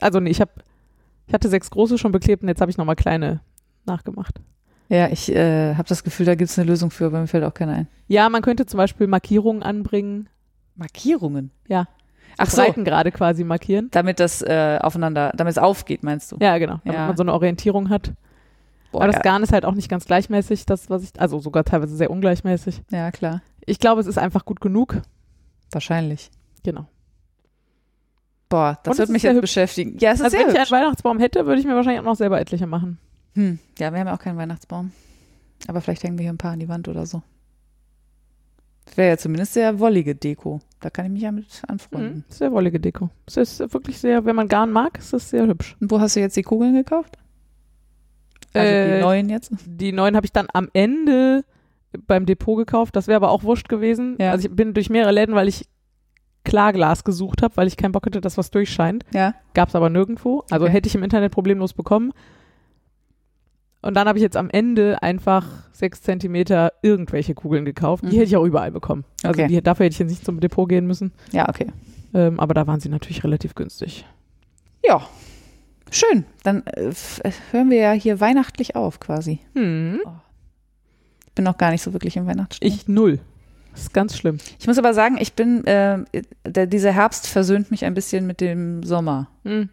[0.00, 0.52] also nee, ich habe,
[1.26, 3.40] ich hatte sechs große schon beklebt und jetzt habe ich nochmal kleine
[3.84, 4.40] nachgemacht.
[4.88, 7.44] Ja, ich äh, habe das Gefühl, da gibt es eine Lösung für, aber mir fällt
[7.44, 7.88] auch keine ein.
[8.06, 10.28] Ja, man könnte zum Beispiel Markierungen anbringen.
[10.76, 11.50] Markierungen?
[11.66, 11.88] Ja.
[12.38, 13.88] Ach so, gerade quasi markieren.
[13.92, 16.36] damit das äh, aufeinander, damit es aufgeht, meinst du?
[16.40, 16.80] Ja, genau.
[16.84, 17.06] Damit Ja.
[17.08, 18.12] man so eine Orientierung hat.
[18.92, 19.22] Boah, Aber das ja.
[19.22, 22.82] Garn ist halt auch nicht ganz gleichmäßig, das, was ich, also sogar teilweise sehr ungleichmäßig.
[22.90, 23.40] ja, klar.
[23.64, 25.00] Ich glaube, es ist einfach gut genug.
[25.72, 26.30] Wahrscheinlich.
[26.62, 26.86] Genau.
[28.48, 29.50] Boah, das wird mich sehr jetzt hübsch.
[29.54, 29.96] beschäftigen.
[29.98, 30.72] Ja, es ist Also sehr wenn ich einen hübsch.
[30.72, 32.98] Weihnachtsbaum hätte, würde ich mir wahrscheinlich auch noch selber etliche machen.
[33.36, 33.58] Hm.
[33.78, 34.92] Ja, wir haben ja auch keinen Weihnachtsbaum.
[35.68, 37.22] Aber vielleicht hängen wir hier ein paar an die Wand oder so.
[38.84, 40.60] Das wäre ja zumindest sehr wollige Deko.
[40.80, 42.18] Da kann ich mich ja mit anfreunden.
[42.18, 42.24] Mhm.
[42.28, 43.10] Sehr wollige Deko.
[43.26, 45.76] Es ist wirklich sehr, wenn man Garn mag, ist es sehr hübsch.
[45.80, 47.18] Und wo hast du jetzt die Kugeln gekauft?
[48.52, 49.52] Also Äh, die neuen jetzt?
[49.66, 51.44] Die neuen habe ich dann am Ende
[52.06, 52.94] beim Depot gekauft.
[52.94, 54.16] Das wäre aber auch wurscht gewesen.
[54.20, 54.30] Ja.
[54.30, 55.66] Also ich bin durch mehrere Läden, weil ich
[56.44, 59.04] Klarglas gesucht habe, weil ich keinen Bock hatte, dass was durchscheint.
[59.12, 59.34] Ja.
[59.54, 60.44] Gab es aber nirgendwo.
[60.50, 60.72] Also Okay.
[60.74, 62.12] hätte ich im Internet problemlos bekommen.
[63.82, 68.02] Und dann habe ich jetzt am Ende einfach sechs Zentimeter irgendwelche Kugeln gekauft.
[68.02, 68.12] Die Mhm.
[68.12, 69.04] hätte ich auch überall bekommen.
[69.22, 69.48] Also Okay.
[69.48, 71.12] die, dafür hätte ich jetzt nicht zum Depot gehen müssen.
[71.32, 71.66] Ja, okay.
[72.14, 74.04] Ähm, aber da waren sie natürlich relativ günstig.
[74.84, 75.06] Ja.
[75.90, 76.24] Schön.
[76.42, 79.38] Dann äh, äh, hören wir ja hier weihnachtlich auf quasi.
[79.54, 80.00] Hm.
[81.26, 82.74] Ich bin noch gar nicht so wirklich im Weihnachtsstimmung.
[82.74, 83.20] Ich null.
[83.72, 84.38] Das ist ganz schlimm.
[84.58, 85.98] Ich muss aber sagen, ich bin, äh,
[86.46, 89.28] der, dieser Herbst versöhnt mich ein bisschen mit dem Sommer.
[89.44, 89.68] Hm.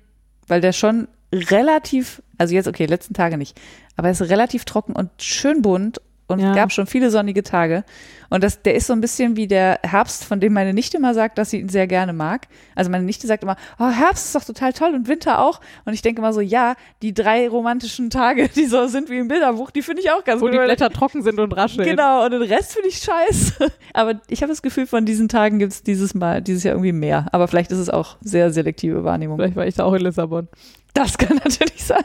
[0.47, 3.60] weil der schon relativ, also jetzt okay, letzten Tage nicht,
[3.96, 6.51] aber er ist relativ trocken und schön bunt und Ja.
[6.51, 7.84] es gab schon viele sonnige Tage
[8.30, 11.13] und das, der ist so ein bisschen wie der Herbst, von dem meine Nichte immer
[11.13, 12.47] sagt, dass sie ihn sehr gerne mag.
[12.76, 15.93] Also meine Nichte sagt immer, oh, Herbst ist doch total toll und Winter auch und
[15.93, 19.69] ich denke immer so, ja, die drei romantischen Tage, die so sind wie im Bilderbuch,
[19.71, 20.53] die finde ich auch ganz Wo gut.
[20.53, 21.88] die weil- Blätter trocken sind und rascheln.
[21.88, 23.71] Genau, und den Rest finde ich scheiße.
[23.93, 26.93] Aber ich habe das Gefühl, von diesen Tagen gibt es dieses Mal, dieses Jahr irgendwie
[26.93, 27.28] mehr.
[27.32, 29.38] Aber vielleicht ist es auch sehr selektive Wahrnehmung.
[29.38, 30.47] Vielleicht war ich da auch in Lissabon.
[30.93, 32.03] Das kann natürlich sein.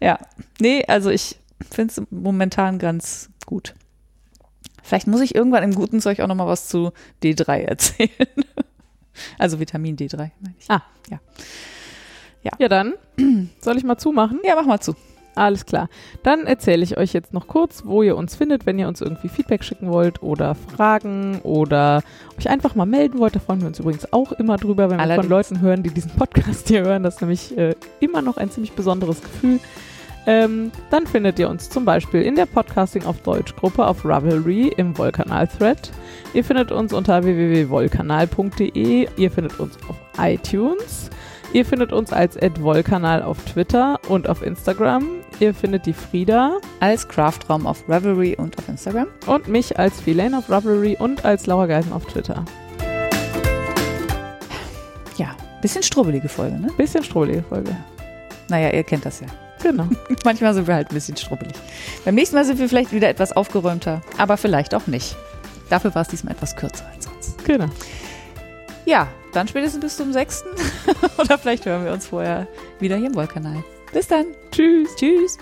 [0.00, 0.18] ja.
[0.60, 1.36] Nee, also ich
[1.70, 3.74] finde es momentan ganz gut.
[4.82, 6.92] Vielleicht muss ich irgendwann im guten Zeug auch noch mal was zu
[7.22, 8.10] D3 erzählen.
[9.38, 10.70] also Vitamin D3, meine ich.
[10.70, 10.82] Ah.
[11.10, 11.20] ja.
[12.58, 12.94] Ja, dann
[13.60, 14.40] soll ich mal zumachen?
[14.44, 14.94] Ja, mach mal zu.
[15.34, 15.88] Alles klar.
[16.22, 19.28] Dann erzähle ich euch jetzt noch kurz, wo ihr uns findet, wenn ihr uns irgendwie
[19.28, 22.02] Feedback schicken wollt oder Fragen oder
[22.36, 23.36] euch einfach mal melden wollt.
[23.36, 25.26] Da freuen wir uns übrigens auch immer drüber, wenn wir Allerdings.
[25.26, 27.04] von Leuten hören, die diesen Podcast hier hören.
[27.04, 29.60] Das ist nämlich äh, immer noch ein ziemlich besonderes Gefühl.
[30.26, 34.68] Ähm, dann findet ihr uns zum Beispiel in der Podcasting auf Deutsch Gruppe auf Ravelry
[34.76, 35.90] im Wollkanal-Thread.
[36.34, 39.08] Ihr findet uns unter www.wollkanal.de.
[39.16, 41.10] Ihr findet uns auf iTunes.
[41.52, 45.04] Ihr findet uns als @wollkanal auf Twitter und auf Instagram.
[45.40, 49.08] Ihr findet die Frieda Als Craftraum auf Revelry und auf Instagram.
[49.26, 52.44] und mich als Filane auf Ravelry und als Laura Geisen auf Twitter.
[55.16, 56.68] Ja, bisschen strubbelige Folge, ne?
[56.76, 57.74] Bisschen strohlige Folge.
[58.48, 59.26] Naja, ihr kennt das ja.
[59.62, 59.88] Genau.
[60.24, 61.54] Manchmal sind wir halt ein bisschen strubbelig.
[62.04, 65.16] Beim nächsten Mal sind wir vielleicht wieder etwas aufgeräumter, aber vielleicht auch nicht.
[65.68, 67.44] Dafür war es diesmal etwas kürzer als sonst.
[67.44, 67.68] Genau.
[68.86, 70.44] Ja, dann spätestens bis zum 6.
[71.18, 72.48] Oder vielleicht hören wir uns vorher
[72.80, 73.62] wieder hier im Wollkanal.
[73.92, 74.26] Bis dann.
[74.50, 74.88] Tschüss.
[74.96, 75.38] Tschüss.